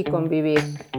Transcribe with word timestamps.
y 0.00 0.04
convivir. 0.04 0.89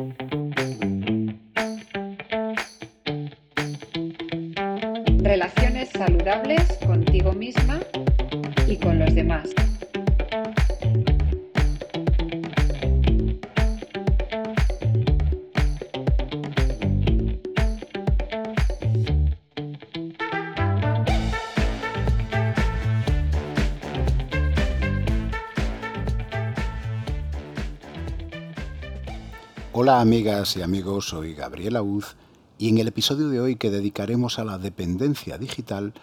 Amigas 30.02 30.58
y 30.58 30.64
amigos, 30.64 31.10
soy 31.10 31.36
Gabriela 31.36 31.84
Uz 31.84 32.16
y 32.58 32.70
en 32.70 32.80
el 32.80 32.88
episodio 32.88 33.30
de 33.30 33.40
hoy 33.40 33.55
que 33.55 33.70
dedicaremos 33.70 34.40
a 34.40 34.44
la 34.44 34.58
dependencia 34.58 35.38
digital 35.38 35.94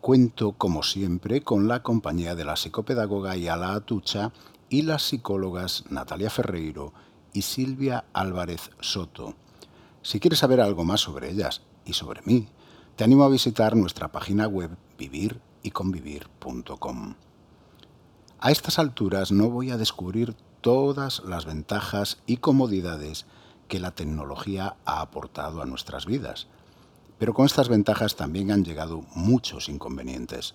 cuento 0.00 0.52
como 0.52 0.84
siempre 0.84 1.42
con 1.42 1.66
la 1.66 1.82
compañía 1.82 2.36
de 2.36 2.44
la 2.44 2.54
psicopedagoga 2.54 3.34
Yala 3.34 3.74
Atucha 3.74 4.30
y 4.68 4.82
las 4.82 5.02
psicólogas 5.02 5.82
Natalia 5.90 6.30
Ferreiro 6.30 6.92
y 7.32 7.42
Silvia 7.42 8.04
Álvarez 8.12 8.70
Soto. 8.78 9.34
Si 10.02 10.20
quieres 10.20 10.38
saber 10.38 10.60
algo 10.60 10.84
más 10.84 11.00
sobre 11.00 11.28
ellas 11.28 11.62
y 11.84 11.94
sobre 11.94 12.22
mí, 12.22 12.46
te 12.94 13.02
animo 13.02 13.24
a 13.24 13.28
visitar 13.28 13.74
nuestra 13.74 14.12
página 14.12 14.46
web 14.46 14.70
viviryconvivir.com. 14.98 17.14
A 18.38 18.52
estas 18.52 18.78
alturas 18.78 19.32
no 19.32 19.50
voy 19.50 19.72
a 19.72 19.76
descubrir 19.76 20.36
todas 20.60 21.24
las 21.24 21.44
ventajas 21.44 22.22
y 22.24 22.36
comodidades 22.36 23.26
que 23.68 23.78
la 23.78 23.92
tecnología 23.92 24.76
ha 24.84 25.00
aportado 25.00 25.62
a 25.62 25.66
nuestras 25.66 26.06
vidas. 26.06 26.48
Pero 27.18 27.34
con 27.34 27.46
estas 27.46 27.68
ventajas 27.68 28.16
también 28.16 28.50
han 28.50 28.64
llegado 28.64 29.04
muchos 29.14 29.68
inconvenientes. 29.68 30.54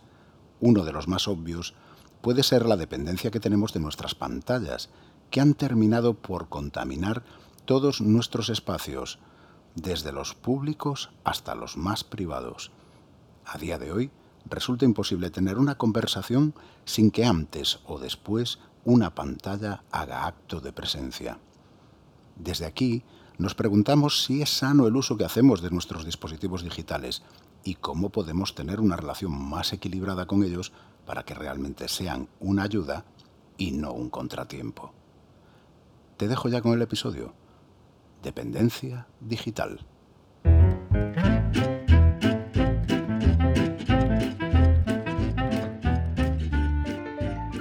Uno 0.60 0.84
de 0.84 0.94
los 0.94 1.08
más 1.08 1.28
obvios 1.28 1.76
puede 2.22 2.44
ser 2.44 2.66
la 2.66 2.78
dependencia 2.78 3.32
que 3.32 3.40
tenemos 3.40 3.74
de 3.74 3.80
nuestras 3.80 4.16
pantallas, 4.16 4.90
que 5.30 5.42
han 5.42 5.54
terminado 5.54 6.14
por 6.14 6.50
contaminar 6.50 7.24
todos 7.66 8.02
nuestros 8.02 8.50
espacios, 8.50 9.20
desde 9.76 10.12
los 10.12 10.36
públicos 10.36 11.10
hasta 11.24 11.56
los 11.56 11.78
más 11.78 12.04
privados. 12.04 12.72
A 13.46 13.58
día 13.58 13.78
de 13.78 13.92
hoy, 13.92 14.12
resulta 14.46 14.86
imposible 14.86 15.32
tener 15.32 15.58
una 15.58 15.76
conversación 15.76 16.54
sin 16.86 17.12
que 17.12 17.26
antes 17.26 17.80
o 17.86 18.00
después 18.00 18.60
una 18.86 19.16
pantalla 19.16 19.84
haga 19.92 20.26
acto 20.26 20.60
de 20.60 20.74
presencia. 20.74 21.40
Desde 22.36 22.66
aquí 22.66 23.04
nos 23.38 23.56
preguntamos 23.56 24.24
si 24.24 24.42
es 24.42 24.50
sano 24.50 24.88
el 24.88 24.96
uso 24.96 25.18
que 25.18 25.26
hacemos 25.26 25.62
de 25.62 25.72
nuestros 25.72 26.06
dispositivos 26.06 26.64
digitales 26.64 27.24
y 27.64 27.76
cómo 27.76 28.10
podemos 28.10 28.56
tener 28.56 28.80
una 28.80 28.96
relación 28.96 29.32
más 29.32 29.74
equilibrada 29.74 30.26
con 30.26 30.44
ellos 30.44 30.72
para 31.06 31.24
que 31.24 31.34
realmente 31.34 31.88
sean 31.88 32.28
una 32.40 32.64
ayuda 32.64 33.06
y 33.58 33.72
no 33.72 33.92
un 33.94 34.10
contratiempo. 34.10 34.94
Te 36.18 36.28
dejo 36.28 36.50
ya 36.50 36.62
con 36.62 36.74
el 36.74 36.82
episodio. 36.82 37.34
Dependencia 38.22 39.08
digital. 39.20 39.86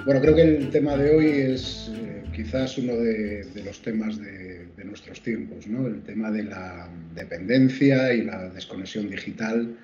Bueno, 0.04 0.20
creo 0.20 0.34
que 0.34 0.42
el 0.42 0.70
tema 0.70 0.96
de 0.96 1.16
hoy 1.16 1.26
es 1.54 1.90
quizás 2.32 2.78
uno 2.78 2.96
de, 2.96 3.46
los 3.64 3.80
temas 3.82 4.18
de, 4.18 4.66
nuestros 4.84 5.22
tiempos, 5.22 5.66
¿no? 5.66 5.86
El 5.86 6.02
tema 6.02 6.30
de 6.30 6.44
la 6.44 6.88
dependencia 7.14 8.12
y 8.12 8.22
la 8.22 8.48
desconexión 8.48 9.08
digital, 9.08 9.76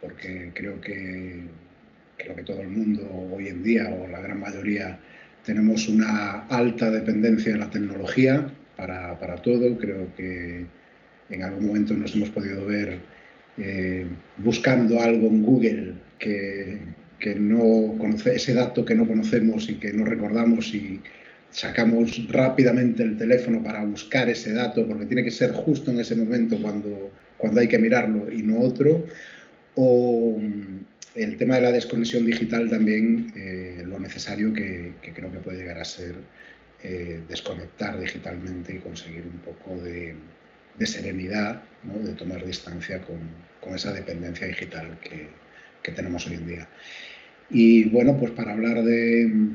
porque 0.00 0.50
creo 0.54 0.80
que, 0.80 1.44
creo 2.18 2.36
que 2.36 2.42
todo 2.42 2.60
el 2.60 2.68
mundo 2.68 3.08
hoy 3.32 3.48
en 3.48 3.62
día, 3.62 3.88
o 3.88 4.06
la 4.06 4.20
gran 4.20 4.40
mayoría, 4.40 4.98
tenemos 5.44 5.88
una 5.88 6.46
alta 6.46 6.90
dependencia 6.90 7.52
de 7.52 7.58
la 7.58 7.70
tecnología 7.70 8.50
para, 8.76 9.36
todo. 9.42 9.76
Creo 9.78 10.14
que 10.14 10.66
en 11.30 11.42
algún 11.42 11.66
momento 11.66 11.94
nos 11.94 12.14
hemos 12.14 12.30
podido 12.30 12.66
ver 12.66 12.98
eh, 13.56 14.06
buscando 14.38 15.00
algo 15.00 15.28
en 15.28 15.42
Google 15.42 15.94
que 16.18 17.34
no 17.36 17.96
ese 18.26 18.54
dato 18.54 18.84
que 18.84 18.94
no 18.94 19.06
conocemos 19.06 19.68
y 19.68 19.74
que 19.76 19.92
no 19.92 20.04
recordamos 20.04 20.74
y 20.74 21.00
sacamos 21.54 22.26
rápidamente 22.28 23.04
el 23.04 23.16
teléfono 23.16 23.62
para 23.62 23.84
buscar 23.84 24.28
ese 24.28 24.52
dato 24.52 24.86
porque 24.88 25.06
tiene 25.06 25.22
que 25.22 25.30
ser 25.30 25.52
justo 25.52 25.92
en 25.92 26.00
ese 26.00 26.16
momento 26.16 26.60
cuando, 26.60 27.12
cuando 27.38 27.60
hay 27.60 27.68
que 27.68 27.78
mirarlo 27.78 28.30
y 28.30 28.42
no 28.42 28.60
otro. 28.60 29.06
O 29.76 30.36
mm, 30.40 30.84
el 31.14 31.36
tema 31.36 31.54
de 31.56 31.62
la 31.62 31.72
desconexión 31.72 32.26
digital 32.26 32.68
también, 32.68 33.32
eh, 33.36 33.84
lo 33.86 34.00
necesario 34.00 34.52
que, 34.52 34.94
creo 35.14 35.30
que 35.30 35.38
puede 35.38 35.58
llegar 35.58 35.78
a 35.78 35.84
ser 35.84 36.16
eh, 36.82 37.22
desconectar 37.28 38.00
digitalmente 38.00 38.74
y 38.74 38.78
conseguir 38.80 39.22
un 39.22 39.38
poco 39.38 39.80
de, 39.80 40.16
serenidad, 40.80 41.62
de 41.84 42.14
tomar 42.14 42.44
distancia 42.44 43.00
con, 43.00 43.20
con, 43.60 43.76
esa 43.76 43.92
dependencia 43.92 44.48
digital 44.48 44.98
que, 45.00 45.28
que 45.84 45.92
tenemos 45.92 46.26
hoy 46.26 46.34
en 46.34 46.46
día. 46.48 46.68
Y 47.50 47.84
bueno, 47.90 48.16
pues 48.18 48.32
para 48.32 48.52
hablar 48.52 48.82
de, 48.82 49.52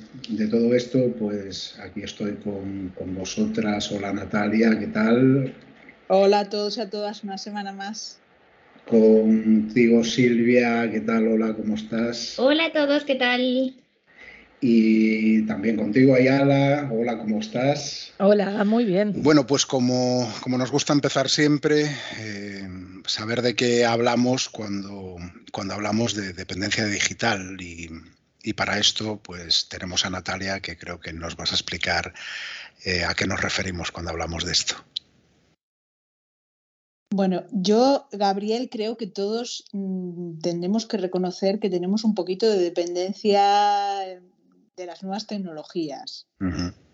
todo 0.50 0.76
esto, 0.76 1.12
pues 1.18 1.78
aquí 1.80 2.02
estoy 2.04 2.34
con, 2.36 2.94
vosotras. 3.16 3.92
Hola 3.92 4.14
Natalia, 4.14 4.78
¿qué 4.80 4.88
tal? 4.88 5.54
Hola 6.08 6.40
a 6.40 6.50
todos 6.50 6.78
y 6.78 6.82
a 6.82 6.90
todas, 6.90 7.24
una 7.24 7.38
semana 7.38 7.72
más. 7.72 8.20
Contigo 8.88 10.04
Silvia, 10.04 10.90
¿qué 10.92 11.02
tal? 11.02 11.28
Hola, 11.28 11.54
¿cómo 11.54 11.76
estás? 11.76 12.40
Hola 12.40 12.66
a 12.66 12.72
todos, 12.72 13.04
¿qué 13.04 13.16
tal? 13.16 13.76
Y 14.62 15.46
también 15.46 15.78
contigo, 15.78 16.16
Ayala. 16.16 16.90
Hola, 16.92 17.18
¿cómo 17.18 17.40
estás? 17.40 18.14
Hola, 18.20 18.64
muy 18.66 18.86
bien. 18.86 19.14
Bueno, 19.16 19.48
pues 19.48 19.66
como, 19.66 20.32
como 20.42 20.58
nos 20.58 20.72
gusta 20.72 20.92
empezar 20.92 21.30
siempre, 21.30 21.84
eh, 22.20 22.68
saber 23.09 23.42
de 23.42 23.56
qué 23.56 23.86
hablamos 23.86 24.50
cuando, 24.50 25.18
cuando 25.52 25.74
hablamos 25.74 26.14
de 26.14 26.34
dependencia 26.34 26.86
digital. 26.86 27.58
Y, 27.59 27.90
para 28.53 28.80
esto, 28.80 29.22
pues 29.22 29.70
tenemos 29.70 30.06
a 30.06 30.09
Natalia, 30.09 30.59
que 30.59 30.78
creo 30.78 31.00
que 31.00 31.14
nos 31.14 31.36
vas 31.36 31.52
a 31.52 31.56
explicar 31.56 32.14
eh, 32.84 33.03
a 33.03 33.14
qué 33.14 33.28
nos 33.28 33.42
referimos 33.42 33.92
cuando 33.92 34.12
hablamos 34.12 34.44
de 34.44 34.53
esto. 34.53 34.75
Bueno, 37.12 37.44
yo, 37.52 38.08
Gabriel, 38.12 38.69
creo 38.72 38.98
que 38.98 39.08
todos 39.08 39.66
mm, 39.72 40.40
tenemos 40.40 40.86
que 40.86 40.98
reconocer 40.98 41.59
que 41.59 41.69
tenemos 41.69 42.03
un 42.03 42.16
poquito 42.16 42.48
de 42.48 42.59
dependencia 42.59 43.42
de 44.75 44.86
las 44.86 45.03
nuevas 45.03 45.28
tecnologías. 45.28 46.28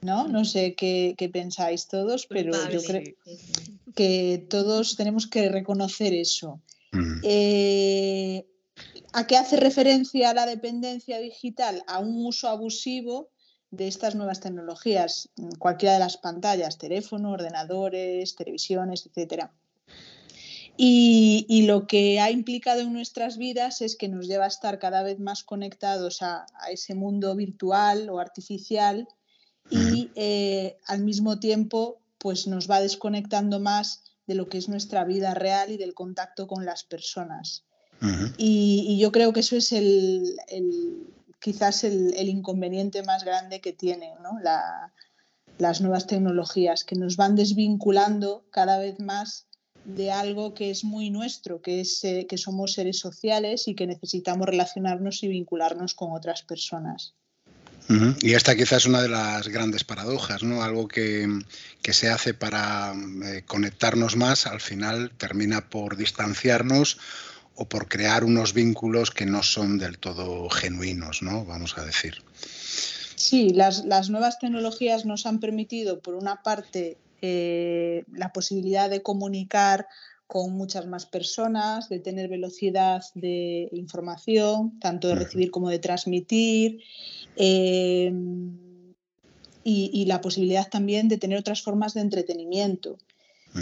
¿No? 0.01 0.27
No 0.27 0.45
sé 0.45 0.75
qué, 0.75 1.15
pensáis 1.31 1.87
todos, 1.87 2.27
pero 2.27 2.51
yo 2.69 2.81
creo 2.81 3.03
que 3.95 4.45
todos 4.49 4.95
tenemos 4.95 5.27
que 5.27 5.49
reconocer 5.49 6.13
eso. 6.13 6.61
Eh, 7.23 8.45
¿A 9.13 9.27
qué 9.27 9.37
hace 9.37 9.57
referencia 9.57 10.33
la 10.33 10.45
dependencia 10.45 11.19
digital? 11.19 11.83
A 11.87 11.99
un 11.99 12.25
uso 12.25 12.49
abusivo 12.49 13.29
de 13.71 13.87
estas 13.87 14.15
nuevas 14.15 14.39
tecnologías, 14.39 15.29
cualquiera 15.59 15.93
de 15.93 15.99
las 15.99 16.17
pantallas, 16.17 16.77
teléfono, 16.77 17.31
ordenadores, 17.31 18.35
televisiones, 18.35 19.05
etcétera. 19.05 19.51
Y, 20.77 21.63
lo 21.65 21.87
que 21.87 22.19
ha 22.19 22.31
implicado 22.31 22.81
en 22.81 22.91
nuestras 22.91 23.37
vidas 23.37 23.81
es 23.81 23.95
que 23.95 24.09
nos 24.09 24.27
lleva 24.27 24.43
a 24.43 24.49
estar 24.49 24.77
cada 24.77 25.03
vez 25.03 25.19
más 25.19 25.43
conectados 25.43 26.21
a, 26.21 26.45
ese 26.69 26.95
mundo 26.95 27.33
virtual 27.35 28.09
o 28.09 28.19
artificial 28.19 29.07
y 29.69 30.11
eh, 30.15 30.77
al 30.85 31.01
mismo 31.01 31.39
tiempo 31.39 32.01
pues 32.25 32.47
nos 32.47 32.67
va 32.67 32.81
desconectando 32.81 33.59
más 33.59 34.01
de 34.25 34.33
lo 34.33 34.49
que 34.49 34.57
es 34.57 34.67
nuestra 34.67 35.03
vida 35.03 35.35
real 35.35 35.69
y 35.69 35.77
del 35.77 35.93
contacto 35.93 36.47
con 36.47 36.65
las 36.65 36.83
personas. 36.83 37.65
y, 38.35 38.97
yo 38.99 39.11
creo 39.11 39.31
que 39.31 39.41
eso 39.41 39.55
es 39.55 39.71
el, 39.71 40.35
quizás 41.39 41.83
el, 41.83 42.27
inconveniente 42.27 43.03
más 43.03 43.23
grande 43.23 43.61
que 43.61 43.73
tienen 43.73 44.13
las 45.59 45.81
nuevas 45.81 46.07
tecnologías, 46.07 46.83
que 46.83 46.95
nos 46.95 47.15
van 47.15 47.35
desvinculando 47.35 48.47
cada 48.49 48.79
vez 48.79 48.99
más 48.99 49.45
de 49.83 50.11
algo 50.11 50.55
que 50.55 50.71
es 50.71 50.83
muy 50.83 51.11
nuestro, 51.11 51.61
que 51.61 51.81
es 51.81 52.03
eh, 52.05 52.25
que 52.27 52.39
somos 52.39 52.73
seres 52.73 52.97
sociales 52.97 53.67
y 53.67 53.75
que 53.75 53.85
necesitamos 53.85 54.47
relacionarnos 54.47 55.21
y 55.21 55.27
vincularnos 55.27 55.93
con 55.93 56.11
otras 56.11 56.41
personas. 56.41 57.13
Y 58.21 58.33
esta 58.33 58.55
quizás 58.55 58.83
es 58.83 58.85
una 58.87 59.01
de 59.01 59.09
las 59.09 59.47
grandes 59.47 59.83
paradojas, 59.83 60.43
¿no? 60.43 60.63
Algo 60.63 60.87
que, 60.87 61.27
se 61.83 62.09
hace 62.09 62.33
para 62.33 62.93
eh, 62.93 63.43
conectarnos 63.45 64.15
más, 64.15 64.47
al 64.47 64.59
final 64.59 65.11
termina 65.17 65.69
por 65.69 65.95
distanciarnos 65.95 66.97
o 67.55 67.65
por 67.65 67.87
crear 67.87 68.23
unos 68.23 68.53
vínculos 68.53 69.11
que 69.11 69.25
no 69.25 69.43
son 69.43 69.77
del 69.77 69.97
todo 69.99 70.49
genuinos, 70.49 71.21
¿no? 71.21 71.45
Vamos 71.45 71.77
a 71.77 71.85
decir. 71.85 72.23
Sí, 73.15 73.49
las, 73.49 73.85
las 73.85 74.09
nuevas 74.09 74.39
tecnologías 74.39 75.05
nos 75.05 75.25
han 75.25 75.39
permitido, 75.39 75.99
por 75.99 76.15
una 76.15 76.43
parte, 76.43 76.97
eh, 77.21 78.03
la 78.11 78.33
posibilidad 78.33 78.89
de 78.89 79.01
comunicar 79.01 79.87
con 80.27 80.53
muchas 80.53 80.87
más 80.87 81.05
personas, 81.05 81.87
de 81.87 81.99
tener 81.99 82.29
velocidad 82.29 83.03
de 83.13 83.69
información, 83.71 84.79
tanto 84.79 85.07
de 85.07 85.15
recibir 85.15 85.51
como 85.51 85.69
de 85.69 85.79
transmitir, 85.79 86.81
em, 87.37 88.57
y, 89.63 90.05
la 90.05 90.21
posibilidad 90.21 90.69
también 90.69 91.09
de 91.09 91.17
tener 91.17 91.39
otras 91.39 91.61
formas 91.61 91.93
de 91.93 92.01
entretenimiento. 92.01 92.97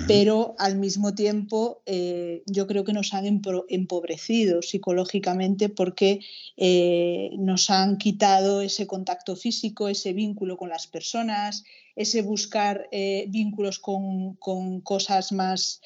Pero 0.08 0.56
al 0.58 0.76
mismo 0.76 1.14
tiempo 1.14 1.84
eh, 1.86 2.42
yo 2.48 2.66
creo 2.66 2.84
que 2.84 2.94
nos 2.94 3.14
han 3.14 3.26
empobrecido 3.28 4.64
psicológicamente 4.64 5.70
porque 5.70 6.20
eh, 6.58 7.30
nos 7.38 7.70
han 7.70 7.98
quitado 8.00 8.62
ese 8.62 8.88
contacto 8.88 9.36
físico, 9.36 9.88
ese 9.88 10.14
vínculo 10.14 10.58
con 10.58 10.70
las 10.70 10.88
personas, 10.88 11.64
ese 11.96 12.24
buscar 12.24 12.88
eh, 12.92 13.26
vínculos 13.30 13.78
con, 13.78 14.36
cosas 14.82 15.32
más 15.32 15.80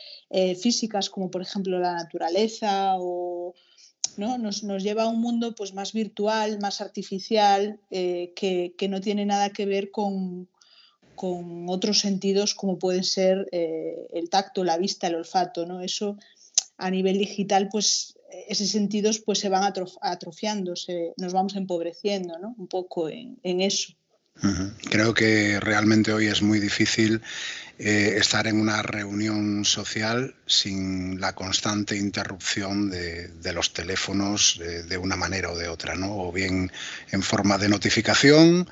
físicas 0.61 1.09
como 1.09 1.29
por 1.29 1.41
ejemplo 1.41 1.77
la 1.77 1.93
naturaleza 1.93 2.95
o... 2.97 3.55
¿no? 4.17 4.37
Nos, 4.37 4.61
lleva 4.83 5.03
a 5.03 5.07
un 5.07 5.21
mundo 5.21 5.55
pues, 5.55 5.73
más 5.73 5.93
virtual, 5.93 6.59
más 6.59 6.81
artificial, 6.81 7.79
que, 7.89 8.73
que, 8.77 8.87
no 8.87 9.01
tiene 9.01 9.25
nada 9.25 9.51
que 9.51 9.65
ver 9.65 9.91
con, 9.91 10.49
otros 11.67 11.99
sentidos 11.99 12.53
como 12.53 12.77
pueden 12.77 13.03
ser 13.03 13.47
eh, 13.51 14.07
el 14.13 14.29
tacto, 14.29 14.63
la 14.63 14.77
vista, 14.77 15.07
el 15.07 15.15
olfato, 15.15 15.65
¿no? 15.65 15.81
Eso 15.81 16.17
a 16.77 16.91
nivel 16.91 17.17
digital, 17.17 17.69
pues 17.71 18.17
esos 18.47 18.69
sentidos 18.69 19.19
pues 19.19 19.39
se 19.39 19.49
van 19.49 19.63
atrofiando, 20.01 20.73
nos 21.17 21.33
vamos 21.33 21.55
empobreciendo, 21.55 22.37
¿no? 22.39 22.55
Un 22.57 22.67
poco 22.67 23.09
en, 23.09 23.39
eso. 23.43 23.93
Creo 24.89 25.13
que 25.13 25.59
realmente 25.59 26.13
hoy 26.13 26.27
es 26.27 26.41
muy 26.41 26.59
difícil 26.59 27.21
eh, 27.79 28.15
estar 28.17 28.47
en 28.47 28.59
una 28.59 28.81
reunión 28.81 29.65
social 29.65 30.35
sin 30.45 31.19
la 31.19 31.33
constante 31.33 31.95
interrupción 31.95 32.89
de, 32.89 33.53
los 33.53 33.73
teléfonos 33.73 34.59
de, 34.59 34.97
una 34.97 35.15
manera 35.15 35.51
o 35.51 35.57
de 35.57 35.67
otra, 35.67 35.95
¿no? 35.95 36.15
O 36.17 36.31
bien 36.31 36.71
en 37.11 37.23
forma 37.23 37.57
de 37.57 37.69
notificación 37.69 38.67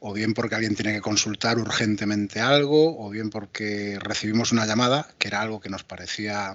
o 0.00 0.14
bien 0.14 0.34
porque 0.34 0.54
alguien 0.54 0.74
tiene 0.74 0.94
que 0.94 1.00
consultar 1.00 1.58
urgentemente 1.58 2.40
algo, 2.40 2.98
o 2.98 3.10
bien 3.10 3.28
porque 3.28 3.98
recibimos 4.00 4.50
una 4.50 4.66
llamada, 4.66 5.06
que 5.18 5.28
era 5.28 5.42
algo 5.42 5.60
que 5.60 5.68
nos 5.68 5.84
parecía 5.84 6.54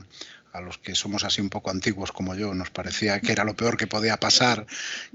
a 0.51 0.61
los 0.61 0.77
que 0.77 0.95
somos 0.95 1.23
así 1.23 1.41
un 1.41 1.49
poco 1.49 1.69
antiguos 1.69 2.11
como 2.11 2.33
yo, 2.33 2.53
nos 2.55 2.71
parecía 2.71 3.19
que 3.19 3.31
era 3.31 3.43
lo 3.43 3.55
peor 3.55 3.77
que 3.77 3.87
podía 3.87 4.17
pasar, 4.17 4.65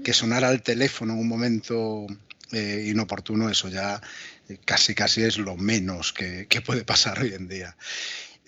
que 0.03 0.13
sonara 0.13 0.49
el 0.49 0.61
teléfono 0.61 1.13
en 1.13 1.19
un 1.19 1.27
momento 1.27 2.07
eh, 2.51 2.87
inoportuno, 2.87 3.49
eso 3.49 3.69
ya 3.69 4.01
eh, 4.49 4.57
casi 4.65 4.95
casi 4.95 5.23
es 5.23 5.37
lo 5.37 5.57
menos 5.57 6.13
que, 6.13 6.47
puede 6.65 6.83
pasar 6.83 7.19
hoy 7.19 7.33
en 7.33 7.47
día. 7.47 7.75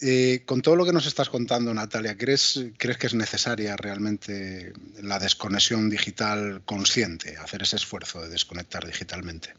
Eh, 0.02 0.44
con 0.46 0.62
todo 0.62 0.76
lo 0.76 0.86
que 0.86 0.92
nos 0.92 1.06
estás 1.06 1.30
contando, 1.30 1.74
Natalia, 1.74 2.18
¿crees, 2.18 2.66
¿crees 2.78 2.98
que 2.98 3.08
es 3.08 3.14
necesaria 3.14 3.78
realmente 3.78 4.74
la 5.02 5.20
desconexión 5.20 5.90
digital 5.90 6.62
consciente, 6.66 7.38
hacer 7.38 7.62
ese 7.62 7.78
esfuerzo 7.78 8.22
de 8.22 8.30
desconectar 8.30 8.86
digitalmente? 8.86 9.54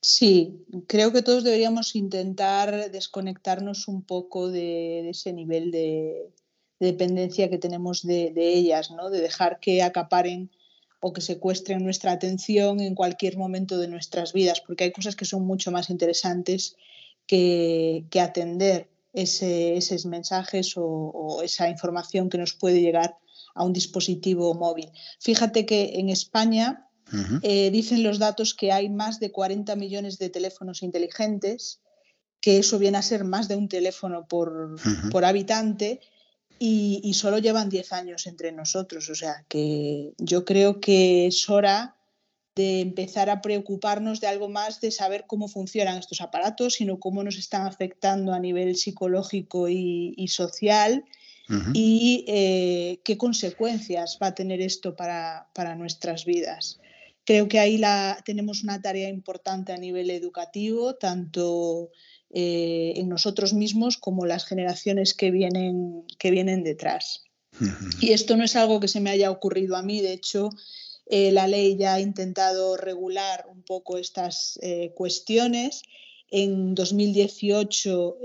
Sí, 0.00 0.64
creo 0.88 1.12
que 1.12 1.22
todos 1.22 1.44
deberíamos 1.44 1.94
intentar 1.94 2.90
desconectarnos 2.90 3.86
un 3.88 4.02
poco 4.02 4.50
de, 4.50 5.10
ese 5.10 5.32
nivel 5.32 5.70
de, 5.70 6.32
dependencia 6.82 7.48
que 7.48 7.58
tenemos 7.58 8.02
de, 8.02 8.32
ellas, 8.36 8.90
¿no? 8.90 9.10
de 9.10 9.20
dejar 9.20 9.60
que 9.60 9.82
acaparen 9.82 10.50
o 11.02 11.12
que 11.12 11.20
secuestren 11.20 11.82
nuestra 11.82 12.12
atención 12.12 12.80
en 12.80 12.94
cualquier 12.94 13.36
momento 13.36 13.76
de 13.76 13.88
nuestras 13.88 14.32
vidas, 14.32 14.62
porque 14.64 14.84
hay 14.84 14.92
cosas 14.92 15.16
que 15.16 15.24
son 15.24 15.44
mucho 15.44 15.70
más 15.70 15.90
interesantes 15.90 16.76
que, 17.26 18.06
atender 18.20 18.88
esos 19.12 20.06
mensajes 20.06 20.72
o 20.76 21.42
esa 21.42 21.68
información 21.68 22.30
que 22.30 22.38
nos 22.38 22.54
puede 22.54 22.80
llegar 22.80 23.18
a 23.54 23.64
un 23.64 23.72
dispositivo 23.72 24.54
móvil. 24.54 24.90
Fíjate 25.20 25.66
que 25.66 25.98
en 26.00 26.08
España 26.08 26.88
eh, 27.42 27.70
dicen 27.70 28.02
los 28.02 28.18
datos 28.18 28.54
que 28.54 28.72
hay 28.72 28.88
más 28.88 29.20
de 29.20 29.30
40 29.30 29.76
millones 29.76 30.18
de 30.18 30.30
teléfonos 30.30 30.82
inteligentes, 30.82 31.80
que 32.40 32.58
eso 32.58 32.78
viene 32.78 32.98
a 32.98 33.02
ser 33.02 33.24
más 33.24 33.48
de 33.48 33.56
un 33.56 33.68
teléfono 33.68 34.26
por, 34.26 34.76
habitante, 35.24 36.00
y, 36.64 37.14
solo 37.14 37.38
llevan 37.38 37.68
10 37.68 37.92
años 37.92 38.26
entre 38.26 38.52
nosotros. 38.52 39.08
O 39.10 39.14
sea 39.16 39.44
que 39.48 40.12
yo 40.18 40.44
creo 40.44 40.80
que 40.80 41.26
es 41.26 41.50
hora 41.50 41.96
de 42.54 42.80
empezar 42.80 43.30
a 43.30 43.40
preocuparnos 43.40 44.20
de 44.20 44.28
algo 44.28 44.48
más 44.48 44.80
de 44.80 44.92
saber 44.92 45.24
cómo 45.26 45.48
funcionan 45.48 45.98
estos 45.98 46.20
aparatos, 46.20 46.74
sino 46.74 47.00
cómo 47.00 47.24
nos 47.24 47.36
están 47.36 47.66
afectando 47.66 48.32
a 48.32 48.38
nivel 48.38 48.76
psicológico 48.76 49.68
y, 49.68 50.28
social. 50.28 51.04
y 51.74 52.24
eh, 52.28 53.00
qué 53.04 53.18
consecuencias 53.18 54.18
va 54.22 54.28
a 54.28 54.34
tener 54.34 54.60
esto 54.60 54.94
para 54.94 55.74
nuestras 55.76 56.24
vidas. 56.24 56.78
Creo 57.24 57.46
que 57.46 57.60
ahí 57.60 57.78
la, 57.78 58.20
tenemos 58.24 58.64
una 58.64 58.82
tarea 58.82 59.08
importante 59.08 59.72
a 59.72 59.76
nivel 59.76 60.10
educativo, 60.10 60.94
tanto 60.94 61.90
eh, 62.34 62.94
en 62.96 63.10
nosotros 63.10 63.52
mismos 63.52 63.98
como 63.98 64.24
las 64.24 64.46
generaciones 64.46 65.12
que 65.12 65.30
vienen, 65.30 66.04
que 66.18 66.30
vienen 66.30 66.64
detrás. 66.64 67.24
Y 68.00 68.12
esto 68.12 68.38
no 68.38 68.44
es 68.44 68.56
algo 68.56 68.80
que 68.80 68.88
se 68.88 69.00
me 69.00 69.10
haya 69.10 69.30
ocurrido 69.30 69.76
a 69.76 69.82
mí, 69.82 70.00
de 70.00 70.14
hecho, 70.14 70.48
eh, 71.04 71.30
la 71.30 71.46
ley 71.46 71.76
ya 71.76 71.94
ha 71.94 72.00
intentado 72.00 72.78
regular 72.78 73.44
un 73.50 73.62
poco 73.62 73.98
estas 73.98 74.58
eh, 74.62 74.92
cuestiones. 74.94 75.82
En 76.30 76.74
2018 76.74 78.16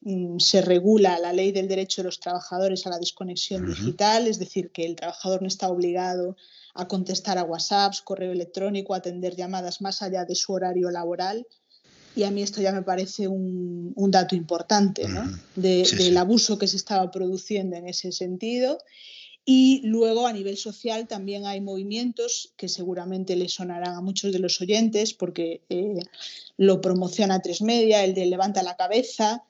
mm, 0.00 0.38
se 0.38 0.62
regula 0.62 1.20
la 1.20 1.32
ley 1.32 1.52
del 1.52 1.68
derecho 1.68 2.02
de 2.02 2.06
los 2.06 2.18
trabajadores 2.18 2.86
a 2.86 2.90
la 2.90 2.98
desconexión 2.98 3.66
digital, 3.66 4.26
es 4.26 4.40
decir, 4.40 4.72
que 4.72 4.84
el 4.84 4.96
trabajador 4.96 5.42
no 5.42 5.48
está 5.48 5.68
obligado 5.68 6.36
a 6.74 6.88
contestar 6.88 7.38
a 7.38 7.44
WhatsApps, 7.44 8.02
correo 8.02 8.32
electrónico, 8.32 8.94
atender 8.94 9.36
llamadas 9.36 9.80
más 9.80 10.02
allá 10.02 10.24
de 10.24 10.34
su 10.34 10.52
horario 10.52 10.90
laboral. 10.90 11.46
Y 12.16 12.24
a 12.24 12.30
mí 12.30 12.42
esto 12.42 12.62
ya 12.62 12.72
me 12.72 12.82
parece 12.82 13.28
un, 13.28 13.94
dato 14.10 14.34
importante 14.34 15.06
¿no? 15.06 15.22
del 15.54 16.16
abuso 16.16 16.58
que 16.58 16.66
se 16.66 16.78
estaba 16.78 17.10
produciendo 17.10 17.76
en 17.76 17.86
ese 17.86 18.10
sentido. 18.10 18.78
Y 19.44 19.82
luego 19.84 20.26
a 20.26 20.32
nivel 20.32 20.56
social 20.56 21.06
también 21.06 21.46
hay 21.46 21.60
movimientos 21.60 22.52
que 22.56 22.68
seguramente 22.68 23.36
le 23.36 23.48
sonarán 23.48 23.94
a 23.94 24.00
muchos 24.00 24.32
de 24.32 24.40
los 24.40 24.60
oyentes 24.60 25.12
porque 25.12 25.60
eh, 25.68 26.00
lo 26.56 26.80
promociona 26.80 27.42
Tres 27.42 27.62
Media, 27.62 28.02
el 28.02 28.14
de 28.14 28.26
Levanta 28.26 28.64
la 28.64 28.76
Cabeza, 28.76 29.44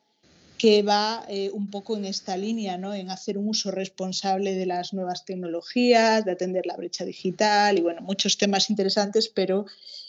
que 0.59 0.83
va 0.83 1.25
eh, 1.29 1.51
un 1.53 1.71
poco 1.71 1.97
en 1.97 2.05
esta 2.05 2.37
línea, 2.37 2.79
¿no? 2.79 2.95
en 2.95 3.11
hacer 3.11 3.39
un 3.39 3.49
uso 3.49 3.71
responsable 3.71 4.55
de 4.55 4.67
las 4.67 4.93
nuevas 4.93 5.25
tecnologías, 5.25 6.25
de 6.25 6.33
atender 6.33 6.67
la 6.67 6.77
brecha 6.77 7.05
digital 7.05 7.79
y 7.79 7.83
bueno, 7.83 8.01
muchos 8.03 8.39
temas 8.39 8.71
interesantes, 8.71 9.29
pero 9.29 9.67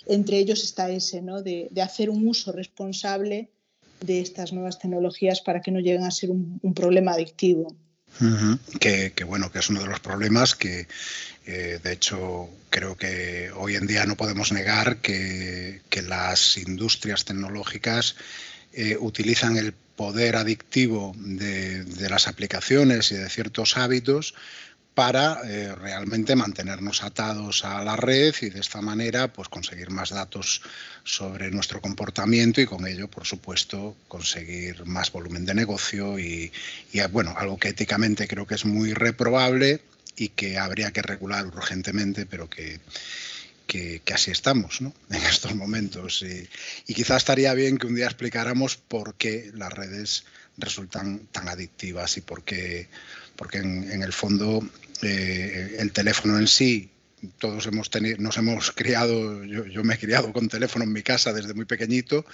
entre 0.08 0.38
ellos 0.38 0.64
está 0.64 0.90
ese, 0.90 1.22
¿no? 1.22 1.42
de, 1.42 1.70
hacer 1.82 2.10
un 2.10 2.28
uso 2.28 2.52
responsable 2.52 3.50
de 4.02 4.22
estas 4.22 4.54
nuevas 4.54 4.80
tecnologías 4.80 5.42
para 5.42 5.62
que 5.62 5.72
no 5.72 5.80
lleguen 5.80 6.04
a 6.04 6.12
ser 6.12 6.30
un, 6.30 6.74
problema 6.76 7.14
adictivo. 7.14 7.76
que, 8.80 9.12
bueno, 9.26 9.52
que 9.52 9.60
es 9.60 9.70
uno 9.70 9.82
de 9.82 9.88
los 9.88 10.00
problemas 10.00 10.56
que, 10.56 10.88
eh, 11.46 11.80
de 11.84 11.94
hecho, 11.94 12.50
creo 12.70 12.96
que 12.96 13.52
hoy 13.56 13.76
en 13.76 13.88
día 13.88 14.06
no 14.06 14.16
podemos 14.16 14.52
negar 14.52 14.98
que, 14.98 15.82
las 16.08 16.58
industrias 16.58 17.26
tecnológicas 17.26 18.16
eh, 18.72 18.96
utilizan 19.00 19.58
el 19.58 19.74
poder 19.98 20.36
adictivo 20.36 21.14
de, 21.18 21.84
las 22.10 22.28
aplicaciones 22.28 23.12
y 23.12 23.16
de 23.16 23.30
ciertos 23.30 23.76
hábitos 23.78 24.36
para 24.98 25.42
eh, 25.46 25.76
realmente 25.76 26.36
mantenernos 26.36 27.04
atados 27.04 27.64
a 27.64 27.84
la 27.84 27.96
red 27.96 28.34
y 28.42 28.50
de 28.50 28.60
esta 28.60 28.82
manera 28.82 29.32
pues 29.32 29.48
conseguir 29.48 29.92
más 29.92 30.10
datos 30.10 30.64
sobre 31.04 31.52
nuestro 31.52 31.82
comportamiento 31.82 32.62
y 32.62 32.66
con 32.66 32.88
ello 32.88 33.08
por 33.08 33.24
supuesto 33.24 33.96
conseguir 34.08 34.88
más 34.88 35.12
volumen 35.12 35.46
de 35.46 35.54
negocio 35.54 36.18
y, 36.18 36.52
bueno 37.12 37.36
algo 37.38 37.60
que 37.60 37.68
éticamente 37.68 38.28
creo 38.28 38.48
que 38.48 38.56
es 38.56 38.66
muy 38.66 38.96
reprobable 38.96 39.82
y 40.16 40.30
que 40.30 40.58
habría 40.58 40.90
que 40.90 41.04
regular 41.04 41.46
urgentemente 41.46 42.26
pero 42.26 42.50
que 42.50 42.80
que, 43.68 44.02
así 44.14 44.32
estamos 44.32 44.82
¿no? 44.82 44.94
en 45.12 45.24
estos 45.24 45.54
momentos. 45.54 46.24
Y, 46.24 46.94
quizás 46.94 47.18
estaría 47.18 47.54
bien 47.54 47.78
que 47.78 47.86
un 47.86 47.96
día 47.96 48.06
explicáramos 48.06 48.78
por 48.78 49.16
qué 49.16 49.52
las 49.54 49.72
redes 49.72 50.24
resultan 50.58 51.28
tan 51.32 51.50
adictivas 51.50 52.18
y 52.18 52.22
por 52.22 52.44
qué, 52.44 52.88
porque 53.36 53.60
en, 53.60 54.02
el 54.02 54.12
fondo 54.12 54.68
el 55.02 55.92
teléfono 55.92 56.38
en 56.38 56.48
sí 56.48 56.92
todos 57.40 57.66
hemos 57.66 57.90
tenido, 57.90 58.18
nos 58.20 58.38
hemos 58.38 58.72
criado, 58.72 59.44
yo, 59.44 59.84
me 59.84 59.96
he 59.96 59.98
criado 59.98 60.32
con 60.32 60.48
teléfono 60.48 60.86
en 60.86 60.94
mi 60.94 61.02
casa 61.02 61.34
desde 61.34 61.54
muy 61.54 61.66
pequeñito 61.66 62.26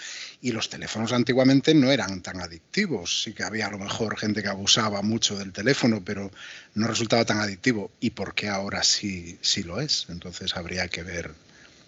y 0.41 0.51
los 0.51 0.69
teléfonos 0.69 1.13
antiguamente 1.13 1.73
no 1.73 1.91
eran 1.91 2.21
tan 2.21 2.41
adictivos. 2.41 3.23
Sí 3.23 3.33
que 3.33 3.43
había 3.43 3.67
a 3.67 3.71
lo 3.71 3.79
mejor 3.79 4.17
gente 4.17 4.41
que 4.41 4.49
abusaba 4.49 5.01
mucho 5.01 5.37
del 5.37 5.53
teléfono, 5.53 6.03
pero 6.03 6.31
no 6.75 6.87
resultaba 6.87 7.23
tan 7.23 7.39
adictivo. 7.39 7.91
¿Y 7.99 8.11
por 8.11 8.35
qué 8.35 8.49
ahora 8.49 8.83
sí, 8.83 9.37
sí 9.41 9.63
lo 9.63 9.79
es? 9.79 10.07
Entonces 10.09 10.55
habría 10.57 10.87
que 10.89 11.03
ver 11.03 11.31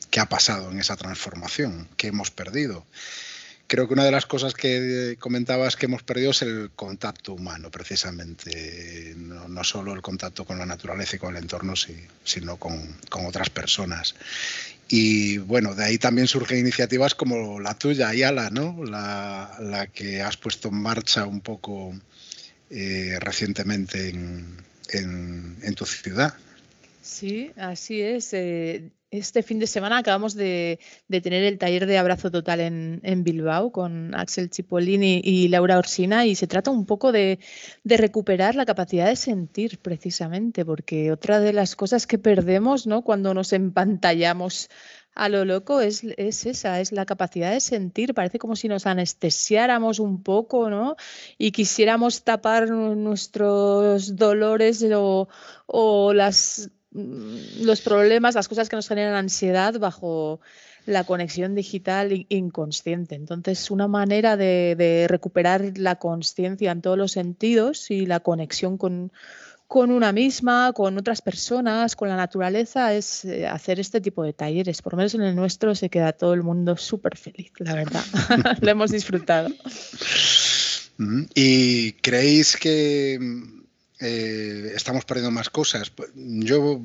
qué 0.10 0.22
ha 0.22 0.30
pasado 0.30 0.72
en 0.72 0.80
esa 0.80 0.96
transformación, 0.96 1.90
qué 1.98 2.08
hemos 2.08 2.32
perdido. 2.32 2.86
Creo 3.68 3.88
que 3.88 3.94
una 3.94 4.06
de 4.06 4.12
las 4.12 4.26
cosas 4.26 4.54
que 4.54 5.18
comentabas 5.20 5.76
que 5.76 5.86
hemos 5.86 6.04
perdido 6.04 6.32
es 6.32 6.42
el 6.42 6.72
contacto 6.76 7.34
humano, 7.34 7.72
precisamente. 7.72 9.14
No, 9.18 9.64
solo 9.64 9.94
el 9.94 10.02
contacto 10.02 10.46
con 10.46 10.58
la 10.58 10.66
naturaleza 10.66 11.16
y 11.16 11.20
con 11.20 11.36
el 11.36 11.44
entorno, 11.44 11.74
sino 12.24 12.58
con, 12.58 12.98
otras 13.26 13.50
personas. 13.50 14.16
Y 14.88 15.40
bueno, 15.40 15.74
de 15.74 15.84
ahí 15.84 15.98
también 15.98 16.28
surgen 16.28 16.60
iniciativas 16.60 17.16
como 17.16 17.60
la 17.60 17.74
tuya, 17.74 18.10
Ayala, 18.10 18.52
¿no? 18.52 18.84
La, 18.86 19.90
que 19.94 20.22
has 20.22 20.38
puesto 20.38 20.68
en 20.70 20.76
marcha 20.76 21.26
un 21.26 21.42
poco 21.42 21.94
eh, 22.70 23.18
recientemente 23.20 24.10
en, 24.10 25.76
tu 25.76 25.86
ciudad. 25.86 26.36
Sí, 27.02 27.52
así 27.58 28.02
es. 28.02 28.34
Eh, 28.34 28.92
este 29.18 29.44
fin 29.44 29.60
de 29.60 29.68
semana 29.68 29.98
acabamos 29.98 30.36
de, 30.36 30.80
tener 31.10 31.44
el 31.44 31.58
taller 31.58 31.86
de 31.86 31.98
abrazo 31.98 32.32
total 32.32 32.60
en, 32.60 33.24
Bilbao 33.24 33.72
con 33.72 34.14
Axel 34.16 34.50
Cipollini 34.52 35.22
y, 35.24 35.48
Laura 35.48 35.78
Orsina 35.78 36.26
y 36.26 36.36
se 36.36 36.48
trata 36.48 36.72
un 36.72 36.86
poco 36.86 37.12
de, 37.12 37.40
recuperar 37.84 38.56
la 38.56 38.66
capacidad 38.66 39.08
de 39.08 39.16
sentir 39.16 39.80
precisamente, 39.80 40.66
porque 40.66 41.12
otra 41.12 41.40
de 41.40 41.54
las 41.54 41.76
cosas 41.76 42.08
que 42.08 42.18
perdemos 42.18 42.88
¿no? 42.88 43.02
cuando 43.02 43.34
nos 43.34 43.54
empantallamos 43.54 44.70
a 45.16 45.30
lo 45.30 45.46
loco 45.46 45.80
es, 45.80 46.04
es, 46.18 46.46
esa, 46.46 46.82
es 46.82 46.92
la 46.92 47.06
capacidad 47.06 47.52
de 47.52 47.62
sentir. 47.62 48.14
Parece 48.14 48.38
como 48.38 48.56
si 48.56 48.68
nos 48.68 48.86
anestesiáramos 48.86 50.00
un 50.00 50.22
poco, 50.22 50.70
¿no? 50.70 50.98
Y 51.38 51.52
quisiéramos 51.52 52.24
tapar 52.24 52.70
nuestros 52.70 54.16
dolores 54.18 54.86
o, 54.94 56.14
las 56.14 56.70
los 56.96 57.82
problemas, 57.82 58.36
las 58.36 58.48
cosas 58.48 58.70
que 58.70 58.76
nos 58.76 58.88
generan 58.88 59.16
ansiedad 59.16 59.78
bajo 59.80 60.40
la 60.86 61.04
conexión 61.04 61.56
digital 61.56 62.26
inconsciente. 62.30 63.16
Entonces, 63.16 63.72
una 63.72 63.88
manera 63.88 64.38
de, 64.38 65.06
recuperar 65.10 65.78
la 65.78 65.96
conciencia 65.96 66.72
en 66.72 66.82
todos 66.82 66.98
los 66.98 67.12
sentidos 67.12 67.90
y 67.92 68.06
la 68.06 68.20
conexión 68.20 68.78
con, 68.78 69.12
una 69.68 70.12
misma, 70.12 70.72
con 70.74 70.98
otras 70.98 71.22
personas, 71.22 71.96
con 71.96 72.08
la 72.08 72.16
naturaleza, 72.16 72.94
es 72.94 73.26
eh, 73.26 73.48
hacer 73.48 73.80
este 73.80 74.00
tipo 74.00 74.24
de 74.24 74.34
talleres. 74.34 74.82
Por 74.82 74.94
lo 74.94 74.98
menos 74.98 75.16
en 75.16 75.24
el 75.24 75.36
nuestro 75.36 75.76
se 75.76 75.90
queda 75.90 76.14
todo 76.14 76.34
el 76.34 76.44
mundo 76.44 76.78
súper 76.78 77.18
feliz, 77.18 77.52
la 77.58 77.74
verdad. 77.74 78.04
Lo 78.62 78.70
hemos 78.70 78.92
disfrutado. 78.92 79.50
¿Y 81.34 81.94
creéis 81.94 82.56
que 82.56 83.20
eh, 84.00 84.74
estamos 84.76 85.06
perdiendo 85.06 85.32
más 85.32 85.50
cosas. 85.50 85.90
Pues, 85.90 86.10
yo 86.16 86.82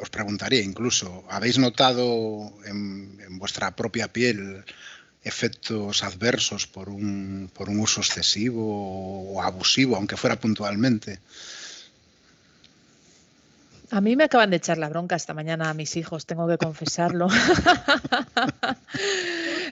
os 0.00 0.10
preguntaría 0.10 0.62
incluso, 0.62 1.24
¿habéis 1.28 1.58
notado 1.58 2.52
en, 2.64 3.38
vuestra 3.38 3.74
propia 3.76 4.12
piel 4.12 4.64
efectos 5.22 6.02
adversos 6.02 6.66
por 6.66 6.88
un, 6.88 7.50
por 7.54 7.68
un 7.68 7.78
uso 7.80 8.00
excesivo 8.00 9.32
o 9.32 9.42
abusivo, 9.42 9.96
aunque 9.96 10.16
fuera 10.16 10.40
puntualmente? 10.40 11.20
A 13.92 14.00
mí 14.00 14.14
me 14.14 14.24
acaban 14.24 14.50
de 14.50 14.56
echar 14.56 14.78
la 14.78 14.88
bronca 14.88 15.16
esta 15.16 15.34
mañana 15.34 15.68
a 15.68 15.74
mis 15.74 15.96
hijos, 15.96 16.24
tengo 16.24 16.46
que 16.46 16.58
confesarlo. 16.58 17.28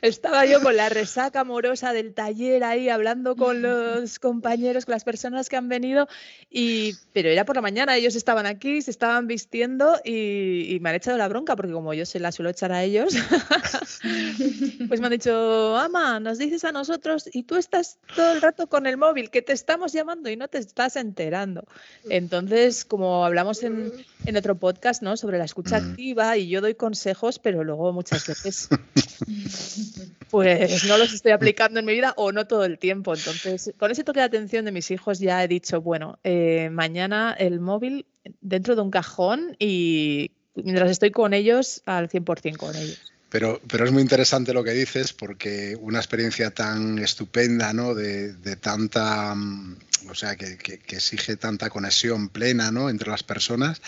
Estaba 0.02 0.46
yo 0.46 0.62
con 0.62 0.76
la 0.76 0.88
resaca 0.88 1.40
amorosa 1.40 1.92
del 1.92 2.14
taller 2.14 2.64
ahí 2.64 2.88
hablando 2.88 3.36
con 3.36 3.62
los 3.62 4.18
compañeros, 4.18 4.84
con 4.84 4.92
las 4.92 5.04
personas 5.04 5.48
que 5.48 5.56
han 5.56 5.68
venido, 5.68 6.08
y, 6.50 6.94
pero 7.12 7.28
era 7.28 7.44
por 7.44 7.56
la 7.56 7.62
mañana, 7.62 7.96
ellos 7.96 8.16
estaban 8.16 8.46
aquí, 8.46 8.82
se 8.82 8.90
estaban 8.90 9.26
vistiendo 9.26 10.00
y, 10.04 10.78
me 10.80 10.90
han 10.90 10.96
echado 10.96 11.18
la 11.18 11.28
bronca 11.28 11.56
porque 11.56 11.72
como 11.72 11.92
yo 11.92 12.06
se 12.06 12.20
la 12.20 12.30
suelo 12.30 12.50
echar 12.50 12.72
a 12.72 12.84
ellos, 12.84 13.14
pues 14.88 15.00
me 15.00 15.06
han 15.06 15.12
dicho, 15.12 15.76
ama, 15.76 16.20
nos 16.20 16.38
dices 16.38 16.64
a 16.64 16.72
nosotros 16.72 17.28
y 17.32 17.42
tú 17.42 17.56
estás 17.56 17.98
todo 18.14 18.32
el 18.32 18.40
rato 18.40 18.68
con 18.68 18.86
el 18.86 18.96
móvil, 18.96 19.30
que 19.30 19.42
te 19.42 19.52
estamos 19.52 19.92
llamando 19.92 20.30
y 20.30 20.36
no 20.36 20.48
te 20.48 20.58
estás 20.58 20.96
enterando. 20.96 21.64
Entonces, 22.08 22.84
como 22.84 23.24
hablamos 23.24 23.62
en, 23.62 23.92
en 24.24 24.36
otro 24.36 24.56
podcast, 24.56 25.02
¿no? 25.02 25.16
Sobre 25.16 25.38
la 25.38 25.44
escucha 25.44 25.76
activa 25.76 26.36
y 26.36 26.48
yo 26.48 26.60
doy 26.60 26.74
consejos, 26.74 27.38
pero 27.38 27.64
luego 27.64 27.92
muchas 27.92 28.26
veces 28.26 28.68
pues 30.30 30.84
no 30.84 30.98
los 30.98 31.12
estoy 31.12 31.32
aplicando 31.32 31.80
en 31.80 31.86
mi 31.86 31.92
vida 31.92 32.12
o 32.16 32.32
no 32.32 32.46
todo 32.46 32.64
el 32.64 32.78
tiempo. 32.78 33.14
Entonces, 33.14 33.72
con 33.78 33.90
ese 33.90 34.04
toque 34.04 34.20
de 34.20 34.26
atención 34.26 34.64
de 34.64 34.72
mis 34.72 34.90
hijos 34.90 35.18
ya 35.18 35.42
he 35.42 35.48
dicho, 35.48 35.80
bueno, 35.80 36.18
eh, 36.24 36.68
mañana 36.70 37.34
el 37.38 37.60
móvil 37.60 38.06
dentro 38.40 38.76
de 38.76 38.82
un 38.82 38.90
cajón 38.90 39.56
y 39.58 40.32
mientras 40.54 40.90
estoy 40.90 41.10
con 41.10 41.34
ellos, 41.34 41.82
al 41.86 42.08
100% 42.08 42.56
con 42.56 42.76
ellos. 42.76 43.12
Pero, 43.30 43.60
pero 43.68 43.84
es 43.84 43.92
muy 43.92 44.00
interesante 44.00 44.54
lo 44.54 44.64
que 44.64 44.70
dices 44.70 45.12
porque 45.12 45.76
una 45.80 45.98
experiencia 45.98 46.50
tan 46.50 46.98
estupenda, 46.98 47.74
¿no? 47.74 47.94
De, 47.94 48.34
tanta, 48.56 49.34
mm, 49.34 49.76
o 50.10 50.14
sea, 50.14 50.36
que, 50.36 50.56
que, 50.56 50.96
exige 50.96 51.36
tanta 51.36 51.68
conexión 51.68 52.30
plena, 52.30 52.70
¿no? 52.70 52.88
Entre 52.88 53.10
las 53.10 53.22
personas 53.22 53.82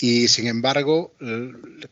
y 0.00 0.28
sin 0.28 0.46
embargo, 0.46 1.14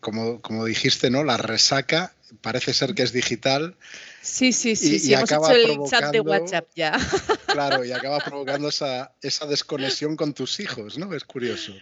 como, 0.01 0.41
como 0.41 0.65
dijiste, 0.65 1.11
¿no? 1.11 1.25
La 1.25 1.37
resaca 1.37 2.15
parece 2.41 2.73
ser 2.75 2.95
que 2.95 3.03
es 3.03 3.13
digital. 3.13 3.77
Sí, 4.23 4.53
sí, 4.53 4.77
sí, 4.77 4.99
sí. 4.99 5.15
hemos 5.15 5.31
hecho 5.31 5.51
el 5.51 5.79
chat 5.89 6.13
de 6.13 6.21
WhatsApp 6.21 6.69
ya. 6.75 6.93
Claro, 7.47 7.85
y 7.85 7.93
acaba 7.93 8.19
provocando 8.21 8.69
esa, 8.69 9.13
esa 9.23 9.47
desconexión 9.47 10.17
con 10.17 10.35
tus 10.35 10.61
hijos, 10.61 10.99
¿no? 10.99 11.13
Es 11.15 11.25
curioso. 11.25 11.73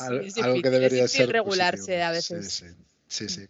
algo 0.00 0.62
que 0.62 0.70
debería 0.70 1.08
ser. 1.08 1.30
regularse 1.30 2.02
a 2.02 2.10
veces. 2.10 2.52
Sí, 2.52 2.66
sí. 2.66 2.74
Sí, 3.08 3.28
sí. 3.28 3.46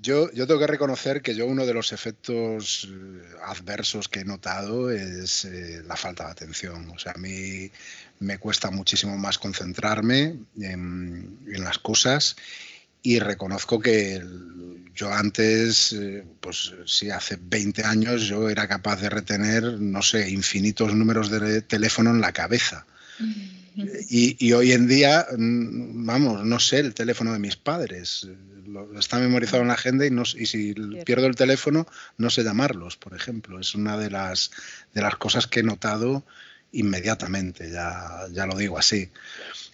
Yo, 0.00 0.30
yo 0.32 0.46
tengo 0.46 0.60
que 0.60 0.66
reconocer 0.68 1.22
que 1.22 1.34
yo 1.34 1.46
uno 1.46 1.66
de 1.66 1.74
los 1.74 1.92
efectos 1.92 2.88
eh, 2.88 3.22
adversos 3.44 4.08
que 4.08 4.20
he 4.20 4.24
notado 4.24 4.90
es 4.92 5.44
eh, 5.44 5.82
la 5.84 5.96
falta 5.96 6.26
de 6.26 6.30
atención. 6.30 6.88
O 6.90 6.98
sea, 7.00 7.12
a 7.12 7.18
mí 7.18 7.70
me 8.22 8.38
cuesta 8.38 8.70
muchísimo 8.70 9.18
más 9.18 9.38
concentrarme 9.38 10.36
en, 10.60 11.38
las 11.46 11.78
cosas 11.78 12.36
y 13.02 13.18
reconozco 13.18 13.80
que 13.80 14.22
yo 14.94 15.12
antes, 15.12 15.92
eh, 15.92 16.24
pues 16.40 16.72
sí, 16.86 17.10
hace 17.10 17.38
20 17.40 17.84
años 17.84 18.22
yo 18.22 18.48
era 18.48 18.68
capaz 18.68 19.00
de 19.00 19.08
retener, 19.08 19.64
no 19.80 20.02
sé, 20.02 20.30
infinitos 20.30 20.94
números 20.94 21.30
de 21.30 21.62
teléfono 21.62 22.10
en 22.10 22.20
la 22.20 22.32
cabeza. 22.32 22.86
Y, 23.74 24.52
hoy 24.52 24.72
en 24.72 24.86
día, 24.86 25.26
mm, 25.36 26.04
vamos, 26.04 26.44
no 26.44 26.58
sé 26.60 26.80
el 26.80 26.94
teléfono 26.94 27.32
de 27.32 27.38
mis 27.38 27.56
padres. 27.56 28.28
está 28.98 29.18
memorizado 29.18 29.62
en 29.62 29.68
la 29.68 29.74
agenda 29.74 30.06
y, 30.06 30.10
no, 30.10 30.22
y 30.22 30.46
si 30.46 30.74
pierdo 31.04 31.26
el 31.26 31.36
teléfono, 31.36 31.86
no 32.18 32.30
sé 32.30 32.44
llamarlos, 32.44 32.96
por 32.96 33.14
ejemplo. 33.14 33.58
Es 33.58 33.74
una 33.74 33.96
de 33.96 34.10
las, 34.10 34.50
de 34.94 35.00
las 35.00 35.16
cosas 35.16 35.46
que 35.46 35.60
he 35.60 35.62
notado 35.62 36.24
inmediatamente, 36.72 37.70
ya, 37.70 38.26
ya 38.32 38.46
lo 38.46 38.56
digo 38.56 38.78
así. 38.78 39.10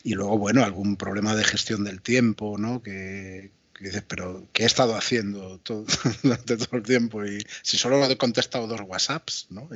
Y 0.04 0.14
luego, 0.14 0.38
bueno, 0.38 0.64
algún 0.64 0.96
problema 0.96 1.34
de 1.34 1.44
gestión 1.44 1.84
del 1.84 2.02
tiempo, 2.02 2.58
¿no? 2.58 2.82
Que, 2.82 3.50
dices, 3.80 4.02
pero 4.06 4.46
¿qué 4.52 4.64
he 4.64 4.66
estado 4.66 4.94
haciendo 4.96 5.58
todo, 5.58 5.86
durante 6.22 6.56
todo 6.56 6.76
el 6.76 6.82
tiempo? 6.82 7.24
Y 7.24 7.44
si 7.62 7.76
solo 7.78 8.04
he 8.04 8.16
contestado 8.16 8.66
dos 8.66 8.80
WhatsApps, 8.86 9.46
¿no? 9.50 9.68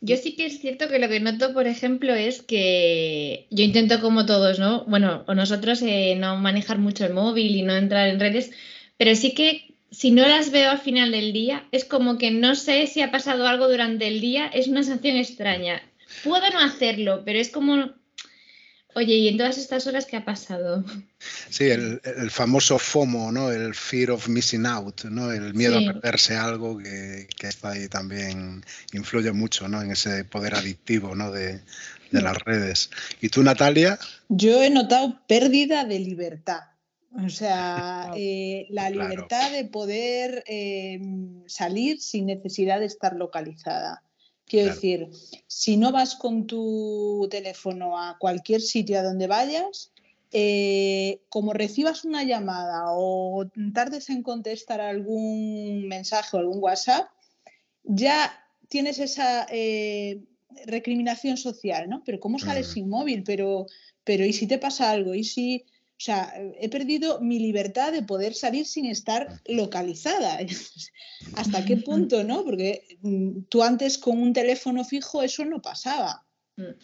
Yo 0.00 0.16
sí 0.16 0.36
que 0.36 0.46
es 0.46 0.60
cierto 0.60 0.88
que 0.88 0.98
lo 0.98 1.08
que 1.08 1.20
noto, 1.20 1.52
por 1.52 1.66
ejemplo, 1.66 2.14
es 2.14 2.42
que 2.42 3.46
yo 3.50 3.64
intento 3.64 4.00
como 4.00 4.26
todos, 4.26 4.58
¿no? 4.58 4.84
Bueno, 4.84 5.24
o 5.26 5.34
nosotros 5.34 5.80
eh, 5.82 6.14
no 6.16 6.36
manejar 6.36 6.78
mucho 6.78 7.06
el 7.06 7.14
móvil 7.14 7.56
y 7.56 7.62
no 7.62 7.74
entrar 7.74 8.08
en 8.08 8.20
redes, 8.20 8.50
pero 8.98 9.14
sí 9.14 9.34
que 9.34 9.74
si 9.90 10.10
no 10.10 10.26
las 10.28 10.50
veo 10.50 10.70
al 10.70 10.80
final 10.80 11.12
del 11.12 11.32
día, 11.32 11.66
es 11.72 11.84
como 11.84 12.18
que 12.18 12.30
no 12.30 12.54
sé 12.54 12.86
si 12.86 13.00
ha 13.02 13.10
pasado 13.10 13.46
algo 13.46 13.68
durante 13.68 14.06
el 14.08 14.20
día, 14.20 14.46
es 14.46 14.68
una 14.68 14.82
sensación 14.82 15.16
extraña. 15.16 15.82
Puedo 16.24 16.48
no 16.50 16.60
hacerlo, 16.60 17.22
pero 17.24 17.38
es 17.38 17.50
como, 17.50 17.92
oye, 18.94 19.14
¿y 19.14 19.28
en 19.28 19.36
todas 19.36 19.58
estas 19.58 19.86
horas 19.86 20.06
qué 20.06 20.16
ha 20.16 20.24
pasado? 20.24 20.84
Sí, 21.50 21.64
el, 21.64 22.00
famoso 22.30 22.78
FOMO, 22.78 23.30
¿no? 23.30 23.50
El 23.50 23.74
fear 23.74 24.10
of 24.10 24.28
missing 24.28 24.66
out, 24.66 25.04
¿no? 25.04 25.30
El 25.32 25.54
miedo 25.54 25.78
a 25.78 25.92
perderse 25.92 26.34
algo 26.34 26.78
que, 26.78 27.28
está 27.40 27.72
ahí 27.72 27.88
también 27.88 28.64
influye 28.92 29.32
mucho, 29.32 29.68
¿no? 29.68 29.82
En 29.82 29.90
ese 29.90 30.24
poder 30.24 30.54
adictivo, 30.54 31.14
¿no? 31.14 31.30
De, 31.30 31.60
las 32.10 32.38
redes. 32.38 32.88
¿Y 33.20 33.28
tú, 33.28 33.42
Natalia? 33.42 33.98
Yo 34.28 34.62
he 34.62 34.70
notado 34.70 35.20
pérdida 35.26 35.84
de 35.84 35.98
libertad. 35.98 36.60
O 37.22 37.28
sea, 37.28 38.12
eh, 38.16 38.66
la 38.70 38.88
libertad 38.88 39.52
de 39.52 39.64
poder 39.66 40.42
eh, 40.46 40.98
salir 41.46 42.00
sin 42.00 42.26
necesidad 42.26 42.80
de 42.80 42.86
estar 42.86 43.14
localizada. 43.16 44.02
Quiero 44.46 44.72
decir, 44.72 45.08
si 45.48 45.76
no 45.76 45.90
vas 45.90 46.14
con 46.14 46.46
tu 46.46 47.26
teléfono 47.30 47.98
a 47.98 48.16
cualquier 48.18 48.60
sitio 48.60 48.98
a 48.98 49.02
donde 49.02 49.26
vayas, 49.26 49.92
eh, 50.30 51.20
como 51.28 51.52
recibas 51.52 52.04
una 52.04 52.22
llamada 52.22 52.84
o 52.88 53.48
tardes 53.74 54.08
en 54.08 54.22
contestar 54.22 54.80
algún 54.80 55.88
mensaje 55.88 56.36
o 56.36 56.40
algún 56.40 56.62
WhatsApp, 56.62 57.08
ya 57.82 58.32
tienes 58.68 58.98
esa 59.00 59.46
eh, 59.50 60.22
recriminación 60.66 61.36
social, 61.36 61.88
¿no? 61.88 62.02
Pero 62.04 62.20
¿cómo 62.20 62.38
sales 62.38 62.68
sin 62.68 62.88
móvil? 62.88 63.24
Pero, 63.24 63.66
pero 64.04 64.24
¿y 64.24 64.32
si 64.32 64.46
te 64.46 64.58
pasa 64.58 64.90
algo? 64.90 65.14
¿Y 65.14 65.24
si 65.24 65.64
o 65.98 66.00
sea, 66.00 66.34
he 66.60 66.68
perdido 66.68 67.20
mi 67.22 67.38
libertad 67.38 67.90
de 67.90 68.02
poder 68.02 68.34
salir 68.34 68.66
sin 68.66 68.84
estar 68.84 69.40
localizada. 69.46 70.38
¿Hasta 71.36 71.64
qué 71.64 71.76
punto, 71.88 72.22
no? 72.22 72.44
Porque 72.44 72.98
mm, 73.00 73.44
tú 73.48 73.62
antes 73.62 73.96
con 73.96 74.20
un 74.20 74.34
teléfono 74.34 74.84
fijo 74.84 75.22
eso 75.22 75.46
no 75.46 75.62
pasaba. 75.62 76.26
Mm. 76.56 76.74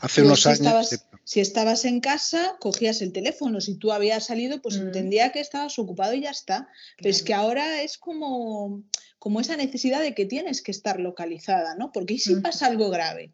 Hace 0.00 0.22
unos 0.22 0.42
si 0.42 0.48
años. 0.48 0.60
Estabas, 0.60 1.06
si 1.22 1.40
estabas 1.40 1.84
en 1.84 2.00
casa, 2.00 2.56
cogías 2.58 3.00
el 3.00 3.12
teléfono. 3.12 3.60
Si 3.60 3.76
tú 3.76 3.92
habías 3.92 4.26
salido, 4.26 4.60
pues 4.60 4.76
mm. 4.76 4.86
entendía 4.86 5.30
que 5.30 5.40
estabas 5.40 5.78
ocupado 5.78 6.12
y 6.14 6.22
ya 6.22 6.30
está. 6.30 6.68
Pero 6.96 7.10
es 7.10 7.22
que 7.22 7.32
ahora 7.32 7.82
es 7.82 7.96
como, 7.96 8.82
como 9.20 9.40
esa 9.40 9.56
necesidad 9.56 10.00
de 10.00 10.16
que 10.16 10.26
tienes 10.26 10.62
que 10.62 10.72
estar 10.72 10.98
localizada, 10.98 11.76
¿no? 11.76 11.92
Porque 11.92 12.18
si 12.18 12.34
pasa 12.36 12.66
algo 12.66 12.90
grave? 12.90 13.32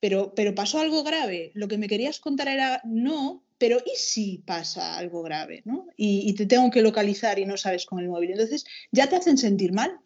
Pero, 0.00 0.34
pero 0.34 0.54
pasó 0.54 0.80
algo 0.80 1.04
grave. 1.04 1.52
Lo 1.52 1.68
que 1.68 1.76
me 1.76 1.88
querías 1.88 2.20
contar 2.20 2.48
era 2.48 2.80
no, 2.84 3.44
pero 3.60 3.78
¿y 3.84 3.94
si 3.94 4.38
pasa 4.38 4.96
algo 4.96 5.22
grave? 5.22 5.60
¿no? 5.66 5.86
Y, 5.94 6.32
te 6.32 6.46
tengo 6.46 6.70
que 6.70 6.80
localizar 6.80 7.38
y 7.38 7.44
no 7.44 7.58
sabes 7.58 7.84
con 7.84 8.00
el 8.00 8.08
móvil. 8.08 8.30
Entonces 8.30 8.64
ya 8.90 9.06
te 9.06 9.16
hacen 9.16 9.36
sentir 9.36 9.72
mal. 9.72 10.00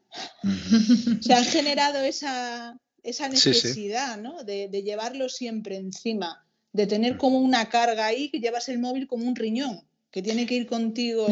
Se 1.20 1.32
han 1.32 1.44
generado 1.44 2.00
esa, 2.02 2.76
esa 3.04 3.28
necesidad 3.28 4.18
¿no? 4.18 4.42
de, 4.42 4.68
llevarlo 4.82 5.28
siempre 5.28 5.76
encima, 5.76 6.44
de 6.73 6.88
tener 6.88 7.16
como 7.16 7.38
una 7.38 7.68
carga 7.68 8.06
ahí 8.06 8.28
que 8.28 8.40
llevas 8.40 8.68
el 8.68 8.80
móvil 8.80 9.06
como 9.06 9.25
un 9.25 9.37
riñón 9.37 9.82
que 10.11 10.20
tiene 10.20 10.46
que 10.46 10.56
ir 10.56 10.66
contigo. 10.66 11.26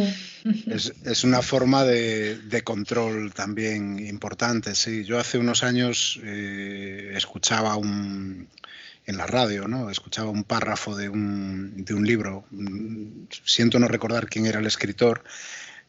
Es, 1.05 1.25
una 1.25 1.43
forma 1.43 1.85
de, 1.85 2.62
control 2.64 3.35
también 3.35 3.99
importante, 3.99 4.76
sí. 4.76 5.05
Yo 5.05 5.19
hace 5.19 5.38
unos 5.38 5.64
años 5.64 6.21
eh, 6.25 7.12
escuchaba 7.14 7.76
un, 7.76 8.49
en 9.06 9.16
la 9.16 9.26
radio, 9.26 9.68
¿no? 9.68 9.90
Escuchaba 9.90 10.30
un 10.30 10.44
párrafo 10.44 10.97
de 10.97 11.09
un, 11.09 11.85
de 11.85 11.94
un 11.94 12.06
libro, 12.06 12.44
siento 13.44 13.78
no 13.78 13.88
recordar 13.88 14.28
quién 14.28 14.47
era 14.47 14.61
el 14.61 14.66
escritor, 14.66 15.25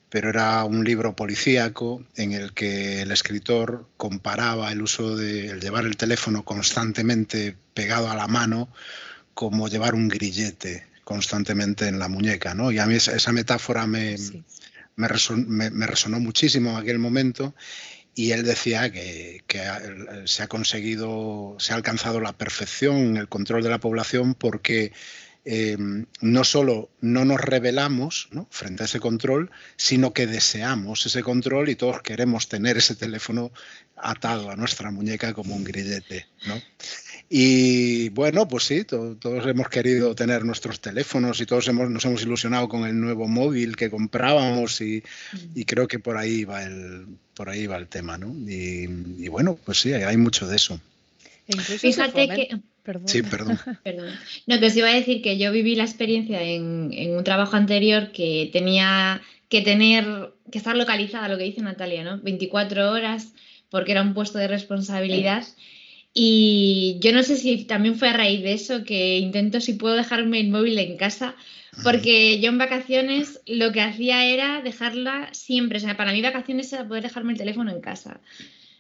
pero 0.10 0.30
era 0.30 0.64
un 0.64 0.84
libro 0.84 1.16
policíaco 1.16 2.04
en 2.16 2.34
el 2.34 2.54
que 2.54 3.02
el 3.02 3.12
escritor 3.12 3.88
comparaba 3.98 4.72
el 4.72 4.82
uso 4.82 5.16
de 5.16 5.60
llevar 5.60 5.86
el 5.86 5.98
teléfono 5.98 6.46
constantemente 6.46 7.58
pegado 7.74 8.10
a 8.12 8.16
la 8.16 8.28
mano 8.28 8.70
como 9.34 9.68
llevar 9.68 9.96
un 9.96 10.08
grillete 10.10 10.86
constantemente 11.04 11.88
en 11.88 12.00
la 12.00 12.08
muñeca, 12.08 12.54
¿no? 12.54 12.72
Y 12.72 12.80
a 12.80 12.86
mí 12.86 12.96
esa, 12.96 13.32
metáfora 13.32 13.88
me, 13.88 14.16
me, 14.96 15.08
resonó, 15.08 16.20
muchísimo 16.20 16.72
en 16.72 16.78
aquel 16.78 17.00
momento 17.00 17.56
y 18.16 18.32
él 18.32 18.44
decía 18.44 18.92
que, 18.92 19.44
se 20.26 20.44
ha 20.44 20.48
conseguido, 20.48 21.56
se 21.60 21.74
ha 21.74 21.76
alcanzado 21.76 22.20
la 22.20 22.34
perfección 22.34 22.98
en 22.98 23.18
el 23.18 23.28
control 23.28 23.64
de 23.64 23.70
la 23.70 23.80
población 23.80 24.36
porque 24.36 24.92
eh, 25.46 25.78
no 26.22 26.44
solo 26.44 26.90
no 27.02 27.26
nos 27.26 27.42
rebelamos 27.42 28.30
frente 28.50 28.84
a 28.84 28.86
ese 28.86 29.00
control, 29.00 29.52
sino 29.76 30.14
que 30.14 30.28
deseamos 30.28 31.06
ese 31.06 31.24
control 31.24 31.70
y 31.70 31.76
todos 31.76 32.02
queremos 32.02 32.48
tener 32.48 32.78
ese 32.78 32.96
teléfono 32.96 33.52
atado 33.96 34.52
a 34.52 34.56
nuestra 34.56 34.92
muñeca 34.92 35.34
como 35.34 35.56
un 35.56 35.64
grillete. 35.64 36.28
¿no? 36.46 36.62
Y 37.30 38.10
bueno, 38.10 38.48
pues 38.48 38.66
sí, 38.66 38.84
todos 38.84 39.48
hemos 39.48 39.70
querido 39.70 40.14
tener 40.14 40.46
nuestros 40.46 40.80
teléfonos 40.80 41.42
y 41.42 41.46
todos 41.46 41.68
hemos, 41.68 41.90
nos 41.90 42.06
hemos 42.06 42.22
ilusionado 42.22 42.70
con 42.70 42.86
el 42.86 43.00
nuevo 43.00 43.28
móvil 43.28 43.76
que 43.76 43.90
comprábamos 43.90 44.82
y, 44.82 45.04
creo 45.66 45.88
que 45.88 46.00
por 46.00 46.18
ahí 46.18 46.44
va 46.44 46.64
el, 46.64 47.08
por 47.34 47.50
ahí 47.50 47.66
va 47.66 47.78
el 47.78 47.88
tema, 47.88 48.18
¿no? 48.18 48.36
Y, 48.48 49.28
bueno, 49.30 49.58
pues 49.66 49.80
sí, 49.80 49.94
hay 49.94 50.18
mucho 50.18 50.48
de 50.48 50.56
eso. 50.56 50.80
Fíjate 51.48 52.28
que... 52.28 52.50
Perdón. 52.84 53.08
Sí, 53.08 53.24
perdón. 53.24 53.58
No, 54.46 54.60
que 54.60 54.66
os 54.66 54.76
iba 54.76 54.90
a 54.90 54.94
decir 54.94 55.22
que 55.22 55.38
yo 55.38 55.52
viví 55.52 55.76
la 55.76 55.86
experiencia 55.86 56.42
en, 56.42 56.92
en, 56.92 57.16
un 57.16 57.24
trabajo 57.24 57.56
anterior 57.56 58.12
que 58.12 58.50
tenía 58.52 59.22
que 59.48 59.62
tener, 59.62 60.34
que 60.52 60.58
estar 60.58 60.76
localizada, 60.76 61.30
lo 61.30 61.38
que 61.38 61.46
dice 61.46 61.62
Natalia, 61.62 62.04
¿no? 62.04 62.20
24 62.20 62.92
horas, 62.92 63.34
porque 63.70 63.92
era 63.92 64.02
un 64.02 64.14
puesto 64.14 64.38
de 64.38 64.48
responsabilidad. 64.48 65.46
Y 66.14 66.98
yo 67.02 67.12
no 67.12 67.24
sé 67.24 67.38
si 67.38 67.66
también 67.66 67.98
fue 67.98 68.10
a 68.10 68.14
raíz 68.14 68.44
de 68.44 68.54
eso 68.54 68.84
que 68.84 69.18
intento 69.18 69.60
si 69.62 69.74
puedo 69.74 69.96
dejarme 69.96 70.40
el 70.40 70.50
móvil 70.50 70.78
en 70.78 70.96
casa, 70.96 71.36
porque 71.82 72.40
yo 72.40 72.50
en 72.50 72.60
vacaciones 72.60 73.42
lo 73.48 73.72
que 73.72 73.82
hacía 73.82 74.26
era 74.26 74.62
dejarla 74.62 75.30
siempre, 75.34 75.80
o 75.80 75.82
sea, 75.82 75.98
para 75.98 76.12
mí 76.12 76.22
vacaciones 76.22 76.72
era 76.72 76.88
poder 76.88 77.04
dejarme 77.04 77.32
el 77.32 77.40
teléfono 77.40 77.72
en 77.72 77.82
casa. 77.82 78.22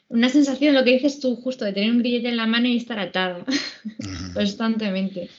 Una 0.09 0.29
sensación, 0.29 0.75
lo 0.75 0.83
que 0.83 0.93
dices 0.93 1.19
tú, 1.19 1.35
justo 1.35 1.65
de 1.65 1.73
tener 1.73 1.89
un 1.89 2.03
billete 2.03 2.29
en 2.29 2.37
la 2.37 2.45
mano 2.45 2.67
y 2.67 2.77
estar 2.77 2.99
atado 2.99 3.43
constantemente. 4.35 5.29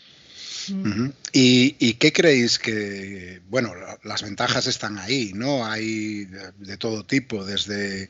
¿Y, 1.33 1.93
qué 1.95 2.13
creéis 2.13 2.59
que, 2.59 3.41
bueno, 3.49 3.73
las 4.03 4.23
ventajas 4.23 4.67
están 4.67 4.99
ahí, 4.99 5.33
¿no? 5.35 5.65
Hay 5.65 6.27
de 6.59 6.77
todo 6.79 7.05
tipo, 7.05 7.45
desde 7.45 8.09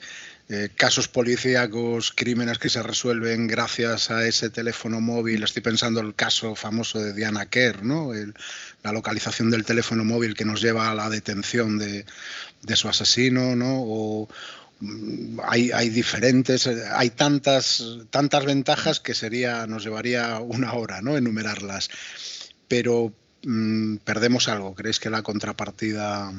eh, 0.50 0.68
casos 0.76 1.08
policíacos, 1.08 2.12
crímenes 2.14 2.58
que 2.58 2.68
se 2.68 2.82
resuelven 2.82 3.46
gracias 3.46 4.10
a 4.10 4.26
ese 4.26 4.50
teléfono 4.50 5.00
móvil. 5.00 5.42
Estoy 5.42 5.62
pensando 5.62 6.00
en 6.00 6.06
el 6.06 6.14
caso 6.14 6.54
famoso 6.54 7.00
de 7.00 7.14
Diana 7.14 7.46
Kerr, 7.46 7.82
¿no? 7.82 8.10
la 8.82 8.92
localización 8.92 9.50
del 9.50 9.64
teléfono 9.64 10.04
móvil 10.04 10.34
que 10.34 10.44
nos 10.44 10.60
lleva 10.60 10.90
a 10.90 10.94
la 10.94 11.08
detención 11.08 11.78
de, 11.78 12.04
su 12.74 12.88
asesino, 12.90 13.56
¿no? 13.56 14.28
Mm, 14.80 15.40
hay, 15.44 15.88
diferentes, 15.88 16.66
hay 16.66 17.08
tantas, 17.08 17.82
tantas 18.10 18.44
ventajas 18.44 19.00
que 19.00 19.14
sería, 19.14 19.66
nos 19.66 19.82
llevaría 19.82 20.40
una 20.40 20.74
hora 20.74 21.00
¿no? 21.00 21.16
enumerarlas. 21.16 21.88
Pero 22.68 23.14
mm, 23.44 23.96
perdemos 24.04 24.48
algo. 24.48 24.74
¿Creéis 24.74 25.00
que 25.00 25.08
la 25.08 25.22
contrapartida 25.22 26.30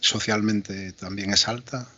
socialmente 0.00 0.92
también 0.92 1.32
es 1.32 1.48
alta? 1.48 1.88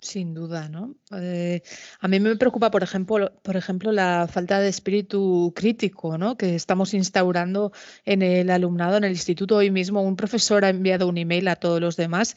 Sin 0.00 0.32
duda, 0.32 0.68
¿no? 0.68 0.94
Eh, 1.12 1.60
a 1.98 2.06
mí 2.06 2.20
me 2.20 2.36
preocupa, 2.36 2.70
por 2.70 2.84
ejemplo, 2.84 3.32
por 3.42 3.56
ejemplo, 3.56 3.90
la 3.90 4.28
falta 4.30 4.60
de 4.60 4.68
espíritu 4.68 5.52
crítico, 5.56 6.16
¿no? 6.16 6.36
Que 6.36 6.54
estamos 6.54 6.94
instaurando 6.94 7.72
en 8.04 8.22
el 8.22 8.48
alumnado, 8.50 8.96
en 8.96 9.02
el 9.02 9.10
instituto. 9.10 9.56
Hoy 9.56 9.72
mismo 9.72 10.00
un 10.02 10.14
profesor 10.14 10.64
ha 10.64 10.68
enviado 10.68 11.08
un 11.08 11.18
email 11.18 11.48
a 11.48 11.56
todos 11.56 11.80
los 11.80 11.96
demás 11.96 12.36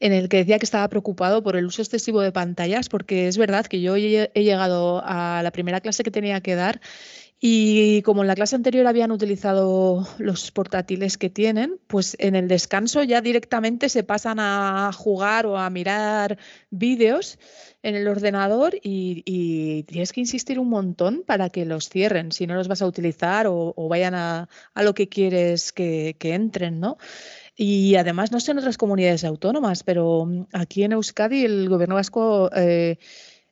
en 0.00 0.14
el 0.14 0.30
que 0.30 0.38
decía 0.38 0.58
que 0.58 0.64
estaba 0.64 0.88
preocupado 0.88 1.42
por 1.42 1.56
el 1.56 1.66
uso 1.66 1.82
excesivo 1.82 2.22
de 2.22 2.32
pantallas, 2.32 2.88
porque 2.88 3.28
es 3.28 3.36
verdad 3.36 3.66
que 3.66 3.82
yo 3.82 3.94
he 3.94 4.30
llegado 4.34 5.02
a 5.04 5.42
la 5.42 5.50
primera 5.52 5.82
clase 5.82 6.04
que 6.04 6.10
tenía 6.10 6.40
que 6.40 6.54
dar 6.54 6.80
y 7.44 8.02
como 8.02 8.22
en 8.22 8.28
la 8.28 8.36
clase 8.36 8.54
anterior 8.54 8.86
habían 8.86 9.10
utilizado 9.10 10.06
los 10.18 10.52
portátiles 10.52 11.18
que 11.18 11.28
tienen, 11.28 11.80
pues 11.88 12.14
en 12.20 12.36
el 12.36 12.46
descanso 12.46 13.02
ya 13.02 13.20
directamente 13.20 13.88
se 13.88 14.04
pasan 14.04 14.38
a 14.38 14.92
jugar 14.94 15.46
o 15.46 15.58
a 15.58 15.68
mirar 15.68 16.38
vídeos 16.70 17.40
en 17.82 17.96
el 17.96 18.06
ordenador 18.06 18.78
y, 18.80 19.82
tienes 19.88 20.12
que 20.12 20.20
insistir 20.20 20.60
un 20.60 20.68
montón 20.68 21.24
para 21.26 21.50
que 21.50 21.64
los 21.64 21.88
cierren, 21.88 22.30
si 22.30 22.46
no 22.46 22.54
los 22.54 22.68
vas 22.68 22.80
a 22.80 22.86
utilizar 22.86 23.48
o, 23.48 23.74
vayan 23.88 24.14
a, 24.14 24.48
lo 24.76 24.94
que 24.94 25.08
quieres 25.08 25.72
que, 25.72 26.14
entren, 26.20 26.78
¿no? 26.78 26.96
Y 27.56 27.96
además, 27.96 28.30
no 28.30 28.38
sé 28.38 28.52
en 28.52 28.58
otras 28.58 28.78
comunidades 28.78 29.24
autónomas, 29.24 29.82
pero 29.82 30.28
aquí 30.52 30.84
en 30.84 30.92
Euskadi 30.92 31.44
el 31.44 31.68
gobierno 31.68 31.96
vasco... 31.96 32.50
Eh, 32.54 32.98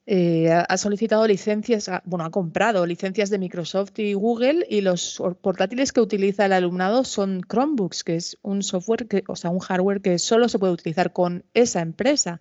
eh, 0.07 0.51
ha 0.51 0.77
solicitado 0.77 1.27
licencias, 1.27 1.91
bueno, 2.05 2.25
ha 2.25 2.31
comprado 2.31 2.87
licencias 2.87 3.31
de 3.31 3.39
Microsoft 3.39 3.99
y 3.99 4.15
Google 4.15 4.67
y 4.69 4.81
los 4.81 5.23
portátiles 5.41 5.93
que 5.93 6.01
utiliza 6.01 6.47
el 6.47 6.53
alumnado 6.53 7.05
son 7.05 7.43
Chromebooks, 7.43 8.03
que 8.03 8.17
es 8.17 8.39
un 8.43 8.63
software, 8.63 9.07
que, 9.07 9.23
o 9.29 9.37
sea, 9.37 9.51
un 9.51 9.61
hardware 9.61 10.01
que 10.01 10.19
solo 10.19 10.49
se 10.49 10.59
puede 10.59 10.73
utilizar 10.73 11.13
con 11.13 11.45
esa 11.55 11.81
empresa. 11.81 12.41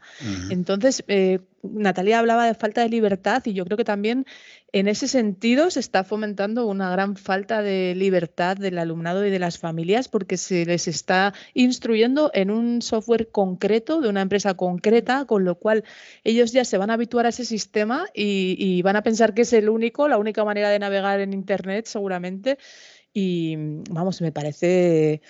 Entonces, 0.50 1.04
eh, 1.08 1.39
Natalia 1.63 2.19
hablaba 2.19 2.45
de 2.45 2.54
falta 2.54 2.82
de 2.82 2.89
libertad 2.89 3.41
y 3.45 3.54
yo 3.54 3.65
creo 3.65 3.78
que 3.78 3.84
también 3.84 4.26
en 4.72 4.88
ese 4.88 5.08
sentido 5.08 5.69
se 5.72 5.80
está 5.80 6.04
fomentando 6.04 6.67
una 6.67 6.89
gran 6.91 7.15
falta 7.15 7.62
de 7.62 7.95
libertad 7.95 8.58
del 8.58 8.78
alumnado 8.78 9.26
y 9.26 9.30
de 9.30 9.39
las 9.39 9.58
familias 9.58 10.08
porque 10.08 10.38
se 10.38 10.65
les 10.65 10.88
está 10.88 11.34
instruyendo 11.54 12.32
en 12.34 12.52
un 12.52 12.82
software 12.82 13.30
concreto 13.32 14.02
de 14.02 14.10
una 14.10 14.22
empresa 14.22 14.54
concreta, 14.54 15.26
con 15.26 15.43
lo 15.43 15.56
cual 15.56 15.84
ellos 16.24 16.52
ya 16.52 16.65
se 16.65 16.78
van 16.78 16.91
a 16.91 16.93
habituar 16.93 17.26
a 17.26 17.30
ese 17.30 17.45
sistema 17.45 18.06
y, 18.13 18.56
y 18.58 18.82
van 18.82 18.95
a 18.95 19.04
pensar 19.04 19.34
que 19.34 19.41
es 19.41 19.54
el 19.54 19.69
único, 19.69 20.08
la 20.08 20.17
única 20.17 20.45
manera 20.45 20.69
de 20.69 20.80
navegar 20.80 21.19
en 21.19 21.34
Internet 21.34 21.88
seguramente. 21.88 22.58
Y 23.13 23.56
vamos, 23.89 24.22
me 24.22 24.32
parece 24.32 25.22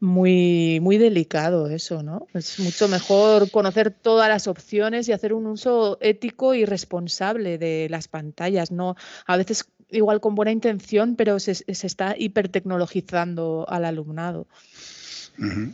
muy, 0.00 0.78
muy 0.80 0.98
delicado 0.98 1.68
eso, 1.68 2.02
¿no? 2.02 2.26
Es 2.34 2.58
mucho 2.58 2.88
mejor 2.88 3.50
conocer 3.50 3.90
todas 3.90 4.28
las 4.28 4.46
opciones 4.46 5.08
y 5.08 5.12
hacer 5.12 5.32
un 5.32 5.46
uso 5.46 5.98
ético 6.00 6.54
y 6.54 6.64
responsable 6.64 7.58
de 7.58 7.88
las 7.90 8.08
pantallas, 8.08 8.70
¿no? 8.70 8.96
A 9.26 9.36
veces 9.36 9.66
igual 9.90 10.20
con 10.20 10.34
buena 10.34 10.52
intención, 10.52 11.16
pero 11.16 11.38
se, 11.38 11.54
se 11.54 11.86
está 11.86 12.14
hipertecnologizando 12.18 13.66
al 13.68 13.84
alumnado. 13.84 14.46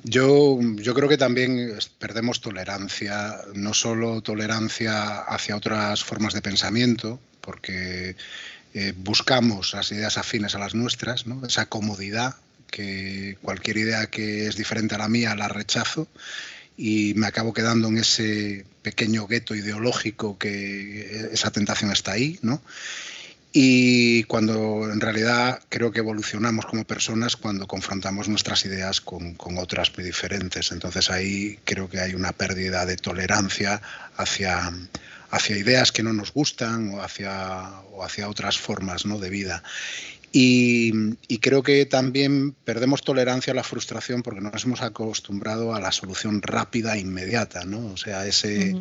Yo, 0.02 0.58
yo 0.61 0.92
creo 0.92 1.08
que 1.08 1.16
también 1.16 1.78
perdemos 1.98 2.40
tolerancia, 2.40 3.37
no 3.54 3.74
solo 3.74 4.20
tolerancia 4.20 5.20
hacia 5.20 5.56
otras 5.56 6.02
formas 6.02 6.35
de 6.35 6.42
pensamiento, 6.42 7.20
porque 7.40 8.16
eh, 8.74 8.92
buscamos 8.96 9.72
las 9.72 9.92
ideas 9.92 10.18
afines 10.18 10.56
a 10.56 10.58
las 10.58 10.74
nuestras, 10.74 11.28
¿no? 11.28 11.46
esa 11.46 11.66
comodidad 11.66 12.35
que 12.72 13.37
cualquier 13.42 13.76
idea 13.76 14.06
que 14.06 14.48
es 14.48 14.56
diferente 14.56 14.96
a 14.96 14.98
la 14.98 15.08
mía 15.08 15.37
la 15.37 15.46
rechazo 15.46 16.08
y 16.76 17.12
me 17.14 17.26
acabo 17.26 17.52
quedando 17.52 17.88
en 17.88 17.98
ese 17.98 18.64
pequeño 18.80 19.26
gueto 19.28 19.54
ideológico 19.54 20.38
que 20.38 21.28
esa 21.32 21.50
tentación 21.52 21.92
está 21.92 22.12
ahí, 22.12 22.38
¿no? 22.42 22.62
Y 23.52 24.24
cuando 24.24 24.90
en 24.90 24.98
realidad 24.98 25.61
creo 25.68 25.92
que 25.92 25.98
evolucionamos 25.98 26.64
como 26.64 26.85
personas 26.85 27.37
cuando 27.37 27.66
confrontamos 27.66 28.26
nuestras 28.28 28.64
ideas 28.64 29.02
con, 29.02 29.35
con, 29.35 29.58
otras 29.58 29.92
muy 29.94 30.06
diferentes. 30.06 30.72
Entonces 30.72 31.11
ahí 31.11 31.58
creo 31.64 31.90
que 31.90 32.00
hay 32.00 32.14
una 32.14 32.32
pérdida 32.32 32.87
de 32.87 32.96
tolerancia 32.96 33.82
hacia, 34.16 34.72
hacia 35.30 35.58
ideas 35.58 35.92
que 35.92 36.02
no 36.02 36.14
nos 36.14 36.32
gustan 36.32 36.94
o 36.94 37.02
hacia, 37.02 37.68
o 37.92 38.02
hacia 38.02 38.30
otras 38.30 38.56
formas 38.56 39.04
¿no? 39.04 39.18
de 39.18 39.28
vida. 39.28 39.62
Y, 40.35 41.38
creo 41.40 41.62
que 41.62 41.85
también 41.85 42.53
perdemos 42.64 43.03
tolerancia 43.03 43.53
a 43.53 43.57
la 43.57 43.62
frustración 43.62 44.23
porque 44.23 44.40
nos 44.40 44.64
hemos 44.64 44.81
acostumbrado 44.81 45.75
a 45.75 45.81
la 45.81 45.92
solución 45.92 46.40
rápida 46.40 46.97
e 46.97 47.01
inmediata, 47.01 47.64
¿no? 47.64 47.92
O 47.92 47.97
sea, 47.99 48.27
ese, 48.27 48.75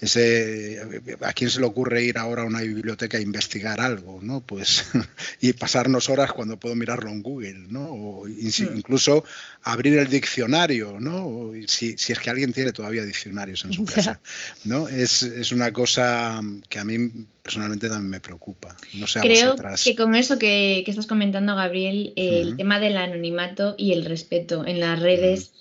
ese, 0.00 0.80
¿a 1.20 1.32
quién 1.32 1.50
se 1.50 1.60
le 1.60 1.66
ocurre 1.66 2.04
ir 2.04 2.18
ahora 2.18 2.42
a 2.42 2.46
una 2.46 2.60
biblioteca 2.60 3.18
a 3.18 3.20
investigar 3.20 3.80
algo? 3.80 4.20
¿no? 4.22 4.40
Pues, 4.40 4.84
y 5.40 5.52
pasarnos 5.52 6.08
horas 6.08 6.32
cuando 6.32 6.58
puedo 6.58 6.74
mirarlo 6.74 7.10
en 7.10 7.22
Google, 7.22 7.66
¿no? 7.68 7.84
o 7.84 8.26
mm. 8.26 8.76
incluso 8.76 9.24
abrir 9.62 9.98
el 9.98 10.08
diccionario, 10.08 10.98
¿no? 11.00 11.52
si, 11.66 11.96
si, 11.96 12.12
es 12.12 12.18
que 12.18 12.30
alguien 12.30 12.52
tiene 12.52 12.72
todavía 12.72 13.04
diccionarios 13.04 13.64
en 13.64 13.72
su 13.72 13.84
casa. 13.84 14.20
¿no? 14.64 14.88
Es, 14.88 15.22
es, 15.22 15.52
una 15.52 15.72
cosa 15.72 16.40
que 16.68 16.78
a 16.78 16.84
mí 16.84 17.10
personalmente 17.42 17.88
también 17.88 18.10
me 18.10 18.20
preocupa. 18.20 18.76
No 18.94 19.06
sé 19.06 19.20
Creo 19.20 19.56
que 19.56 19.96
con 19.96 20.14
eso 20.14 20.38
que, 20.38 20.82
que, 20.84 20.90
estás 20.90 21.06
comentando, 21.06 21.54
Gabriel, 21.54 22.12
el 22.16 22.56
tema 22.56 22.80
del 22.80 22.96
anonimato 22.96 23.74
y 23.78 23.92
el 23.92 24.04
respeto 24.04 24.66
en 24.66 24.80
las 24.80 25.00
redes, 25.00 25.52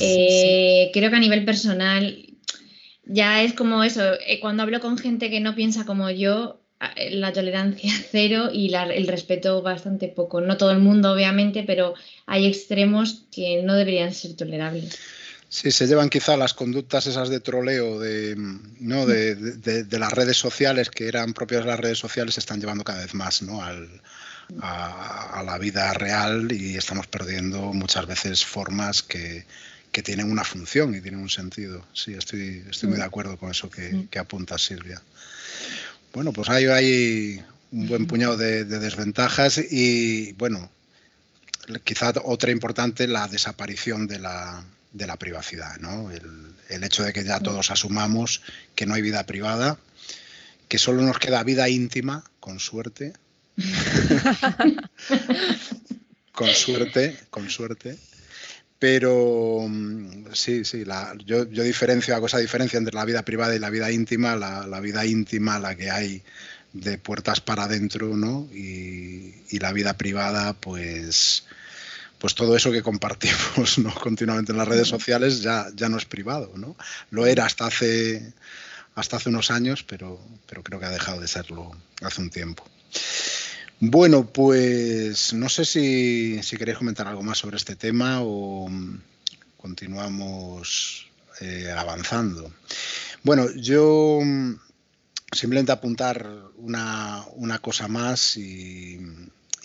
eh, 0.00 0.90
creo 0.92 1.10
que 1.10 1.16
a 1.16 1.20
nivel 1.20 1.44
personal 1.44 2.25
ya 3.06 3.42
es 3.42 3.54
como 3.54 3.82
eso, 3.84 4.14
eh, 4.26 4.40
cuando 4.40 4.64
hablo 4.64 4.80
con 4.80 4.98
gente 4.98 5.30
que 5.30 5.40
no 5.40 5.54
piensa 5.54 5.86
como 5.86 6.10
yo, 6.10 6.60
eh, 6.96 7.10
la 7.12 7.32
tolerancia 7.32 7.92
cero 8.10 8.50
y 8.52 8.74
el 8.74 9.06
respeto 9.06 9.62
bastante 9.62 10.08
poco. 10.08 10.40
No 10.40 10.56
todo 10.56 10.72
el 10.72 10.80
mundo, 10.80 11.12
obviamente, 11.12 11.62
pero 11.66 11.94
hay 12.26 12.46
extremos 12.46 13.26
que 13.32 13.62
no 13.62 13.74
deberían 13.74 14.12
ser 14.12 14.34
tolerables. 14.34 14.98
Sí, 15.48 15.70
se 15.70 15.86
llevan 15.86 16.10
quizá 16.10 16.36
las 16.36 16.54
conductas 16.54 17.06
esas 17.06 17.28
de 17.28 17.38
troleo 17.38 18.00
de, 18.00 18.34
¿no? 18.80 19.06
de, 19.06 19.86
las 19.92 20.12
redes 20.12 20.36
sociales, 20.36 20.90
que 20.90 21.06
eran 21.06 21.32
propias 21.32 21.62
de 21.62 21.70
las 21.70 21.80
redes 21.80 21.98
sociales, 21.98 22.34
se 22.34 22.40
están 22.40 22.60
llevando 22.60 22.82
cada 22.82 23.02
vez 23.02 23.14
más 23.14 23.42
¿no? 23.42 23.62
Al, 23.62 23.88
a, 24.60 25.38
a, 25.38 25.42
la 25.44 25.56
vida 25.58 25.94
real 25.94 26.50
y 26.50 26.76
estamos 26.76 27.06
perdiendo 27.06 27.72
muchas 27.72 28.06
veces 28.06 28.44
formas 28.44 29.04
que, 29.04 29.46
que 29.92 30.02
tienen 30.02 30.30
una 30.30 30.44
función 30.44 30.94
y 30.94 31.00
tienen 31.00 31.20
un 31.20 31.30
sentido. 31.30 31.84
Sí, 31.92 32.14
estoy, 32.14 32.64
estoy 32.70 32.90
muy 32.90 32.98
de 32.98 33.04
acuerdo 33.04 33.38
con 33.38 33.50
eso 33.50 33.70
que, 33.70 34.06
que 34.10 34.18
apunta 34.18 34.58
Silvia. 34.58 35.02
Bueno, 36.12 36.32
pues 36.32 36.48
hay, 36.48 36.66
hay 36.66 37.44
un 37.72 37.88
buen 37.88 38.06
puñado 38.06 38.36
de, 38.36 38.64
desventajas 38.64 39.58
y, 39.58 40.32
bueno, 40.32 40.70
quizá 41.84 42.12
otra 42.24 42.50
importante, 42.50 43.06
la 43.06 43.28
desaparición 43.28 44.06
de 44.06 44.18
la, 44.18 44.64
de 44.92 45.06
la 45.06 45.16
privacidad, 45.16 45.76
¿no? 45.78 46.10
El, 46.10 46.54
el, 46.68 46.84
hecho 46.84 47.02
de 47.02 47.12
que 47.12 47.24
ya 47.24 47.40
todos 47.40 47.70
asumamos 47.70 48.42
que 48.74 48.86
no 48.86 48.94
hay 48.94 49.02
vida 49.02 49.24
privada, 49.26 49.78
que 50.68 50.78
solo 50.78 51.02
nos 51.02 51.18
queda 51.18 51.44
vida 51.44 51.68
íntima, 51.68 52.24
con 52.40 52.60
suerte. 52.60 53.12
con 56.32 56.48
suerte, 56.48 57.18
con 57.30 57.50
suerte. 57.50 57.98
Pero 58.78 59.64
mm, 59.68 60.32
sí, 60.34 60.64
sí, 60.64 60.84
yo, 61.24 61.44
diferencio, 61.44 62.14
hago 62.14 62.26
esa 62.26 62.38
diferencia 62.38 62.76
entre 62.78 62.94
la 62.94 63.04
vida 63.04 63.22
privada 63.22 63.54
y 63.54 63.58
la 63.58 63.70
vida 63.70 63.90
íntima, 63.90 64.36
la, 64.36 64.80
vida 64.80 65.06
íntima, 65.06 65.58
la 65.58 65.74
que 65.74 65.90
hay 65.90 66.22
de 66.72 66.98
puertas 66.98 67.40
para 67.40 67.64
adentro, 67.64 68.16
¿no? 68.16 68.48
Y, 68.52 69.34
la 69.58 69.72
vida 69.72 69.96
privada, 69.96 70.52
pues, 70.52 71.44
pues 72.18 72.34
todo 72.34 72.54
eso 72.56 72.70
que 72.70 72.82
compartimos 72.82 73.78
¿no? 73.78 73.94
continuamente 74.00 74.52
en 74.52 74.58
las 74.58 74.68
redes 74.68 74.86
sociales 74.86 75.40
ya, 75.40 75.68
ya 75.74 75.88
no 75.88 75.96
es 75.96 76.04
privado, 76.04 76.52
¿no? 76.56 76.76
Lo 77.10 77.26
era 77.26 77.46
hasta 77.46 77.66
hace, 77.66 78.34
hasta 78.94 79.16
hace 79.16 79.30
unos 79.30 79.50
años, 79.50 79.82
pero, 79.82 80.20
pero 80.46 80.62
creo 80.62 80.78
que 80.78 80.86
ha 80.86 80.90
dejado 80.90 81.22
de 81.22 81.28
serlo 81.28 81.74
hace 82.02 82.20
un 82.20 82.28
tiempo. 82.28 82.68
Bueno, 83.78 84.26
pues 84.26 85.34
no 85.34 85.50
sé 85.50 85.66
si, 85.66 86.40
queréis 86.56 86.78
comentar 86.78 87.06
algo 87.06 87.22
más 87.22 87.36
sobre 87.36 87.58
este 87.58 87.76
tema 87.76 88.20
o 88.22 88.70
continuamos 89.58 91.10
eh, 91.42 91.70
avanzando. 91.76 92.50
Bueno, 93.22 93.54
yo 93.54 94.20
simplemente 95.30 95.72
apuntar 95.72 96.26
una, 96.56 97.58
cosa 97.60 97.86
más 97.86 98.38
y, 98.38 98.98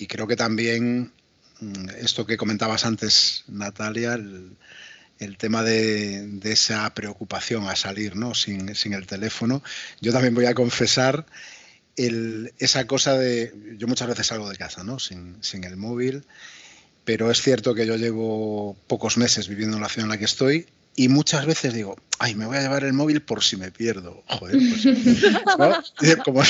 creo 0.09 0.27
que 0.27 0.35
también 0.35 1.13
mm, 1.61 1.89
esto 2.01 2.25
que 2.25 2.35
comentabas 2.35 2.85
antes, 2.85 3.45
Natalia, 3.47 4.15
el, 4.15 5.37
tema 5.37 5.63
de, 5.63 6.41
esa 6.43 6.93
preocupación 6.93 7.69
a 7.69 7.77
salir 7.77 8.17
¿no? 8.17 8.35
sin, 8.35 8.75
sin 8.75 8.93
el 8.93 9.07
teléfono. 9.07 9.63
Yo 10.01 10.11
también 10.11 10.35
voy 10.35 10.47
a 10.47 10.53
confesar 10.53 11.25
esa 11.95 12.87
cosa 12.87 13.17
de, 13.17 13.53
yo 13.77 13.87
muchas 13.87 14.07
veces 14.07 14.27
salgo 14.27 14.49
de 14.49 14.57
casa, 14.57 14.83
¿no? 14.83 14.99
Sin, 14.99 15.39
el 15.63 15.77
móvil, 15.77 16.23
pero 17.03 17.31
es 17.31 17.41
cierto 17.41 17.73
que 17.75 17.85
yo 17.85 17.95
llevo 17.95 18.75
pocos 18.87 19.17
meses 19.17 19.47
viviendo 19.47 19.77
en 19.77 19.83
la 19.83 19.89
ciudad 19.89 20.05
en 20.05 20.11
la 20.11 20.17
que 20.17 20.25
estoy 20.25 20.67
y 20.95 21.07
muchas 21.07 21.45
veces 21.45 21.73
digo, 21.73 21.97
ay, 22.19 22.35
me 22.35 22.45
voy 22.45 22.57
a 22.57 22.61
llevar 22.61 22.83
el 22.83 22.93
móvil 22.93 23.21
por 23.21 23.43
si 23.43 23.55
me 23.57 23.71
pierdo. 23.71 24.23
Joder, 24.27 24.57
pues, 25.57 26.21
Como, 26.25 26.41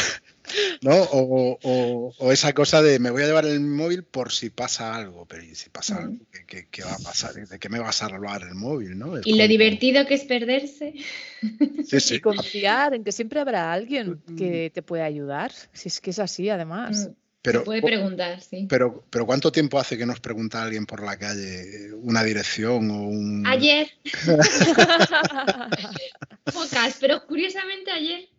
¿no? 0.82 0.93
O, 0.93 2.32
esa 2.32 2.54
cosa 2.54 2.82
de 2.82 2.99
me 2.99 3.12
voy 3.12 3.23
a 3.23 3.27
llevar 3.27 3.45
el 3.45 3.60
móvil 3.60 4.04
por 4.04 4.32
si 4.32 4.49
pasa 4.49 4.95
algo, 4.95 5.25
pero 5.25 5.43
si 5.54 5.69
pasa 5.69 5.97
algo, 5.97 6.17
¿qué, 6.47 6.84
va 6.84 6.93
a 6.93 6.99
pasar? 6.99 7.34
¿De 7.34 7.60
qué 7.60 7.69
me 7.69 7.80
va 7.80 7.89
a 7.89 7.93
salvar 7.93 8.43
el 8.43 8.56
móvil? 8.56 8.97
¿no? 8.97 9.19
y 9.23 9.34
lo 9.34 9.47
divertido 9.47 10.06
que 10.06 10.15
es 10.15 10.23
perderse. 10.25 10.93
Y 11.41 12.19
confiar 12.19 12.93
en 12.93 13.04
que 13.04 13.12
siempre 13.12 13.39
habrá 13.39 13.71
alguien 13.73 14.21
que 14.38 14.71
te 14.73 14.82
pueda 14.82 15.06
ayudar, 15.06 15.51
si 15.73 15.89
es 15.89 15.99
que 15.99 16.12
es 16.12 16.19
así 16.19 16.49
además. 16.49 17.10
Pero, 17.43 17.63
puede 17.63 17.82
preguntar, 17.82 18.39
sí. 18.39 18.67
Pero, 18.69 19.04
pero 19.10 19.25
¿cuánto 19.25 19.51
tiempo 19.51 19.80
hace 19.80 19.97
que 19.97 20.06
nos 20.06 20.19
pregunta 20.19 20.62
alguien 20.62 20.86
por 20.86 21.04
la 21.04 21.17
calle 21.17 21.91
una 21.93 22.23
dirección 22.23 22.91
o 22.91 23.08
un... 23.08 23.47
Ayer. 23.47 23.89
Pocas, 26.54 26.97
pero 26.99 27.25
curiosamente 27.25 27.89
ayer. 27.89 28.30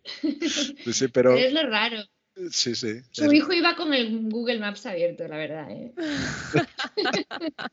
Sí, 0.91 1.09
pero... 1.09 1.35
Es 1.35 1.51
lo 1.51 1.69
raro. 1.69 1.97
Sí, 2.51 2.75
sí. 2.75 3.01
Su 3.11 3.31
hijo 3.31 3.53
iba 3.53 3.75
con 3.75 3.93
el 3.93 4.29
Google 4.29 4.59
Maps 4.59 4.85
abierto, 4.85 5.27
la 5.27 5.37
verdad. 5.37 5.67
¿eh? 5.69 5.93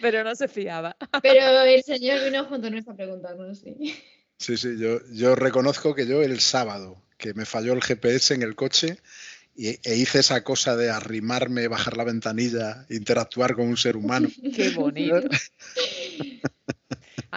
pero 0.00 0.24
no 0.24 0.34
se 0.34 0.48
fiaba. 0.48 0.96
Pero 1.22 1.62
el 1.62 1.82
señor 1.82 2.24
vino 2.24 2.44
junto 2.46 2.66
a 2.66 2.70
nuestra 2.70 2.94
preguntarnos, 2.94 3.58
sí. 3.58 3.96
Sí, 4.38 4.56
sí, 4.56 4.78
yo, 4.78 5.00
yo 5.12 5.34
reconozco 5.34 5.94
que 5.94 6.06
yo 6.06 6.22
el 6.22 6.40
sábado, 6.40 7.02
que 7.18 7.34
me 7.34 7.44
falló 7.44 7.72
el 7.72 7.82
GPS 7.82 8.34
en 8.34 8.42
el 8.42 8.54
coche, 8.54 8.98
e 9.58 9.96
hice 9.96 10.20
esa 10.20 10.44
cosa 10.44 10.76
de 10.76 10.88
arrimarme, 10.88 11.66
bajar 11.66 11.96
la 11.96 12.04
ventanilla, 12.04 12.86
interactuar 12.90 13.56
con 13.56 13.66
un 13.66 13.76
ser 13.76 13.96
humano. 13.96 14.28
Qué 14.54 14.70
bonito. 14.70 15.28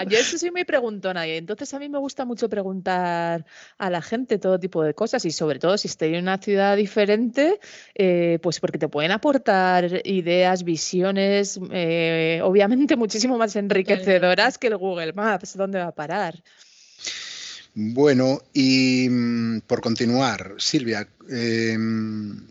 Yo 0.07 0.17
eso 0.17 0.37
sí 0.37 0.51
me 0.51 0.65
preguntó 0.65 1.13
nadie. 1.13 1.37
Entonces 1.37 1.73
a 1.73 1.79
mí 1.79 1.89
me 1.89 1.97
gusta 1.97 2.25
mucho 2.25 2.47
preguntar 2.47 3.45
a 3.77 3.89
la 3.89 4.01
gente 4.01 4.37
todo 4.37 4.59
tipo 4.59 4.83
de 4.83 4.93
cosas 4.93 5.25
y 5.25 5.31
sobre 5.31 5.59
todo 5.59 5.77
si 5.77 5.87
estoy 5.87 6.15
en 6.15 6.23
una 6.23 6.37
ciudad 6.37 6.77
diferente, 6.77 7.59
eh, 7.95 8.39
pues 8.41 8.59
porque 8.59 8.77
te 8.77 8.87
pueden 8.87 9.11
aportar 9.11 10.01
ideas, 10.05 10.63
visiones, 10.63 11.59
eh, 11.71 12.39
obviamente 12.43 12.95
muchísimo 12.97 13.37
más 13.37 13.55
enriquecedoras 13.55 14.57
que 14.57 14.67
el 14.67 14.77
Google 14.77 15.13
Maps. 15.13 15.57
¿Dónde 15.57 15.79
va 15.79 15.87
a 15.87 15.95
parar? 15.95 16.41
Bueno, 17.73 18.41
y 18.53 19.07
mm, 19.09 19.61
por 19.61 19.81
continuar, 19.81 20.55
Silvia, 20.57 21.07
em, 21.29 22.47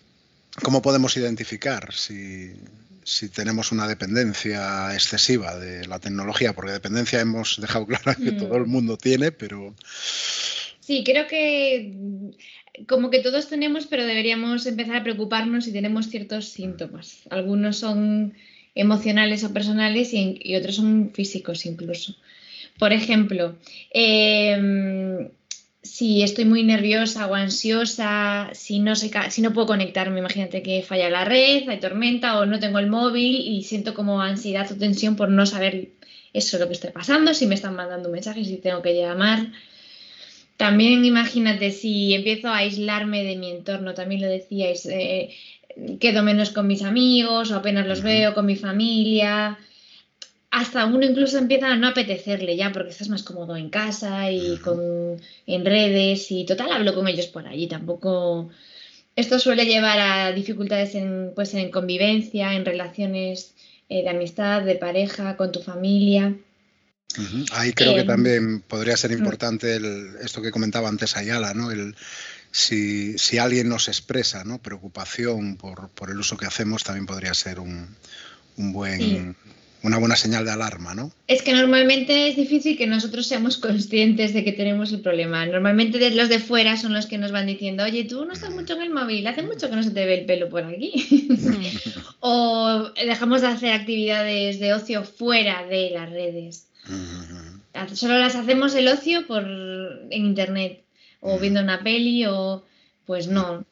¿cómo 0.62 0.80
podemos 0.80 1.16
identificar 1.16 1.92
si, 1.92 2.52
tenemos 3.34 3.72
una 3.72 3.86
dependencia 3.86 4.94
excesiva 4.94 5.58
de 5.58 5.86
la 5.86 5.98
tecnología? 5.98 6.54
Porque 6.54 6.72
dependencia 6.72 7.20
hemos 7.20 7.60
dejado 7.60 7.86
claro 7.86 8.14
que 8.16 8.32
todo 8.32 8.56
el 8.56 8.66
mm. 8.66 8.70
mundo 8.70 8.96
tiene, 8.96 9.30
pero... 9.32 9.74
Sí, 10.80 11.04
creo 11.04 11.26
que 11.26 11.92
como 12.88 13.10
que 13.10 13.20
todos 13.20 13.48
tenemos, 13.48 13.86
pero 13.86 14.06
deberíamos 14.06 14.64
empezar 14.66 14.96
a 14.96 15.02
preocuparnos 15.02 15.64
si 15.64 15.72
tenemos 15.72 16.08
ciertos 16.08 16.48
síntomas. 16.48 17.20
Algunos 17.30 17.78
son 17.78 18.34
emocionales 18.74 19.44
o 19.44 19.52
personales 19.52 20.10
y 20.12 20.56
otros 20.56 20.76
son 20.76 21.10
físicos 21.12 21.66
incluso. 21.66 22.16
Por 22.80 22.94
ejemplo, 22.94 23.56
em, 23.90 25.28
si 25.82 26.22
estoy 26.22 26.46
muy 26.46 26.62
nerviosa 26.64 27.26
o 27.26 27.34
ansiosa, 27.34 28.48
si 28.54 28.78
no, 28.78 28.96
si 28.96 29.42
no 29.42 29.52
puedo 29.52 29.66
conectarme, 29.66 30.18
imagínate 30.18 30.62
que 30.62 30.82
falla 30.82 31.10
la 31.10 31.26
red, 31.26 31.68
hay 31.68 31.78
tormenta 31.78 32.38
o 32.38 32.46
no 32.46 32.58
tengo 32.58 32.78
el 32.78 32.86
móvil 32.88 33.34
y 33.36 33.64
siento 33.64 33.92
como 33.92 34.22
ansiedad 34.22 34.72
o 34.72 34.76
tensión 34.76 35.14
por 35.14 35.28
no 35.28 35.44
saber 35.44 35.90
eso 36.32 36.58
lo 36.58 36.68
que 36.68 36.72
está 36.72 36.90
pasando, 36.90 37.34
si 37.34 37.44
me 37.46 37.54
están 37.54 37.76
mandando 37.76 38.08
un 38.08 38.14
mensaje, 38.14 38.46
si 38.46 38.56
tengo 38.56 38.80
que 38.80 38.94
llamar. 38.94 39.40
También 40.56 41.04
imagínate 41.04 41.72
si 41.72 42.14
empiezo 42.14 42.48
a 42.48 42.58
aislarme 42.58 43.24
de 43.24 43.36
mi 43.36 43.50
entorno, 43.50 43.92
también 43.92 44.22
lo 44.22 44.28
decíais, 44.28 44.86
eh, 44.86 45.36
quedo 46.00 46.22
menos 46.22 46.48
con 46.48 46.66
mis 46.66 46.82
amigos 46.82 47.50
o 47.50 47.56
apenas 47.56 47.86
los 47.86 48.00
veo 48.02 48.32
con 48.32 48.46
mi 48.46 48.56
familia, 48.56 49.58
hasta 50.50 50.86
uno 50.86 51.06
incluso 51.06 51.38
empieza 51.38 51.68
a 51.68 51.76
no 51.76 51.88
apetecerle 51.88 52.56
ya 52.56 52.72
porque 52.72 52.90
estás 52.90 53.08
más 53.08 53.22
cómodo 53.22 53.56
en 53.56 53.70
casa 53.70 54.30
y 54.30 54.56
con, 54.58 55.20
en 55.46 55.64
redes 55.64 56.30
y 56.30 56.44
total 56.44 56.72
hablo 56.72 56.94
con 56.94 57.06
ellos 57.06 57.28
por 57.28 57.46
allí. 57.46 57.68
Tampoco 57.68 58.50
esto 59.16 59.38
suele 59.38 59.66
llevar 59.66 59.98
a 59.98 60.32
dificultades 60.32 60.94
en, 60.94 61.32
pues, 61.34 61.54
en 61.54 61.70
convivencia, 61.70 62.54
en 62.54 62.64
relaciones 62.64 63.54
eh, 63.88 64.02
de 64.02 64.08
amistad, 64.08 64.62
de 64.62 64.76
pareja, 64.76 65.36
con 65.36 65.52
tu 65.52 65.60
familia. 65.60 66.34
Ahí 67.52 67.72
creo 67.72 67.94
que 67.94 68.00
em, 68.00 68.06
también 68.06 68.60
podría 68.60 68.96
ser 68.96 69.10
mm. 69.10 69.18
importante 69.18 69.80
esto 70.22 70.42
que 70.42 70.52
comentaba 70.52 70.88
antes 70.88 71.16
Ayala, 71.16 71.54
¿no? 71.54 71.70
El, 71.70 71.96
si, 72.52 73.18
si, 73.18 73.38
alguien 73.38 73.68
nos 73.68 73.88
expresa 73.88 74.44
¿no? 74.44 74.60
preocupación 74.60 75.56
por, 75.56 75.90
por, 75.90 76.10
el 76.10 76.18
uso 76.18 76.36
que 76.36 76.46
hacemos, 76.46 76.82
también 76.84 77.06
podría 77.06 77.34
ser 77.34 77.60
un, 77.60 77.96
un 78.56 78.72
buen, 78.72 79.36
una 79.82 79.98
buena 79.98 80.16
señal 80.16 80.44
de 80.44 80.50
alarma, 80.50 80.94
¿no? 80.94 81.10
Es 81.26 81.42
que 81.42 81.52
normalmente 81.52 82.28
es 82.28 82.36
difícil 82.36 82.76
que 82.76 82.86
nosotros 82.86 83.26
seamos 83.26 83.56
conscientes 83.56 84.34
de 84.34 84.44
que 84.44 84.52
tenemos 84.52 84.92
el 84.92 85.00
problema. 85.00 85.46
Normalmente 85.46 86.10
los 86.10 86.28
de 86.28 86.38
fuera 86.38 86.76
son 86.76 86.92
los 86.92 87.06
que 87.06 87.18
nos 87.18 87.32
van 87.32 87.46
diciendo, 87.46 87.84
oye, 87.84 88.04
tú 88.04 88.24
no 88.24 88.32
estás 88.32 88.54
mucho 88.54 88.74
en 88.74 88.82
el 88.82 88.90
móvil, 88.90 89.26
hace 89.26 89.42
mucho 89.42 89.70
que 89.70 89.76
no 89.76 89.82
se 89.82 89.90
te 89.90 90.04
ve 90.04 90.20
el 90.20 90.26
pelo 90.26 90.48
por 90.48 90.64
aquí. 90.64 91.28
o 92.20 92.90
dejamos 92.94 93.40
de 93.40 93.46
hacer 93.46 93.72
actividades 93.72 94.60
de 94.60 94.74
ocio 94.74 95.04
fuera 95.04 95.64
de 95.66 95.90
las 95.90 96.10
redes. 96.10 96.66
Solo 97.94 98.18
las 98.18 98.34
hacemos 98.34 98.74
el 98.74 98.88
ocio 98.88 99.26
por 99.26 99.44
en 99.44 100.26
internet 100.26 100.82
o 101.20 101.38
viendo 101.38 101.60
una 101.60 101.82
peli 101.82 102.26
o 102.26 102.64
pues 103.06 103.28
no. 103.28 103.64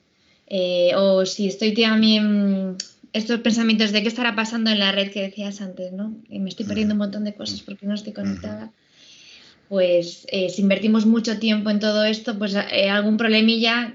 Eh, 0.47 0.93
o 0.97 1.27
si 1.27 1.49
estoy 1.49 1.75
también 1.75 2.77
estos 3.13 3.41
pensamientos 3.41 3.93
de 3.93 4.03
qué 4.03 4.09
estará 4.09 4.35
pasando 4.35 4.71
en 4.71 4.79
la 4.79 4.93
red 4.93 5.11
que 5.11 5.23
decías 5.23 5.61
antes, 5.61 5.93
¿no? 5.93 6.17
Y 6.29 6.39
me 6.39 6.49
estoy 6.49 6.67
perdiendo 6.67 6.95
un 6.95 6.99
montón 6.99 7.25
de 7.25 7.35
cosas 7.35 7.61
porque 7.63 7.87
no 7.87 7.95
estoy 7.95 8.13
conectada. 8.13 8.73
Pues 9.69 10.27
eh, 10.31 10.49
si 10.49 10.63
invertimos 10.63 11.07
mucho 11.07 11.39
tiempo 11.39 11.71
en 11.71 11.81
todo 11.81 12.05
esto, 12.05 12.39
pues 12.39 12.55
eh, 12.55 12.89
algún 12.89 13.17
problemilla 13.17 13.95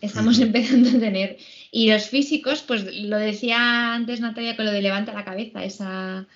estamos 0.00 0.38
empezando 0.40 0.90
a 0.90 1.00
tener. 1.00 1.38
Y 1.70 1.90
los 1.90 2.08
físicos, 2.08 2.62
pues 2.62 2.84
lo 2.94 3.18
decía 3.18 3.94
antes 3.94 4.20
Natalia 4.20 4.56
con 4.56 4.64
lo 4.64 4.72
de 4.72 4.80
levanta 4.80 5.12
la 5.12 5.24
cabeza, 5.24 5.64
esa... 5.64 6.26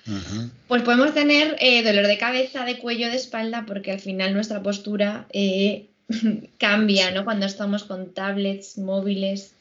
Pues 0.69 0.83
podemos 0.83 1.15
tener 1.15 1.57
eh, 1.59 1.83
dolor 1.83 2.07
de 2.07 2.19
cabeza, 2.19 2.67
de 2.67 2.79
cuello, 2.79 3.09
de 3.09 3.17
espalda, 3.17 3.65
porque 3.67 3.93
al 3.93 4.01
final 4.01 4.35
nuestra 4.35 4.63
postura 4.63 5.27
cambia, 6.59 7.11
¿no? 7.13 7.25
Cuando 7.25 7.47
estamos 7.47 7.85
con 7.85 8.13
tablets, 8.13 8.77
móviles. 8.77 9.55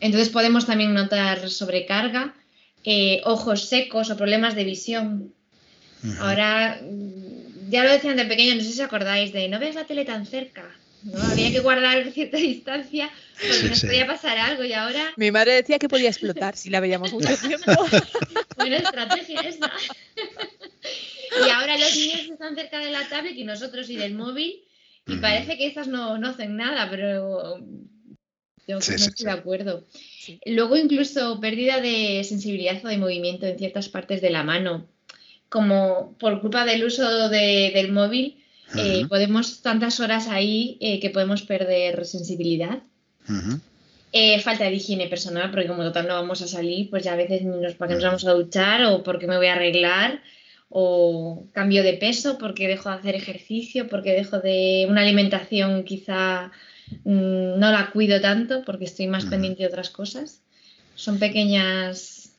Entonces 0.00 0.28
podemos 0.28 0.66
también 0.66 0.94
notar 0.94 1.48
sobrecarga, 1.50 2.34
eh, 2.84 3.20
ojos 3.24 3.68
secos 3.68 4.10
o 4.10 4.16
problemas 4.16 4.54
de 4.54 4.64
visión. 4.64 5.34
Ahora, 6.20 6.80
mm, 6.80 7.70
ya 7.70 7.84
lo 7.84 7.90
decían 7.90 8.16
de 8.16 8.24
pequeño, 8.24 8.54
no 8.54 8.62
sé 8.62 8.68
si 8.68 8.80
os 8.80 8.86
acordáis 8.86 9.32
de 9.32 9.48
no 9.48 9.58
ves 9.58 9.74
la 9.74 9.84
tele 9.84 10.04
tan 10.04 10.26
cerca. 10.26 10.64
¿no? 11.02 11.20
Había 11.22 11.50
que 11.50 11.60
guardar 11.60 12.10
cierta 12.12 12.36
distancia 12.36 13.10
porque 13.34 13.68
nos 13.68 13.80
podía 13.80 14.06
pasar 14.06 14.38
algo 14.38 14.64
y 14.64 14.72
ahora... 14.72 15.12
Mi 15.16 15.30
madre 15.30 15.54
decía 15.54 15.78
que 15.78 15.88
podía 15.88 16.08
explotar 16.08 16.56
si 16.56 16.70
la 16.70 16.80
veíamos 16.80 17.12
mucho 17.12 17.36
tiempo. 17.48 17.72
Buena 18.56 18.76
estrategia 18.76 19.40
esa. 19.40 19.70
y 21.46 21.50
ahora 21.50 21.76
los 21.78 21.96
niños 21.96 22.20
están 22.30 22.54
cerca 22.54 22.78
de 22.78 22.90
la 22.90 23.08
tablet 23.08 23.36
y 23.36 23.44
nosotros 23.44 23.90
y 23.90 23.96
del 23.96 24.14
móvil 24.14 24.62
y 25.06 25.16
parece 25.16 25.56
que 25.56 25.66
esas 25.66 25.88
no, 25.88 26.18
no 26.18 26.28
hacen 26.28 26.56
nada, 26.56 26.88
pero 26.90 27.58
no 28.68 28.78
estoy 28.78 29.24
de 29.24 29.30
acuerdo. 29.30 29.84
Luego 30.44 30.76
incluso 30.76 31.40
pérdida 31.40 31.80
de 31.80 32.22
sensibilidad 32.24 32.84
o 32.84 32.88
de 32.88 32.98
movimiento 32.98 33.46
en 33.46 33.58
ciertas 33.58 33.88
partes 33.88 34.20
de 34.20 34.30
la 34.30 34.42
mano, 34.42 34.86
como 35.48 36.16
por 36.18 36.40
culpa 36.40 36.64
del 36.64 36.84
uso 36.84 37.28
del 37.28 37.92
móvil, 37.92 38.44
eh, 38.76 39.06
podemos 39.08 39.62
tantas 39.62 39.98
horas 40.00 40.28
ahí 40.28 40.76
eh, 40.80 41.00
que 41.00 41.10
podemos 41.10 41.42
perder 41.42 42.04
sensibilidad. 42.04 42.82
Eh, 44.12 44.40
falta 44.40 44.64
de 44.64 44.74
higiene 44.74 45.06
personal, 45.06 45.50
porque 45.50 45.66
como 45.66 45.82
total 45.82 46.08
no 46.08 46.14
vamos 46.14 46.40
a 46.42 46.48
salir, 46.48 46.88
pues 46.90 47.04
ya 47.04 47.12
a 47.12 47.16
veces 47.16 47.42
nos, 47.42 47.74
para 47.74 47.90
qué 47.90 47.94
nos 47.94 48.04
vamos 48.04 48.26
a 48.26 48.32
duchar 48.32 48.84
o 48.84 49.02
porque 49.02 49.26
me 49.26 49.36
voy 49.36 49.46
a 49.46 49.54
arreglar 49.54 50.22
o 50.70 51.46
cambio 51.52 51.82
de 51.82 51.94
peso 51.94 52.36
porque 52.38 52.68
dejo 52.68 52.90
de 52.90 52.96
hacer 52.96 53.14
ejercicio, 53.14 53.88
porque 53.88 54.12
dejo 54.12 54.38
de 54.40 54.86
una 54.88 55.02
alimentación 55.02 55.84
quizá 55.84 56.52
no 57.04 57.70
la 57.70 57.90
cuido 57.90 58.20
tanto 58.20 58.64
porque 58.64 58.84
estoy 58.84 59.06
más 59.06 59.24
pendiente 59.26 59.62
de 59.62 59.68
otras 59.68 59.90
cosas. 59.90 60.40
Son 60.94 61.18
pequeñas 61.18 62.30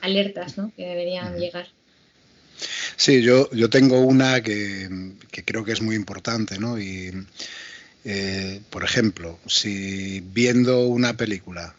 alertas 0.00 0.54
que 0.76 0.86
deberían 0.86 1.38
llegar. 1.38 1.66
Sí, 2.96 3.22
yo, 3.22 3.50
yo 3.52 3.70
tengo 3.70 4.00
una 4.00 4.42
que, 4.42 5.14
creo 5.44 5.64
que 5.64 5.72
es 5.72 5.82
muy 5.82 5.96
importante, 5.96 6.58
¿no? 6.58 6.78
Y, 6.78 7.12
eh, 8.04 8.60
por 8.70 8.84
ejemplo, 8.84 9.38
si 9.46 10.20
viendo 10.20 10.86
una 10.86 11.16
película 11.16 11.74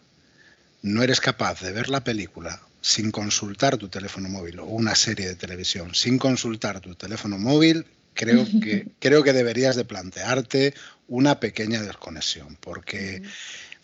no 0.82 1.02
eres 1.02 1.20
capaz 1.20 1.60
de 1.62 1.72
ver 1.72 1.88
la 1.88 2.04
película 2.04 2.60
sin 2.82 3.10
consultar 3.10 3.78
tu 3.78 3.88
teléfono 3.88 4.28
móvil 4.28 4.58
o 4.60 4.66
una 4.66 4.94
serie 4.94 5.26
de 5.26 5.34
televisión 5.34 5.94
sin 5.94 6.18
consultar 6.18 6.80
tu 6.80 6.94
teléfono 6.94 7.38
móvil, 7.38 7.86
creo 8.14 8.44
que, 8.62 8.88
creo 8.98 9.22
que 9.22 9.32
deberías 9.32 9.76
de 9.76 9.84
plantearte 9.84 10.74
una 11.08 11.40
pequeña 11.40 11.82
desconexión, 11.82 12.56
porque, 12.60 13.22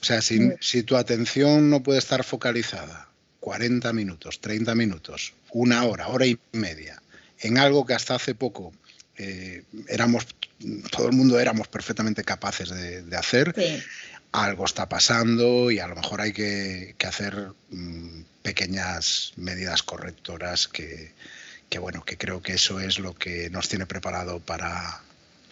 o 0.01 0.05
sea, 0.05 0.23
si, 0.23 0.83
tu 0.85 0.97
atención 0.97 1.69
no 1.69 1.83
puede 1.83 1.99
estar 1.99 2.25
focalizada 2.25 3.09
40 3.40 3.93
minutos, 3.93 4.40
30 4.40 4.75
minutos, 4.75 5.35
una 5.53 5.85
hora, 5.85 6.09
hora 6.09 6.27
y 6.27 6.38
media, 6.53 7.03
en 7.40 7.59
algo 7.59 7.85
que 7.85 7.95
hasta 7.95 8.14
hace 8.14 8.35
poco 8.35 8.73
eh, 9.16 9.64
éramos, 9.88 10.27
todo 10.90 11.09
el 11.09 11.12
mundo 11.14 11.38
éramos 11.38 11.69
perfectamente 11.69 12.25
capaces 12.25 12.71
de, 12.71 13.16
hacer, 13.16 13.55
algo 14.33 14.64
está 14.64 14.88
pasando 14.88 15.71
y 15.71 15.81
a 15.81 15.88
lo 15.88 15.97
mejor 15.97 16.21
hay 16.21 16.33
que, 16.33 16.95
hacer 17.07 17.49
mm, 17.71 18.23
pequeñas 18.43 19.33
medidas 19.37 19.83
correctoras 19.83 20.69
que, 20.69 21.12
que 21.71 21.79
bueno, 21.79 22.05
que 22.05 22.19
creo 22.19 22.43
que 22.43 22.55
eso 22.55 22.81
es 22.81 22.99
lo 22.99 23.15
que 23.15 23.49
nos 23.49 23.69
tiene 23.69 23.87
preparado 23.87 24.41
para, 24.41 25.01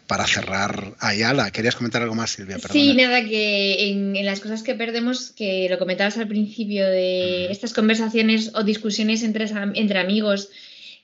para 0.09 0.27
cerrar 0.27 0.95
Ayala. 0.99 1.51
¿Querías 1.53 1.77
comentar 1.77 2.03
algo 2.03 2.17
más, 2.17 2.33
Silvia? 2.33 2.59
Sí, 2.59 2.95
nada, 2.95 3.25
que 3.25 3.91
en, 3.91 4.27
las 4.27 4.41
cosas 4.41 4.65
que 4.65 4.75
perdemos, 4.75 5.31
que 5.31 5.69
lo 5.71 5.79
comentabas 5.79 6.19
al 6.19 6.27
principio, 6.27 6.87
de 6.87 7.51
estas 7.53 7.73
conversaciones 7.73 8.51
o 8.55 8.65
discusiones 8.65 9.23
entre, 9.23 9.47
entre 9.75 10.01
amigos, 10.01 10.51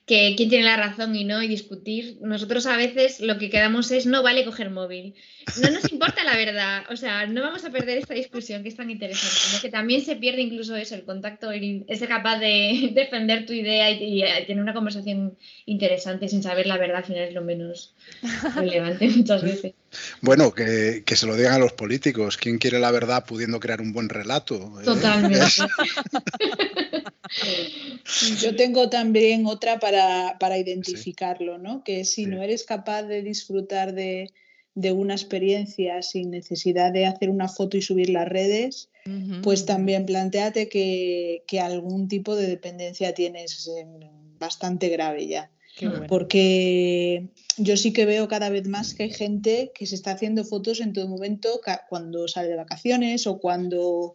que 0.07 0.35
quién 0.37 0.51
tiene 0.51 0.65
la 0.65 0.77
razón 0.77 1.17
y 1.17 1.25
no, 1.25 1.43
y 1.43 1.49
discutir. 1.49 2.19
Nosotros 2.21 2.67
a 2.67 2.77
veces 2.77 3.21
lo 3.21 3.39
que 3.39 3.49
quedamos 3.49 3.91
es 3.91 4.05
no 4.05 4.23
vale 4.23 4.45
coger 4.45 4.71
móvil. 4.71 5.15
No 5.63 5.71
nos 5.71 5.91
importa 5.91 6.25
la 6.25 6.37
verdad, 6.37 6.85
o 6.91 6.97
sea, 6.97 7.27
no 7.27 7.41
vamos 7.41 7.65
a 7.65 7.71
perder 7.71 7.99
esta 7.99 8.15
discusión 8.15 8.63
que 8.63 8.69
es 8.69 8.77
tan 8.77 8.91
interesante, 8.91 9.63
que 9.63 9.71
también 9.71 10.03
se 10.03 10.17
pierde 10.17 10.43
incluso 10.43 10.77
eso, 10.77 10.95
el 10.95 11.05
contacto, 11.05 11.51
el, 11.51 11.87
ser 11.97 12.09
capaz 12.09 12.39
de 12.39 12.91
defender 12.95 13.47
tu 13.47 13.53
idea 13.53 13.91
y, 13.91 14.23
tener 14.47 14.63
una 14.63 14.75
conversación 14.75 15.37
interesante 15.65 16.29
sin 16.29 16.43
saber 16.43 16.67
la 16.67 16.77
verdad 16.77 16.99
al 16.99 17.05
final 17.05 17.25
es 17.25 17.35
lo 17.35 17.43
menos 17.43 17.95
relevante 18.55 19.09
muchas 19.17 19.43
veces. 19.43 19.75
Bueno, 20.21 20.53
que, 20.53 21.03
se 21.07 21.27
lo 21.27 21.37
digan 21.37 21.55
a 21.55 21.59
los 21.59 21.73
políticos. 21.73 22.37
¿Quién 22.37 22.59
quiere 22.59 22.79
la 22.79 22.91
verdad 22.91 23.25
pudiendo 23.27 23.61
crear 23.61 23.81
un 23.81 23.93
buen 23.93 24.09
relato? 24.09 24.81
¿Eh? 24.81 24.85
Totalmente. 24.85 25.41
Yo 28.41 28.55
tengo 28.55 28.91
también 28.91 29.47
otra 29.47 29.79
para, 29.79 30.59
identificarlo, 30.59 31.59
¿no? 31.59 31.83
Que 31.85 32.05
si 32.05 32.27
no 32.27 32.43
eres 32.43 32.65
capaz 32.65 33.05
de 33.05 33.23
disfrutar 33.23 33.95
de, 33.95 34.31
una 34.75 35.15
experiencia 35.15 36.03
sin 36.03 36.31
necesidad 36.31 36.93
de 36.93 37.07
hacer 37.07 37.31
una 37.31 37.49
foto 37.49 37.77
y 37.77 37.83
subir 37.83 38.11
las 38.11 38.29
redes, 38.29 38.91
pues 39.43 39.67
también 39.67 40.07
planteate 40.07 40.69
que, 40.69 41.43
algún 41.61 42.09
tipo 42.09 42.37
de 42.37 42.47
dependencia 42.47 43.15
tienes 43.15 43.69
eh, 43.69 43.87
bastante 44.39 44.89
grave 44.89 45.27
ya. 45.27 45.51
Porque 46.09 47.31
yo 47.57 47.77
sí 47.77 47.93
que 47.93 48.07
veo 48.07 48.29
cada 48.29 48.49
vez 48.49 48.69
más 48.69 48.95
que 48.95 49.05
hay 49.05 49.11
gente 49.13 49.73
que 49.75 49.87
se 49.87 49.97
está 49.97 50.13
haciendo 50.13 50.45
fotos 50.45 50.81
en 50.81 50.93
todo 50.93 51.09
momento 51.09 51.61
cuando 51.89 52.29
sale 52.29 52.49
de 52.49 52.57
vacaciones 52.57 53.27
o 53.27 53.39
cuando 53.39 54.15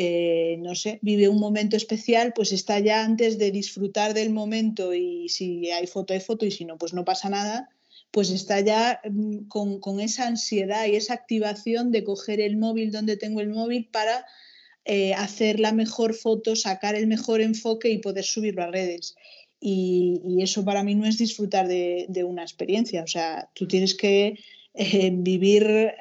eh, 0.00 0.58
no 0.60 0.76
sé, 0.76 1.00
vive 1.02 1.28
un 1.28 1.40
momento 1.40 1.76
especial, 1.76 2.32
pues 2.32 2.52
está 2.52 2.78
ya 2.78 3.02
antes 3.02 3.36
de 3.36 3.50
disfrutar 3.50 4.14
del 4.14 4.30
momento 4.30 4.94
y 4.94 5.28
si 5.28 5.72
hay 5.72 5.88
foto, 5.88 6.12
hay 6.14 6.20
foto 6.20 6.46
y 6.46 6.52
si 6.52 6.64
no, 6.64 6.78
pues 6.78 6.94
no 6.94 7.04
pasa 7.04 7.28
nada, 7.28 7.68
pues 8.12 8.30
está 8.30 8.60
ya 8.60 9.00
mm, 9.10 9.48
con, 9.48 10.00
esa 10.00 10.28
ansiedad 10.28 10.86
y 10.86 10.94
esa 10.94 11.14
activación 11.14 11.90
de 11.90 12.04
coger 12.04 12.40
el 12.40 12.56
móvil 12.56 12.92
donde 12.92 13.16
tengo 13.16 13.40
el 13.40 13.48
móvil 13.48 13.88
para 13.90 14.24
eh, 14.84 15.14
hacer 15.14 15.58
la 15.58 15.72
mejor 15.72 16.14
foto, 16.14 16.54
sacar 16.54 16.94
el 16.94 17.08
mejor 17.08 17.40
enfoque 17.40 17.90
y 17.90 17.98
poder 17.98 18.24
subirlo 18.24 18.62
a 18.62 18.70
redes. 18.70 19.16
Y, 19.60 20.40
eso 20.40 20.64
para 20.64 20.84
mí 20.84 20.94
no 20.94 21.04
es 21.04 21.18
disfrutar 21.18 21.66
de, 21.66 22.06
de, 22.08 22.24
una 22.24 22.42
experiencia. 22.42 23.02
O 23.02 23.06
sea, 23.06 23.50
tú 23.54 23.66
tienes 23.66 23.94
que 23.94 24.38
eh, 24.80 25.10
vivir 25.12 25.92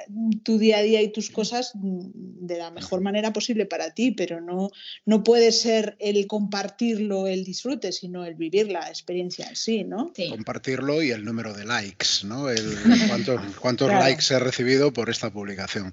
tu 0.43 0.59
día 0.59 0.77
a 0.77 0.81
día 0.83 1.01
y 1.01 1.11
tus 1.11 1.31
cosas 1.31 1.71
de 1.73 2.59
la 2.59 2.69
mejor 2.69 3.01
manera 3.01 3.33
posible 3.33 3.65
para 3.65 3.89
ti, 3.89 4.11
pero 4.11 4.39
no, 4.39 4.69
no 5.03 5.23
puede 5.23 5.51
ser 5.51 5.97
el 5.99 6.27
compartirlo, 6.27 7.25
el 7.25 7.43
disfrute, 7.43 7.91
sino 7.91 8.23
el 8.23 8.35
vivir 8.35 8.71
la 8.71 8.87
experiencia 8.87 9.49
en 9.49 9.55
sí, 9.55 9.83
¿no? 9.83 10.13
Compartirlo 10.29 11.01
y 11.01 11.09
el 11.09 11.25
número 11.25 11.55
de 11.55 11.65
likes, 11.65 12.23
¿no? 12.25 12.51
El, 12.51 12.77
cuántos, 13.59 13.89
likes 13.89 14.31
he 14.31 14.37
recibido 14.37 14.93
por 14.93 15.09
esta 15.09 15.31
publicación. 15.31 15.91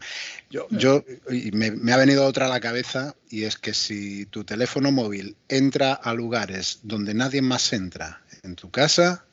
Yo, 0.51 0.66
mm. 0.68 0.77
yo 0.77 1.05
me, 1.53 1.70
me, 1.70 1.92
ha 1.94 1.97
venido 1.97 2.27
otra 2.27 2.47
a 2.47 2.51
la 2.51 2.61
cabeza 2.61 3.16
y 3.31 3.44
es 3.44 3.57
que 3.57 3.73
si 3.73 4.27
tu 4.27 4.44
teléfono 4.44 4.92
móvil 4.92 5.37
entra 5.49 5.94
a 5.94 6.12
lugares 6.12 6.81
donde 6.83 7.14
nadie 7.14 7.40
más 7.40 7.73
entra 7.73 8.20
en 8.42 8.57
tu 8.57 8.70
casa, 8.70 9.25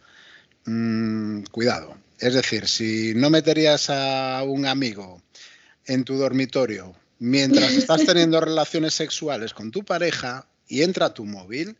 mmm, 0.63 1.41
cuidado 1.51 1.97
es 2.21 2.35
decir, 2.35 2.67
si 2.67 3.13
no 3.15 3.29
meterías 3.29 3.89
a 3.89 4.43
un 4.43 4.67
amigo 4.67 5.21
en 5.85 6.03
tu 6.03 6.15
dormitorio 6.15 6.95
mientras 7.17 7.71
estás 7.73 8.05
teniendo 8.05 8.39
relaciones 8.39 8.93
sexuales 8.93 9.53
con 9.53 9.71
tu 9.71 9.83
pareja 9.83 10.47
y 10.67 10.83
entra 10.83 11.13
tu 11.13 11.25
móvil, 11.25 11.75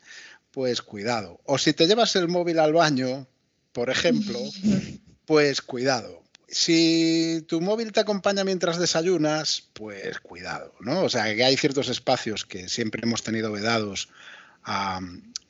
pues 0.51 0.81
cuidado. 0.81 1.39
O 1.45 1.57
si 1.57 1.73
te 1.73 1.87
llevas 1.87 2.15
el 2.15 2.27
móvil 2.27 2.59
al 2.59 2.73
baño, 2.73 3.27
por 3.71 3.89
ejemplo, 3.89 4.39
pues 5.25 5.61
cuidado. 5.61 6.23
Si 6.47 7.45
tu 7.47 7.61
móvil 7.61 7.91
te 7.91 8.01
acompaña 8.01 8.43
mientras 8.43 8.77
desayunas, 8.77 9.69
pues 9.73 10.19
cuidado, 10.19 10.73
¿no? 10.81 11.03
O 11.03 11.09
sea, 11.09 11.33
que 11.33 11.43
hay 11.43 11.55
ciertos 11.55 11.87
espacios 11.87 12.45
que 12.45 12.67
siempre 12.67 13.01
hemos 13.03 13.23
tenido 13.23 13.51
vedados 13.51 14.09
a, 14.63 14.99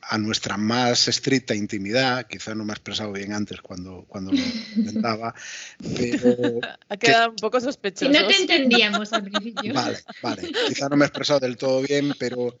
a 0.02 0.18
nuestra 0.18 0.56
más 0.56 1.06
estricta 1.08 1.54
intimidad, 1.54 2.26
quizá 2.26 2.54
no 2.54 2.64
me 2.64 2.72
he 2.72 2.74
expresado 2.74 3.12
bien 3.12 3.32
antes 3.32 3.60
cuando, 3.60 4.04
cuando 4.08 4.32
lo 4.32 4.42
comentaba, 4.74 5.34
pero... 5.96 6.60
Ha 6.88 6.96
quedado 6.96 7.30
un 7.30 7.36
poco 7.36 7.60
sospechoso. 7.60 8.10
No 8.10 8.26
te 8.26 8.36
entendíamos 8.36 9.12
al 9.12 9.24
principio. 9.24 9.74
Vale, 9.74 9.98
vale, 10.22 10.50
quizá 10.68 10.88
no 10.88 10.96
me 10.96 11.04
he 11.04 11.08
expresado 11.08 11.40
del 11.40 11.56
todo 11.56 11.82
bien, 11.82 12.14
pero 12.18 12.56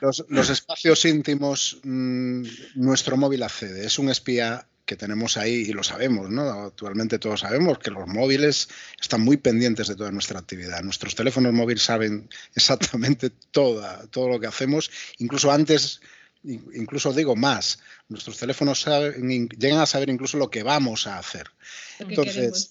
los, 0.00 0.24
los 0.28 0.50
espacios 0.50 1.04
íntimos, 1.06 1.80
mmm, 1.82 2.42
nuestro 2.74 3.16
móvil 3.16 3.42
accede, 3.42 3.86
es 3.86 3.98
un 3.98 4.10
espía 4.10 4.66
que 4.84 4.96
tenemos 4.96 5.36
ahí 5.36 5.66
y 5.68 5.72
lo 5.72 5.82
sabemos, 5.82 6.30
¿no? 6.30 6.48
Actualmente 6.50 7.18
todos 7.18 7.40
sabemos 7.40 7.78
que 7.78 7.90
los 7.90 8.08
móviles 8.08 8.70
están 8.98 9.20
muy 9.20 9.36
pendientes 9.36 9.86
de 9.88 9.96
toda 9.96 10.10
nuestra 10.10 10.38
actividad. 10.38 10.82
Nuestros 10.82 11.14
teléfonos 11.14 11.52
móviles 11.52 11.82
saben 11.82 12.28
exactamente 12.54 13.28
toda, 13.50 14.06
todo 14.06 14.30
lo 14.30 14.40
que 14.40 14.46
hacemos, 14.46 14.90
incluso 15.18 15.52
antes 15.52 16.00
incluso 16.44 17.12
digo 17.12 17.36
más, 17.36 17.80
nuestros 18.08 18.38
teléfonos 18.38 18.84
llegan 18.86 19.80
a 19.80 19.86
saber 19.86 20.10
incluso 20.10 20.38
lo 20.38 20.50
que 20.50 20.62
vamos 20.62 21.06
a 21.06 21.18
hacer. 21.18 21.48
Entonces, 21.98 22.70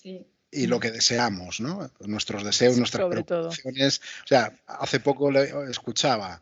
y 0.52 0.68
lo 0.68 0.80
que 0.80 0.92
deseamos, 0.92 1.60
¿no? 1.60 1.92
Nuestros 2.00 2.44
deseos, 2.44 2.78
nuestras 2.78 3.08
preocupaciones. 3.10 4.02
O 4.24 4.28
sea, 4.28 4.54
hace 4.66 5.00
poco 5.00 5.30
le 5.30 5.52
escuchaba 5.70 6.42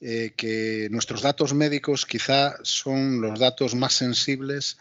eh, 0.00 0.32
que 0.36 0.88
nuestros 0.90 1.22
datos 1.22 1.52
médicos 1.52 2.06
quizá 2.06 2.54
son 2.62 3.20
los 3.20 3.38
datos 3.38 3.74
más 3.74 3.94
sensibles 3.94 4.78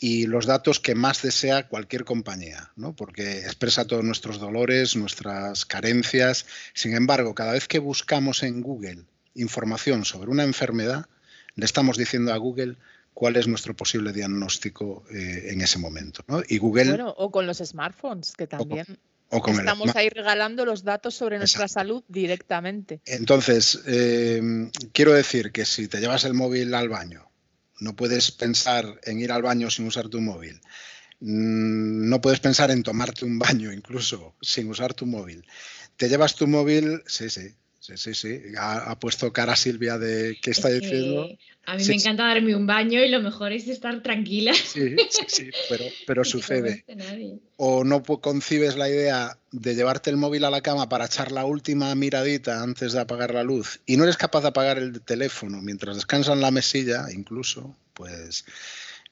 y 0.00 0.26
los 0.26 0.46
datos 0.46 0.80
que 0.80 0.94
más 0.94 1.20
desea 1.20 1.68
cualquier 1.68 2.04
compañía, 2.04 2.72
¿no? 2.74 2.96
porque 2.96 3.40
expresa 3.40 3.84
todos 3.84 4.02
nuestros 4.02 4.40
dolores, 4.40 4.96
nuestras 4.96 5.66
carencias. 5.66 6.46
Sin 6.72 6.94
embargo, 6.96 7.34
cada 7.34 7.52
vez 7.52 7.68
que 7.68 7.78
buscamos 7.78 8.42
en 8.42 8.62
Google 8.62 9.04
información 9.34 10.04
sobre 10.04 10.30
una 10.30 10.44
enfermedad, 10.44 11.06
le 11.54 11.64
estamos 11.64 11.96
diciendo 11.96 12.32
a 12.32 12.36
Google 12.36 12.76
cuál 13.14 13.36
es 13.36 13.48
nuestro 13.48 13.74
posible 13.74 14.12
diagnóstico 14.12 15.04
eh, 15.10 15.48
en 15.50 15.60
ese 15.60 15.78
momento. 15.78 16.24
Y 16.48 16.58
Google, 16.58 16.90
bueno, 16.90 17.14
o 17.16 17.30
con 17.30 17.46
los 17.46 17.58
smartphones, 17.58 18.32
que 18.32 18.46
también 18.46 18.86
estamos 19.30 19.94
ahí 19.94 20.08
regalando 20.08 20.64
los 20.64 20.84
datos 20.84 21.14
sobre 21.14 21.38
nuestra 21.38 21.68
salud 21.68 22.02
directamente. 22.08 23.00
Entonces, 23.04 23.80
eh, 23.86 24.70
quiero 24.92 25.12
decir 25.12 25.52
que 25.52 25.64
si 25.64 25.88
te 25.88 26.00
llevas 26.00 26.24
el 26.24 26.34
móvil 26.34 26.74
al 26.74 26.88
baño, 26.88 27.30
no 27.80 27.96
puedes 27.96 28.30
pensar 28.30 29.00
en 29.04 29.20
ir 29.20 29.32
al 29.32 29.42
baño 29.42 29.70
sin 29.70 29.86
usar 29.86 30.08
tu 30.08 30.20
móvil. 30.20 30.60
Mm, 31.20 32.08
no 32.08 32.20
puedes 32.20 32.40
pensar 32.40 32.70
en 32.70 32.82
tomarte 32.82 33.24
un 33.24 33.38
baño 33.38 33.72
incluso 33.72 34.34
sin 34.40 34.68
usar 34.68 34.94
tu 34.94 35.06
móvil. 35.06 35.44
Te 35.96 36.08
llevas 36.08 36.34
tu 36.34 36.46
móvil, 36.46 37.02
sí, 37.06 37.28
sí, 37.28 37.54
Sí, 37.80 37.96
sí, 37.96 38.14
sí. 38.14 38.42
Ha, 38.58 38.98
puesto 38.98 39.32
cara 39.32 39.56
Silvia 39.56 39.96
de 39.96 40.38
qué 40.42 40.50
está 40.50 40.68
diciendo. 40.68 41.26
A 41.64 41.76
mí 41.76 41.84
me 41.86 41.94
encanta 41.94 42.24
darme 42.24 42.54
un 42.54 42.66
baño 42.66 43.02
y 43.02 43.08
lo 43.08 43.22
mejor 43.22 43.52
es 43.52 43.68
estar 43.68 44.02
tranquila. 44.02 44.52
Sí, 44.52 44.96
sí, 45.08 45.24
sí, 45.28 45.50
pero, 45.70 45.84
pero 46.06 46.24
sucede. 46.24 46.84
O 47.56 47.82
no 47.82 48.02
concibes 48.02 48.76
la 48.76 48.90
idea 48.90 49.38
de 49.50 49.74
llevarte 49.74 50.10
el 50.10 50.18
móvil 50.18 50.44
a 50.44 50.50
la 50.50 50.60
cama 50.60 50.90
para 50.90 51.06
echar 51.06 51.32
la 51.32 51.46
última 51.46 51.94
miradita 51.94 52.62
antes 52.62 52.92
de 52.92 53.00
apagar 53.00 53.32
la 53.32 53.44
luz 53.44 53.80
y 53.86 53.96
no 53.96 54.04
eres 54.04 54.18
capaz 54.18 54.42
de 54.42 54.48
apagar 54.48 54.76
el 54.76 55.00
teléfono 55.00 55.62
mientras 55.62 55.96
descansas 55.96 56.34
en 56.34 56.42
la 56.42 56.50
mesilla, 56.50 57.06
incluso, 57.10 57.76
pues 57.94 58.44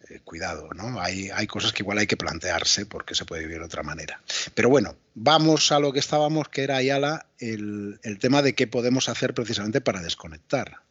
eh, 0.09 0.21
cuidado, 0.25 0.69
¿no? 0.75 1.01
Hay, 1.01 1.31
hay 1.31 1.47
cosas 1.47 1.73
que 1.73 1.83
igual 1.83 1.99
hay 1.99 2.07
que 2.07 2.17
plantearse 2.17 2.87
porque 2.87 3.15
se 3.15 3.25
puede 3.25 3.43
vivir 3.43 3.59
de 3.59 3.65
otra 3.65 3.83
manera. 3.83 4.21
Pero 4.55 4.69
bueno, 4.69 4.97
vamos 5.15 5.73
a 5.73 5.81
lo 5.81 5.93
que 5.93 5.99
estábamos, 5.99 6.49
que 6.49 6.63
era 6.63 6.77
Ayala, 6.77 7.27
el, 7.39 7.99
el 8.03 8.19
tema 8.19 8.43
de 8.43 8.55
qué 8.55 8.67
podemos 8.67 9.09
hacer 9.09 9.35
precisamente 9.35 9.81
para 9.81 10.01
desconectar. 10.01 10.83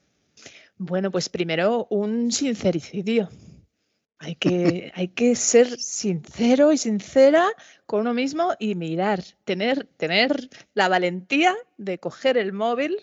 Bueno, 0.77 1.09
pues 1.09 1.29
primero 1.29 1.87
un 1.89 2.31
sincericidio. 2.31 3.29
Hay 4.19 4.35
que, 4.35 4.91
hay 4.95 5.07
que 5.09 5.35
ser 5.35 5.79
sincero 5.79 6.71
y 6.71 6.77
sincera 6.77 7.47
con 7.85 8.01
uno 8.01 8.13
mismo 8.13 8.53
y 8.59 8.75
mirar, 8.75 9.23
tener, 9.45 9.85
tener 9.97 10.49
la 10.73 10.89
valentía 10.89 11.55
de 11.77 11.99
coger 11.99 12.37
el 12.37 12.53
móvil 12.53 12.97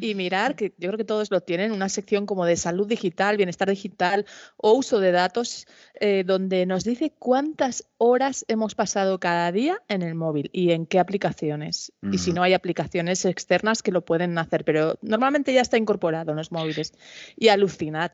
y 0.00 0.14
mirar, 0.14 0.56
que 0.56 0.74
yo 0.78 0.88
creo 0.88 0.96
que 0.96 1.04
todos 1.04 1.30
lo 1.30 1.40
tienen, 1.40 1.70
una 1.70 1.88
sección 1.88 2.26
como 2.26 2.44
de 2.44 2.56
salud 2.56 2.86
digital, 2.86 3.36
bienestar 3.36 3.68
digital 3.68 4.26
o 4.56 4.72
uso 4.72 5.00
de 5.00 5.12
datos, 5.12 5.66
eh, 6.00 6.24
donde 6.26 6.66
nos 6.66 6.84
dice 6.84 7.12
cuántas 7.18 7.84
horas 7.98 8.44
hemos 8.48 8.74
pasado 8.74 9.20
cada 9.20 9.52
día 9.52 9.80
en 9.88 10.02
el 10.02 10.14
móvil 10.14 10.50
y 10.52 10.72
en 10.72 10.86
qué 10.86 10.98
aplicaciones. 10.98 11.92
Y 12.10 12.18
si 12.18 12.32
no 12.32 12.42
hay 12.42 12.54
aplicaciones 12.54 13.24
externas 13.24 13.82
que 13.82 13.92
lo 13.92 14.04
pueden 14.04 14.36
hacer, 14.38 14.64
pero 14.64 14.98
normalmente 15.02 15.52
ya 15.52 15.60
está 15.60 15.76
incorporado 15.76 16.32
en 16.32 16.36
los 16.36 16.50
móviles. 16.50 16.94
Y 17.36 17.48
alucinad, 17.48 18.12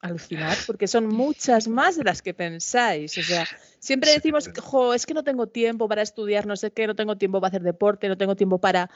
alucinad, 0.00 0.56
porque 0.66 0.88
son 0.88 1.06
muchas 1.06 1.68
más 1.68 1.96
de 1.96 2.04
las 2.04 2.22
que 2.22 2.34
pensáis. 2.34 3.16
O 3.18 3.22
sea, 3.22 3.46
siempre 3.78 4.12
decimos, 4.12 4.50
jo, 4.60 4.94
es 4.94 5.06
que 5.06 5.14
no 5.14 5.24
tengo 5.24 5.46
tiempo 5.46 5.88
para 5.88 6.02
estudiar, 6.02 6.46
no 6.46 6.56
sé 6.56 6.72
qué, 6.72 6.86
no 6.86 6.96
tengo 6.96 7.16
tiempo 7.16 7.40
para 7.40 7.48
hacer 7.48 7.62
deporte, 7.62 8.08
no 8.08 8.16
tengo 8.16 8.34
tiempo 8.34 8.58
para... 8.58 8.90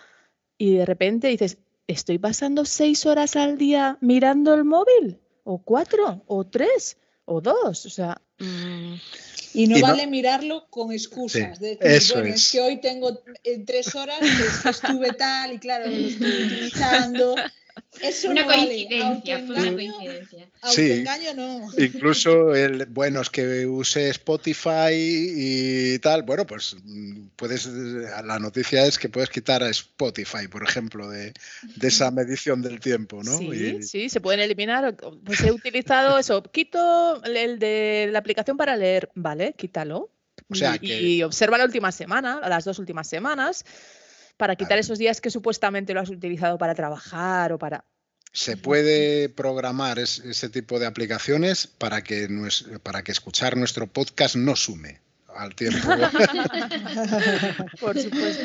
Y 0.59 0.77
de 0.77 0.87
repente 0.87 1.29
dices, 1.29 1.59
¿estoy 1.87 2.19
pasando 2.19 2.65
seis 2.65 3.07
horas 3.07 3.37
al 3.37 3.59
día 3.59 3.99
mirando 4.01 4.55
el 4.55 4.65
móvil? 4.65 5.19
¿O 5.45 5.59
cuatro? 5.59 6.23
¿O 6.27 6.45
tres? 6.45 6.97
¿O 7.25 7.41
dos? 7.41 7.87
O 7.87 7.91
sea... 7.91 8.21
Mm. 8.39 8.95
Y 9.55 9.67
no 9.67 9.81
vale 9.81 10.07
mirarlo 10.07 10.67
con 10.71 10.93
excusas. 10.93 11.61
de 11.61 11.77
decir, 11.77 12.17
bueno, 12.17 12.35
es. 12.35 12.51
que 12.51 12.61
hoy 12.61 12.81
tengo 12.81 13.23
eh, 13.45 13.63
tres 13.67 13.95
horas, 13.95 14.19
que 14.21 14.71
estuve 14.71 15.13
tal 15.13 15.53
y 15.53 15.59
claro, 15.59 15.91
lo 15.91 15.97
estoy 15.97 16.45
utilizando. 16.47 17.35
Es 18.01 18.25
una 18.25 18.47
coincidencia, 18.47 19.39
una 19.39 19.73
coincidencia. 19.73 20.49
Sí, 20.65 21.05
no. 21.37 21.69
Incluso 21.77 22.55
el, 22.55 22.87
bueno, 22.87 23.21
es 23.21 23.31
que 23.31 23.67
use 23.67 24.09
Spotify 24.11 24.93
y 24.93 25.99
tal, 25.99 26.23
bueno, 26.23 26.47
pues 26.47 26.75
mm, 26.83 27.29
puedes, 27.37 27.67
la 27.67 28.39
noticia 28.39 28.87
es 28.87 28.99
que 28.99 29.09
puedes 29.09 29.29
quitar 29.29 29.63
a 29.63 29.69
Spotify, 29.69 30.49
por 30.51 30.65
ejemplo, 30.65 31.09
de, 31.11 31.33
esa 31.81 32.11
medición 32.11 32.63
del 32.63 32.81
tiempo, 32.81 33.23
¿no? 33.23 33.39
Sí, 33.39 33.83
sí, 33.83 34.09
se 34.09 34.21
pueden 34.21 34.41
eliminar. 34.41 34.97
Pues 35.25 35.41
he 35.43 35.53
utilizado 35.53 36.19
eso, 36.19 36.43
quito 36.43 37.23
el 37.25 37.59
de 37.59 38.09
la 38.11 38.19
aplicación 38.19 38.57
para 38.57 38.77
leer, 38.77 39.11
vale, 39.15 39.55
quítalo. 39.57 40.11
O 40.49 40.55
sea, 40.55 40.77
y, 40.81 40.93
y 40.93 41.23
observa 41.23 41.57
la 41.57 41.65
última 41.65 41.93
semana, 41.93 42.41
las 42.49 42.65
dos 42.65 42.79
últimas 42.79 43.09
semanas 43.09 43.65
para 44.37 44.57
quitar 44.57 44.79
esos 44.79 44.99
días 44.99 45.21
que 45.21 45.31
supuestamente 45.31 45.95
lo 45.95 46.01
has 46.01 46.11
utilizado 46.11 46.59
para 46.59 46.75
trabajar 46.75 47.53
o 47.53 47.59
para... 47.59 47.85
Se 48.33 48.57
puede 48.57 49.29
programar 49.29 49.99
ese 49.99 50.49
tipo 50.49 50.79
de 50.79 50.87
aplicaciones 50.87 51.67
para 51.67 52.03
que, 52.03 52.29
para 52.83 53.03
que 53.03 53.13
escuchar 53.13 53.57
nuestro 53.57 53.87
podcast 53.87 54.37
no 54.37 54.57
sume 54.57 55.01
al 55.37 55.55
tiempo. 55.55 55.87
Por 57.81 57.99
supuesto. 57.99 58.45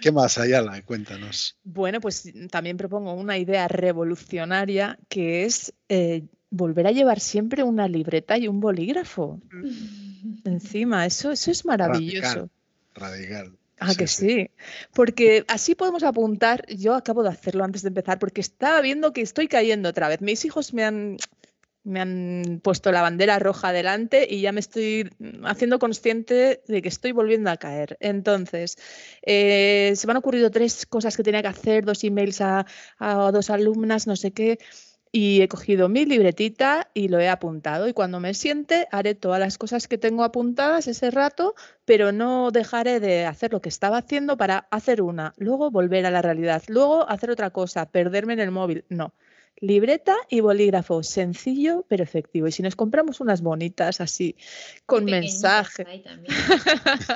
¿Qué, 0.00 0.12
más, 0.12 0.38
Ayala? 0.38 0.80
Cuéntanos. 0.82 1.56
Bueno, 1.64 2.00
pues 2.00 2.32
también 2.50 2.76
propongo 2.76 3.14
una 3.14 3.38
idea 3.38 3.68
revolucionaria 3.68 4.98
que 5.08 5.44
es 5.44 5.74
eh, 5.88 6.24
volver 6.50 6.86
a 6.86 6.92
llevar 6.92 7.20
siempre 7.20 7.62
una 7.62 7.88
libreta 7.88 8.38
y 8.38 8.48
un 8.48 8.60
bolígrafo. 8.60 9.40
Encima, 10.44 11.06
eso, 11.06 11.32
eso 11.32 11.50
es 11.50 11.64
maravilloso. 11.64 12.22
Radical. 12.22 12.50
Ah, 13.78 13.94
que 13.94 14.06
sí. 14.06 14.50
Porque 14.94 15.44
así 15.48 15.74
podemos 15.74 16.02
apuntar. 16.02 16.64
Yo 16.66 16.94
acabo 16.94 17.22
de 17.22 17.28
hacerlo 17.28 17.64
antes 17.64 17.82
de 17.82 17.88
empezar 17.88 18.18
porque 18.18 18.40
estaba 18.40 18.80
viendo 18.80 19.12
que 19.12 19.20
estoy 19.20 19.48
cayendo 19.48 19.90
otra 19.90 20.08
vez. 20.08 20.22
Mis 20.22 20.44
hijos 20.46 20.72
me 20.72 20.82
han, 20.84 21.18
me 21.84 22.00
han 22.00 22.60
puesto 22.62 22.90
la 22.90 23.02
bandera 23.02 23.38
roja 23.38 23.72
delante 23.72 24.26
y 24.28 24.40
ya 24.40 24.52
me 24.52 24.60
estoy 24.60 25.10
haciendo 25.44 25.78
consciente 25.78 26.62
de 26.66 26.82
que 26.82 26.88
estoy 26.88 27.12
volviendo 27.12 27.50
a 27.50 27.58
caer. 27.58 27.98
Entonces, 28.00 28.76
eh, 29.22 29.92
se 29.94 30.06
me 30.06 30.12
han 30.12 30.16
ocurrido 30.16 30.50
tres 30.50 30.86
cosas 30.86 31.16
que 31.16 31.22
tenía 31.22 31.42
que 31.42 31.48
hacer, 31.48 31.84
dos 31.84 32.02
emails 32.02 32.40
a, 32.40 32.64
a 32.98 33.30
dos 33.30 33.50
alumnas, 33.50 34.06
no 34.06 34.16
sé 34.16 34.32
qué 34.32 34.58
y 35.16 35.40
he 35.40 35.48
cogido 35.48 35.88
mi 35.88 36.04
libretita 36.04 36.90
y 36.92 37.08
lo 37.08 37.18
he 37.18 37.30
apuntado 37.30 37.88
y 37.88 37.94
cuando 37.94 38.20
me 38.20 38.34
siente 38.34 38.86
haré 38.92 39.14
todas 39.14 39.40
las 39.40 39.56
cosas 39.56 39.88
que 39.88 39.96
tengo 39.96 40.24
apuntadas 40.24 40.88
ese 40.88 41.10
rato, 41.10 41.54
pero 41.86 42.12
no 42.12 42.50
dejaré 42.50 43.00
de 43.00 43.24
hacer 43.24 43.50
lo 43.50 43.62
que 43.62 43.70
estaba 43.70 43.96
haciendo 43.96 44.36
para 44.36 44.68
hacer 44.70 45.00
una, 45.00 45.32
luego 45.38 45.70
volver 45.70 46.04
a 46.04 46.10
la 46.10 46.20
realidad, 46.20 46.62
luego 46.68 47.08
hacer 47.08 47.30
otra 47.30 47.48
cosa, 47.48 47.90
perderme 47.90 48.34
en 48.34 48.40
el 48.40 48.50
móvil, 48.50 48.84
no. 48.90 49.14
Libreta 49.58 50.14
y 50.28 50.40
bolígrafo, 50.40 51.02
sencillo 51.02 51.86
pero 51.88 52.04
efectivo. 52.04 52.46
Y 52.46 52.52
si 52.52 52.62
nos 52.62 52.76
compramos 52.76 53.18
unas 53.20 53.40
bonitas 53.40 54.02
así, 54.02 54.36
con 54.84 55.06
mensaje. 55.06 56.04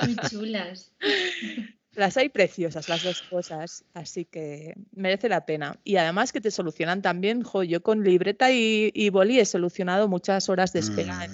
Muy 0.07 0.15
chulas. 0.27 0.91
Las 1.93 2.15
hay 2.15 2.29
preciosas, 2.29 2.87
las 2.87 3.03
dos 3.03 3.21
cosas, 3.23 3.83
así 3.93 4.23
que 4.23 4.75
merece 4.93 5.27
la 5.27 5.45
pena. 5.45 5.77
Y 5.83 5.97
además 5.97 6.31
que 6.31 6.39
te 6.39 6.49
solucionan 6.49 7.01
también, 7.01 7.43
jo, 7.43 7.63
yo 7.63 7.83
con 7.83 8.03
libreta 8.03 8.49
y, 8.51 8.91
y 8.93 9.09
boli 9.09 9.39
he 9.39 9.45
solucionado 9.45 10.07
muchas 10.07 10.47
horas 10.47 10.71
de 10.71 10.79
espera 10.79 11.27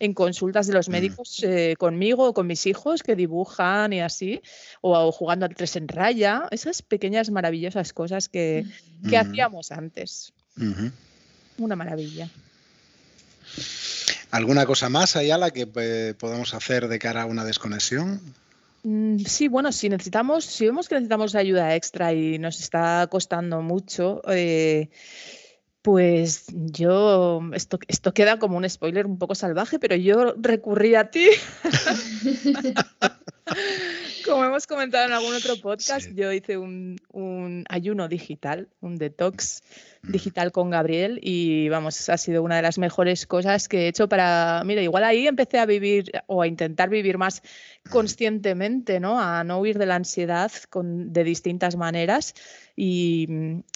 en, 0.00 0.10
mm. 0.10 0.14
consultas 0.14 0.66
de 0.66 0.72
los 0.72 0.88
mm. 0.88 0.92
médicos 0.92 1.40
eh, 1.44 1.76
conmigo 1.78 2.28
o 2.28 2.34
con 2.34 2.48
mis 2.48 2.66
hijos 2.66 3.04
que 3.04 3.14
dibujan 3.14 3.92
y 3.92 4.00
así, 4.00 4.42
o, 4.80 5.12
jugando 5.12 5.46
al 5.46 5.54
tres 5.54 5.76
en 5.76 5.86
raya, 5.86 6.48
esas 6.50 6.82
pequeñas 6.82 7.30
maravillosas 7.30 7.92
cosas 7.92 8.28
que, 8.28 8.66
que 9.08 9.16
mm. 9.16 9.20
hacíamos 9.20 9.70
antes. 9.70 10.32
Una 11.56 11.76
maravilla. 11.76 12.28
¿Alguna 14.32 14.66
cosa 14.66 14.88
más, 14.88 15.14
Ayala, 15.14 15.50
que 15.52 15.68
eh, 15.76 16.14
podamos 16.18 16.54
hacer 16.54 16.88
de 16.88 16.98
cara 16.98 17.22
a 17.22 17.26
una 17.26 17.44
desconexión? 17.44 18.20
Mm, 18.82 19.18
sí, 19.18 19.48
bueno, 19.48 19.72
si 19.72 19.88
necesitamos, 19.88 20.44
si 20.44 20.66
vemos 20.66 20.88
que 20.88 20.94
necesitamos 20.94 21.34
ayuda 21.34 21.74
extra 21.74 22.12
y 22.12 22.38
nos 22.38 22.60
está 22.60 23.06
costando 23.10 23.60
mucho, 23.60 24.22
eh, 24.28 24.88
pues 25.82 26.46
yo, 26.50 27.40
esto, 27.54 27.78
esto 27.88 28.12
queda 28.14 28.38
como 28.38 28.56
un 28.56 28.68
spoiler 28.68 29.06
un 29.06 29.18
poco 29.18 29.34
salvaje, 29.34 29.78
pero 29.78 29.96
yo 29.96 30.34
recurrí 30.36 30.94
a 30.94 31.10
ti. 31.10 31.28
Como 34.30 34.44
hemos 34.44 34.68
comentado 34.68 35.06
en 35.06 35.12
algún 35.12 35.34
otro 35.34 35.56
podcast, 35.56 36.08
yo 36.14 36.32
hice 36.32 36.56
un, 36.56 36.96
un, 37.12 37.64
ayuno 37.68 38.06
digital, 38.06 38.68
un 38.80 38.94
detox 38.94 39.64
mm. 40.02 40.12
digital 40.12 40.52
con 40.52 40.70
Gabriel 40.70 41.18
y 41.20 41.68
vamos, 41.68 42.08
ha 42.08 42.16
sido 42.16 42.44
una 42.44 42.54
de 42.54 42.62
las 42.62 42.78
mejores 42.78 43.26
cosas 43.26 43.66
que 43.66 43.78
he 43.78 43.88
hecho 43.88 44.08
para, 44.08 44.62
mira, 44.64 44.82
igual 44.82 45.02
ahí 45.02 45.26
empecé 45.26 45.58
a 45.58 45.66
vivir 45.66 46.12
o 46.28 46.42
a 46.42 46.46
intentar 46.46 46.90
vivir 46.90 47.18
más 47.18 47.42
conscientemente, 47.90 49.00
¿no? 49.00 49.18
A 49.18 49.42
no 49.42 49.58
huir 49.58 49.78
de 49.78 49.86
la 49.86 49.96
ansiedad 49.96 50.52
con, 50.68 51.12
de 51.12 51.24
distintas 51.24 51.74
maneras 51.74 52.36
y, 52.76 53.26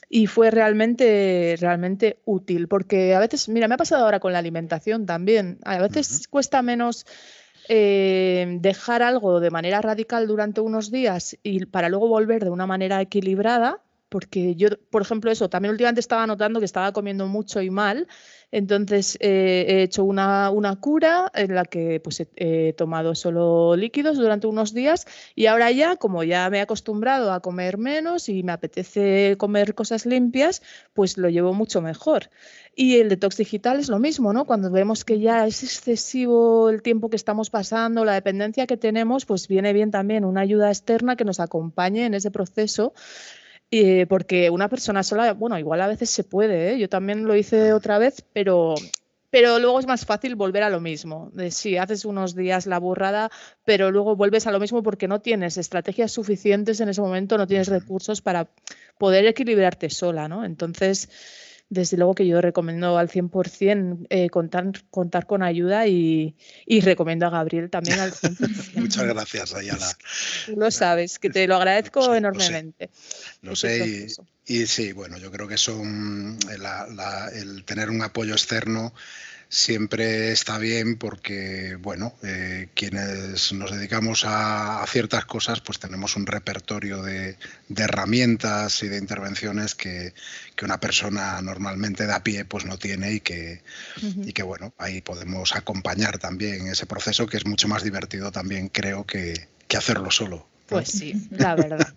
y, 0.09 0.29
fue 0.29 0.53
realmente, 0.53 1.57
realmente 1.59 2.19
útil 2.27 2.69
porque 2.69 3.17
a 3.17 3.19
veces, 3.19 3.49
mira, 3.49 3.67
me 3.67 3.75
ha 3.75 3.79
pasado 3.79 4.05
ahora 4.05 4.21
con 4.21 4.33
la 4.33 4.39
alimentación 4.39 5.05
también, 5.05 5.59
a 5.65 5.81
veces 5.81 6.29
cuesta 6.29 6.63
menos 6.63 7.07
eh, 7.69 8.59
dejar 8.61 9.03
algo 9.03 9.41
de 9.41 9.51
manera 9.51 9.81
radical 9.81 10.27
durante 10.27 10.61
unos 10.61 10.91
días 10.91 11.37
y 11.43 11.67
para 11.67 11.89
luego 11.89 12.09
volver 12.09 12.45
de 12.45 12.51
una 12.51 12.67
manera 12.67 13.01
equilibrada, 13.01 13.81
porque 14.15 14.55
yo, 14.55 14.69
por 14.91 15.03
ejemplo, 15.03 15.29
eso, 15.33 15.51
también 15.51 15.73
últimamente 15.73 15.99
estaba 15.99 16.25
notando 16.25 16.61
que 16.61 16.67
estaba 16.67 16.93
comiendo 16.93 17.27
mucho 17.27 17.61
y 17.61 17.69
mal, 17.69 18.07
entonces 18.53 19.19
eh, 19.19 19.65
he 19.67 19.83
hecho 19.83 20.05
una, 20.05 20.51
una, 20.51 20.77
cura 20.77 21.33
en 21.35 21.57
la 21.57 21.65
que 21.65 21.99
pues, 21.99 22.25
he, 22.37 22.73
tomado 22.75 23.17
solo 23.17 23.75
líquidos 23.75 24.17
durante 24.17 24.47
unos 24.47 24.73
días 24.73 25.05
y 25.35 25.47
ahora 25.47 25.73
ya, 25.73 25.97
como 25.97 26.23
ya 26.23 26.49
me 26.49 26.59
he 26.59 26.61
acostumbrado 26.61 27.33
a 27.33 27.41
comer 27.41 27.77
menos 27.77 28.29
y 28.29 28.45
me 28.45 28.53
apetece 28.53 29.35
comer 29.37 29.75
cosas 29.75 30.07
limpias, 30.07 30.63
pues 30.93 31.19
lo 31.19 31.29
llevo 31.29 31.53
mucho 31.53 31.83
mejor. 31.83 32.31
Y 32.77 32.99
el 32.99 33.09
detox 33.09 33.37
digital 33.37 33.81
es 33.81 33.89
lo 33.89 33.99
mismo, 33.99 34.33
¿no? 34.33 34.45
Cuando 34.45 34.71
vemos 34.71 35.05
que 35.05 35.19
ya 35.19 35.45
es 35.45 35.65
excesivo 35.65 36.71
el 36.71 36.83
tiempo 36.83 37.11
que 37.11 37.17
estamos 37.17 37.51
pasando, 37.51 38.05
la 38.05 38.15
dependencia 38.15 38.69
que 38.69 38.77
tenemos, 38.77 39.27
pues 39.27 39.49
viene 39.49 39.73
bien 39.73 39.91
también 39.91 40.25
una 40.25 40.43
ayuda 40.43 40.69
externa 40.69 41.17
que 41.17 41.25
nos 41.25 41.41
acompañe 41.41 42.07
en 42.07 42.15
ese 42.15 42.31
proceso. 42.31 42.93
Eh, 43.77 44.07
porque 44.07 44.51
una 44.51 44.69
persona 44.69 45.03
sola, 45.03 45.33
bueno, 45.33 45.59
igual 45.59 45.81
a 45.81 45.89
veces 45.89 46.09
se 46.09 46.23
puede, 46.23 46.71
¿eh? 46.71 46.79
yo 46.79 46.89
también 46.89 47.25
lo 47.25 47.35
hice 47.35 47.73
otra 47.73 47.99
vez, 47.99 48.25
pero, 48.33 48.77
pero 49.31 49.59
luego 49.59 49.81
es 49.81 49.87
más 49.89 50.07
fácil 50.07 50.37
volver 50.37 50.63
a 50.63 50.71
lo 50.71 50.79
mismo. 50.79 51.33
De, 51.33 51.51
sí, 51.51 51.77
haces 51.77 52.05
unos 52.05 52.37
días 52.37 52.67
la 52.67 52.79
burrada, 52.79 53.33
pero 53.65 53.91
luego 53.91 54.15
vuelves 54.15 54.47
a 54.47 54.53
lo 54.53 54.61
mismo 54.61 54.85
porque 54.85 55.09
no 55.09 55.21
tienes 55.23 55.57
estrategias 55.59 56.13
suficientes 56.13 56.79
en 56.79 56.89
ese 56.89 57.01
momento, 57.01 57.37
no 57.37 57.49
tienes 57.49 57.67
recursos 57.67 58.23
para 58.23 58.49
poder 58.97 59.27
equilibrarte 59.27 59.91
sola, 59.91 60.29
¿no? 60.29 60.45
Entonces, 60.45 61.09
desde 61.69 61.97
luego 61.97 62.15
que 62.15 62.27
yo 62.27 62.41
recomiendo 62.41 62.99
al 62.99 63.09
100% 63.09 64.07
eh, 64.11 64.31
contar, 64.31 64.73
contar 64.91 65.27
con 65.27 65.43
ayuda 65.43 65.87
y, 65.87 66.35
recomiendo 66.83 67.27
a 67.27 67.31
Gabriel 67.31 67.71
también 67.71 68.01
al 68.01 68.13
100%. 68.13 68.75
Muchas 68.81 69.05
gracias, 69.05 69.55
Ayala. 69.55 69.87
Tú 70.47 70.57
lo 70.57 70.71
sabes, 70.71 71.19
que 71.19 71.31
te 71.31 71.47
lo 71.47 71.57
agradezco 71.57 72.15
enormemente. 72.15 72.91
Lo 73.43 73.57
sé, 73.57 74.09
y, 74.47 74.67
sí, 74.67 74.93
bueno, 74.93 75.17
yo 75.19 75.31
creo 75.31 75.49
que 75.49 75.55
eso, 75.55 75.81
el 75.81 77.65
tener 77.65 77.91
un 77.91 78.03
apoyo 78.03 78.35
externo 78.35 78.93
siempre 79.55 80.33
está 80.33 80.59
bien 80.59 80.97
porque, 80.97 81.77
bueno, 81.81 82.15
eh, 82.25 82.71
quienes 82.75 83.53
nos 83.53 83.71
dedicamos 83.71 84.25
a, 84.27 84.85
ciertas 84.89 85.27
cosas, 85.27 85.61
pues 85.61 85.79
tenemos 85.79 86.17
un 86.17 86.27
repertorio 86.27 87.03
de, 87.03 87.37
herramientas 87.77 88.83
y 88.83 88.89
de 88.89 88.99
intervenciones 88.99 89.77
que, 89.77 90.13
una 90.63 90.81
persona 90.81 91.43
normalmente 91.43 92.07
de 92.07 92.15
a 92.15 92.23
pie 92.23 92.47
pues 92.47 92.65
no 92.65 92.79
tiene 92.79 93.13
y 93.13 93.21
que, 93.21 93.63
y 94.25 94.33
que, 94.33 94.43
bueno, 94.43 94.73
ahí 94.79 95.03
podemos 95.03 95.55
acompañar 95.55 96.19
también 96.19 96.69
ese 96.69 96.87
proceso 96.87 97.27
que 97.27 97.37
es 97.37 97.45
mucho 97.45 97.69
más 97.69 97.85
divertido 97.85 98.33
también, 98.33 98.69
creo, 98.71 99.05
que, 99.05 99.49
que 99.69 99.77
hacerlo 99.77 100.11
solo. 100.11 100.49
Pues 100.67 100.89
sí, 100.89 101.15
la 101.31 101.55
verdad. 101.55 101.95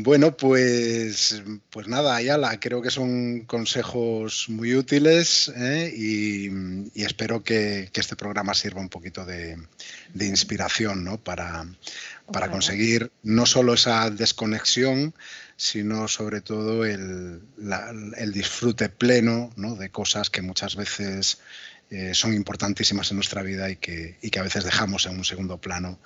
Bueno, 0.00 0.36
pues, 0.36 1.42
pues 1.70 1.88
nada, 1.88 2.14
Ayala, 2.14 2.60
creo 2.60 2.80
que 2.80 2.90
son 2.90 3.40
consejos 3.46 4.48
muy 4.48 4.76
útiles 4.76 5.52
¿eh? 5.56 5.92
y, 5.92 7.02
espero 7.02 7.42
que, 7.42 7.90
este 7.92 8.14
programa 8.14 8.54
sirva 8.54 8.80
un 8.80 8.90
poquito 8.90 9.24
de, 9.24 9.58
inspiración 10.20 11.02
¿no? 11.02 11.18
para, 11.18 11.66
para 12.32 12.48
conseguir 12.48 13.10
no 13.24 13.44
solo 13.44 13.74
esa 13.74 14.08
desconexión, 14.10 15.16
sino 15.56 16.06
sobre 16.06 16.42
todo 16.42 16.84
el, 16.84 17.42
disfrute 18.32 18.88
pleno 18.90 19.50
¿no? 19.56 19.74
de 19.74 19.90
cosas 19.90 20.30
que 20.30 20.42
muchas 20.42 20.76
veces 20.76 21.40
eh, 21.90 22.14
son 22.14 22.34
importantísimas 22.34 23.10
en 23.10 23.16
nuestra 23.16 23.42
vida 23.42 23.68
y 23.68 23.74
que, 23.74 24.16
y 24.22 24.30
que 24.30 24.38
a 24.38 24.44
veces 24.44 24.62
dejamos 24.62 25.06
en 25.06 25.16
un 25.16 25.24
segundo 25.24 25.58
plano 25.58 25.98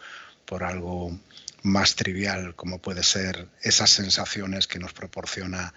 por 0.47 0.65
algo 0.65 1.15
más 1.63 1.95
trivial 1.95 2.55
como 2.55 2.81
puede 2.81 3.03
ser 3.03 3.49
esas 3.63 3.91
sensaciones 3.91 4.67
que 4.67 4.79
nos 4.79 4.93
proporciona 4.93 5.73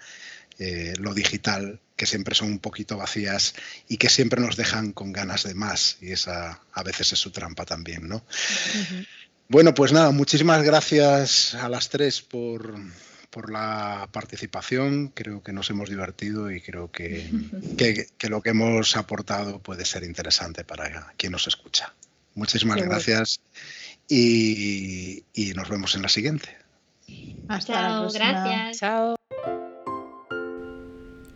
eh, 0.58 0.94
lo 0.98 1.12
digital, 1.12 1.80
que 1.96 2.06
siempre 2.06 2.34
son 2.34 2.48
un 2.48 2.58
poquito 2.60 2.96
vacías 2.96 3.54
y 3.88 3.98
que 3.98 4.08
siempre 4.08 4.40
nos 4.40 4.56
dejan 4.56 4.92
con 4.92 5.12
ganas 5.12 5.44
de 5.44 5.54
más. 5.54 5.98
Y 6.00 6.12
esa 6.12 6.62
a 6.72 6.82
veces 6.82 7.12
es 7.12 7.18
su 7.18 7.30
trampa 7.30 7.66
también, 7.66 8.08
¿no? 8.08 8.24
Bueno, 9.48 9.74
pues 9.74 9.92
nada, 9.92 10.12
muchísimas 10.12 10.62
gracias 10.62 11.54
a 11.54 11.68
las 11.68 11.90
tres 11.90 12.22
por, 12.22 12.74
por 13.28 13.52
la 13.52 14.08
participación. 14.12 15.08
Creo 15.08 15.42
que 15.42 15.52
nos 15.52 15.68
hemos 15.68 15.90
divertido 15.90 16.50
y 16.50 16.62
creo 16.62 16.90
que, 16.90 17.30
que, 17.76 18.28
lo 18.28 18.40
que 18.40 18.50
hemos 18.50 18.96
aportado 18.96 19.58
puede 19.58 19.84
ser 19.84 20.04
interesante 20.04 20.64
para 20.64 21.12
quien 21.18 21.32
nos 21.32 21.46
escucha. 21.46 21.94
Muchísimas 22.34 22.80
gracias 22.80 23.40
y, 24.08 25.24
nos 25.54 25.68
vemos 25.68 25.94
en 25.94 26.02
la 26.02 26.08
siguiente. 26.08 26.56
Hasta 27.48 27.74
Chao, 27.74 28.10
gracias. 28.12 28.78
Chao. 28.78 29.16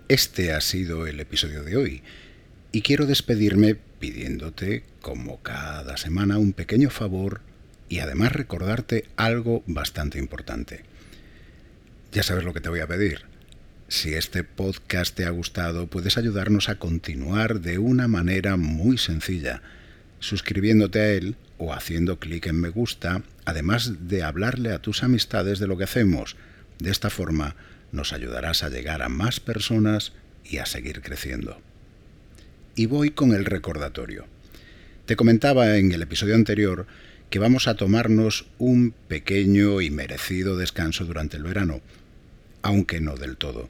Este 0.09 0.53
ha 0.53 0.61
sido 0.61 1.07
el 1.07 1.21
episodio 1.21 1.63
de 1.63 1.77
hoy 1.77 2.03
y 2.73 2.83
quiero 2.83 3.07
despedirme 3.07 3.77
pidiéndote, 3.77 4.85
como 5.01 5.41
cada 5.41 5.97
semana, 5.97 6.39
un 6.39 6.53
pequeño 6.53 6.91
favor 6.91 7.43
y 7.89 8.01
además 8.01 8.33
recordarte 8.33 9.05
algo 9.17 9.63
bastante 9.67 10.19
importante. 10.19 10.85
Ya 12.13 12.23
sabes 12.23 12.45
lo 12.45 12.53
que 12.53 12.61
te 12.61 12.69
voy 12.69 12.81
a 12.81 12.89
pedir. 12.89 13.23
Si 13.87 14.15
este 14.15 14.45
podcast 14.45 15.15
te 15.15 15.25
ha 15.27 15.31
gustado, 15.31 15.89
puedes 15.89 16.17
ayudarnos 16.17 16.69
a 16.69 16.77
continuar 16.77 17.61
de 17.61 17.79
una 17.79 18.09
manera 18.09 18.57
muy 18.57 18.99
sencilla, 18.99 19.63
suscribiéndote 20.21 21.01
a 21.01 21.13
él 21.13 21.37
o 21.59 21.75
haciendo 21.75 22.19
clic 22.19 22.47
en 22.47 22.61
me 22.61 22.69
gusta, 22.69 23.23
además 23.45 24.09
de 24.09 24.23
hablarle 24.23 24.73
a 24.73 24.81
tus 24.81 25.03
amistades 25.03 25.59
de 25.59 25.67
lo 25.67 25.77
que 25.77 25.85
hacemos. 25.85 26.37
De 26.79 26.91
esta 26.91 27.11
forma 27.11 27.57
nos 27.93 28.13
ayudarás 28.13 28.63
a 28.63 28.71
llegar 28.71 29.03
a 29.03 29.09
más 29.09 29.41
personas 29.41 30.13
y 30.45 30.59
a 30.59 30.67
seguir 30.67 31.03
creciendo. 31.03 31.61
Y 32.77 32.87
voy 32.87 33.11
con 33.11 33.33
el 33.33 33.45
recordatorio. 33.45 34.27
Te 35.07 35.17
comentaba 35.17 35.77
en 35.77 35.93
el 35.93 36.03
episodio 36.03 36.35
anterior 36.35 36.87
que 37.31 37.39
vamos 37.39 37.69
a 37.69 37.75
tomarnos 37.75 38.47
un 38.59 38.95
pequeño 39.09 39.81
y 39.81 39.91
merecido 39.91 40.57
descanso 40.57 41.05
durante 41.05 41.37
el 41.37 41.43
verano, 41.43 41.81
aunque 42.63 43.01
no 43.01 43.17
del 43.17 43.37
todo. 43.37 43.69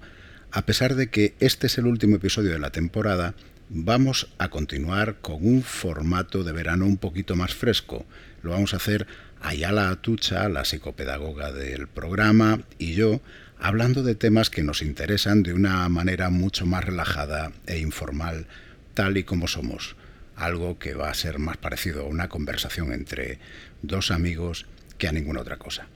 A 0.50 0.66
pesar 0.66 0.94
de 0.96 1.08
que 1.08 1.34
este 1.40 1.66
es 1.66 1.78
el 1.78 1.86
último 1.86 2.16
episodio 2.16 2.50
de 2.50 2.58
la 2.58 2.70
temporada, 2.70 3.34
vamos 3.72 4.28
a 4.38 4.48
continuar 4.48 5.20
con 5.20 5.46
un 5.46 5.62
formato 5.62 6.42
de 6.42 6.50
verano 6.50 6.86
un 6.86 6.96
poquito 6.96 7.36
más 7.36 7.54
fresco. 7.54 8.04
Lo 8.42 8.50
vamos 8.50 8.74
a 8.74 8.78
hacer 8.78 9.06
Ayala 9.40 9.90
Atucha, 9.90 10.48
la 10.48 10.64
psicopedagoga 10.64 11.52
del 11.52 11.86
programa, 11.86 12.62
y 12.78 12.94
yo, 12.94 13.20
hablando 13.60 14.02
de 14.02 14.16
temas 14.16 14.50
que 14.50 14.64
nos 14.64 14.82
interesan 14.82 15.44
de 15.44 15.54
una 15.54 15.88
manera 15.88 16.30
mucho 16.30 16.66
más 16.66 16.84
relajada 16.84 17.52
e 17.66 17.78
informal, 17.78 18.48
tal 18.94 19.16
y 19.16 19.22
como 19.22 19.46
somos 19.46 19.94
algo 20.34 20.80
que 20.80 20.94
va 20.94 21.08
a 21.08 21.14
ser 21.14 21.38
más 21.38 21.56
parecido 21.56 22.02
a 22.02 22.08
una 22.08 22.28
conversación 22.28 22.92
entre 22.92 23.38
dos 23.82 24.10
amigos 24.10 24.66
que 24.98 25.06
a 25.06 25.12
ninguna 25.12 25.42
otra 25.42 25.58
cosa. 25.58 25.86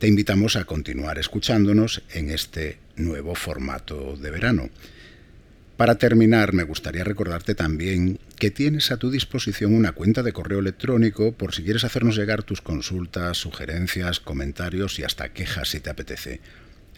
Te 0.00 0.08
invitamos 0.08 0.56
a 0.56 0.64
continuar 0.64 1.18
escuchándonos 1.18 2.02
en 2.12 2.30
este 2.30 2.78
nuevo 2.96 3.36
formato 3.36 4.16
de 4.16 4.30
verano. 4.30 4.70
Para 5.76 5.96
terminar, 5.96 6.54
me 6.54 6.62
gustaría 6.62 7.04
recordarte 7.04 7.54
también 7.54 8.18
que 8.38 8.50
tienes 8.50 8.90
a 8.90 8.96
tu 8.96 9.10
disposición 9.10 9.74
una 9.74 9.92
cuenta 9.92 10.22
de 10.22 10.32
correo 10.32 10.60
electrónico 10.60 11.32
por 11.32 11.54
si 11.54 11.64
quieres 11.64 11.84
hacernos 11.84 12.16
llegar 12.16 12.44
tus 12.44 12.62
consultas, 12.62 13.36
sugerencias, 13.36 14.18
comentarios 14.18 14.98
y 14.98 15.04
hasta 15.04 15.34
quejas 15.34 15.68
si 15.68 15.80
te 15.80 15.90
apetece. 15.90 16.40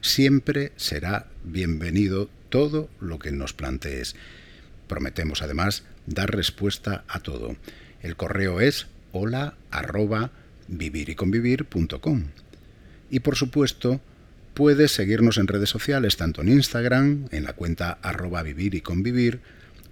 Siempre 0.00 0.70
será 0.76 1.26
bienvenido 1.42 2.30
todo 2.50 2.88
lo 3.00 3.18
que 3.18 3.32
nos 3.32 3.52
plantees. 3.52 4.14
Prometemos 4.86 5.42
además 5.42 5.82
dar 6.06 6.30
respuesta 6.30 7.02
a 7.08 7.18
todo. 7.18 7.56
El 8.00 8.14
correo 8.14 8.60
es 8.60 8.86
hola 9.10 9.56
arroba 9.72 10.30
viviriconvivir.com. 10.68 12.26
Y 13.10 13.20
por 13.20 13.34
supuesto, 13.34 14.00
puedes 14.58 14.90
seguirnos 14.90 15.38
en 15.38 15.46
redes 15.46 15.70
sociales, 15.70 16.16
tanto 16.16 16.42
en 16.42 16.48
Instagram, 16.48 17.28
en 17.30 17.44
la 17.44 17.52
cuenta 17.52 17.96
arroba 18.02 18.42
vivir 18.42 18.74
y 18.74 18.80
convivir, 18.80 19.38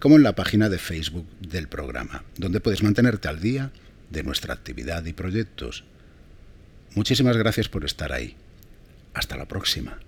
como 0.00 0.16
en 0.16 0.24
la 0.24 0.34
página 0.34 0.68
de 0.68 0.78
Facebook 0.78 1.24
del 1.38 1.68
programa, 1.68 2.24
donde 2.36 2.58
puedes 2.58 2.82
mantenerte 2.82 3.28
al 3.28 3.38
día 3.38 3.70
de 4.10 4.24
nuestra 4.24 4.54
actividad 4.54 5.04
y 5.04 5.12
proyectos. 5.12 5.84
Muchísimas 6.96 7.36
gracias 7.36 7.68
por 7.68 7.84
estar 7.84 8.12
ahí. 8.12 8.34
Hasta 9.14 9.36
la 9.36 9.46
próxima. 9.46 10.00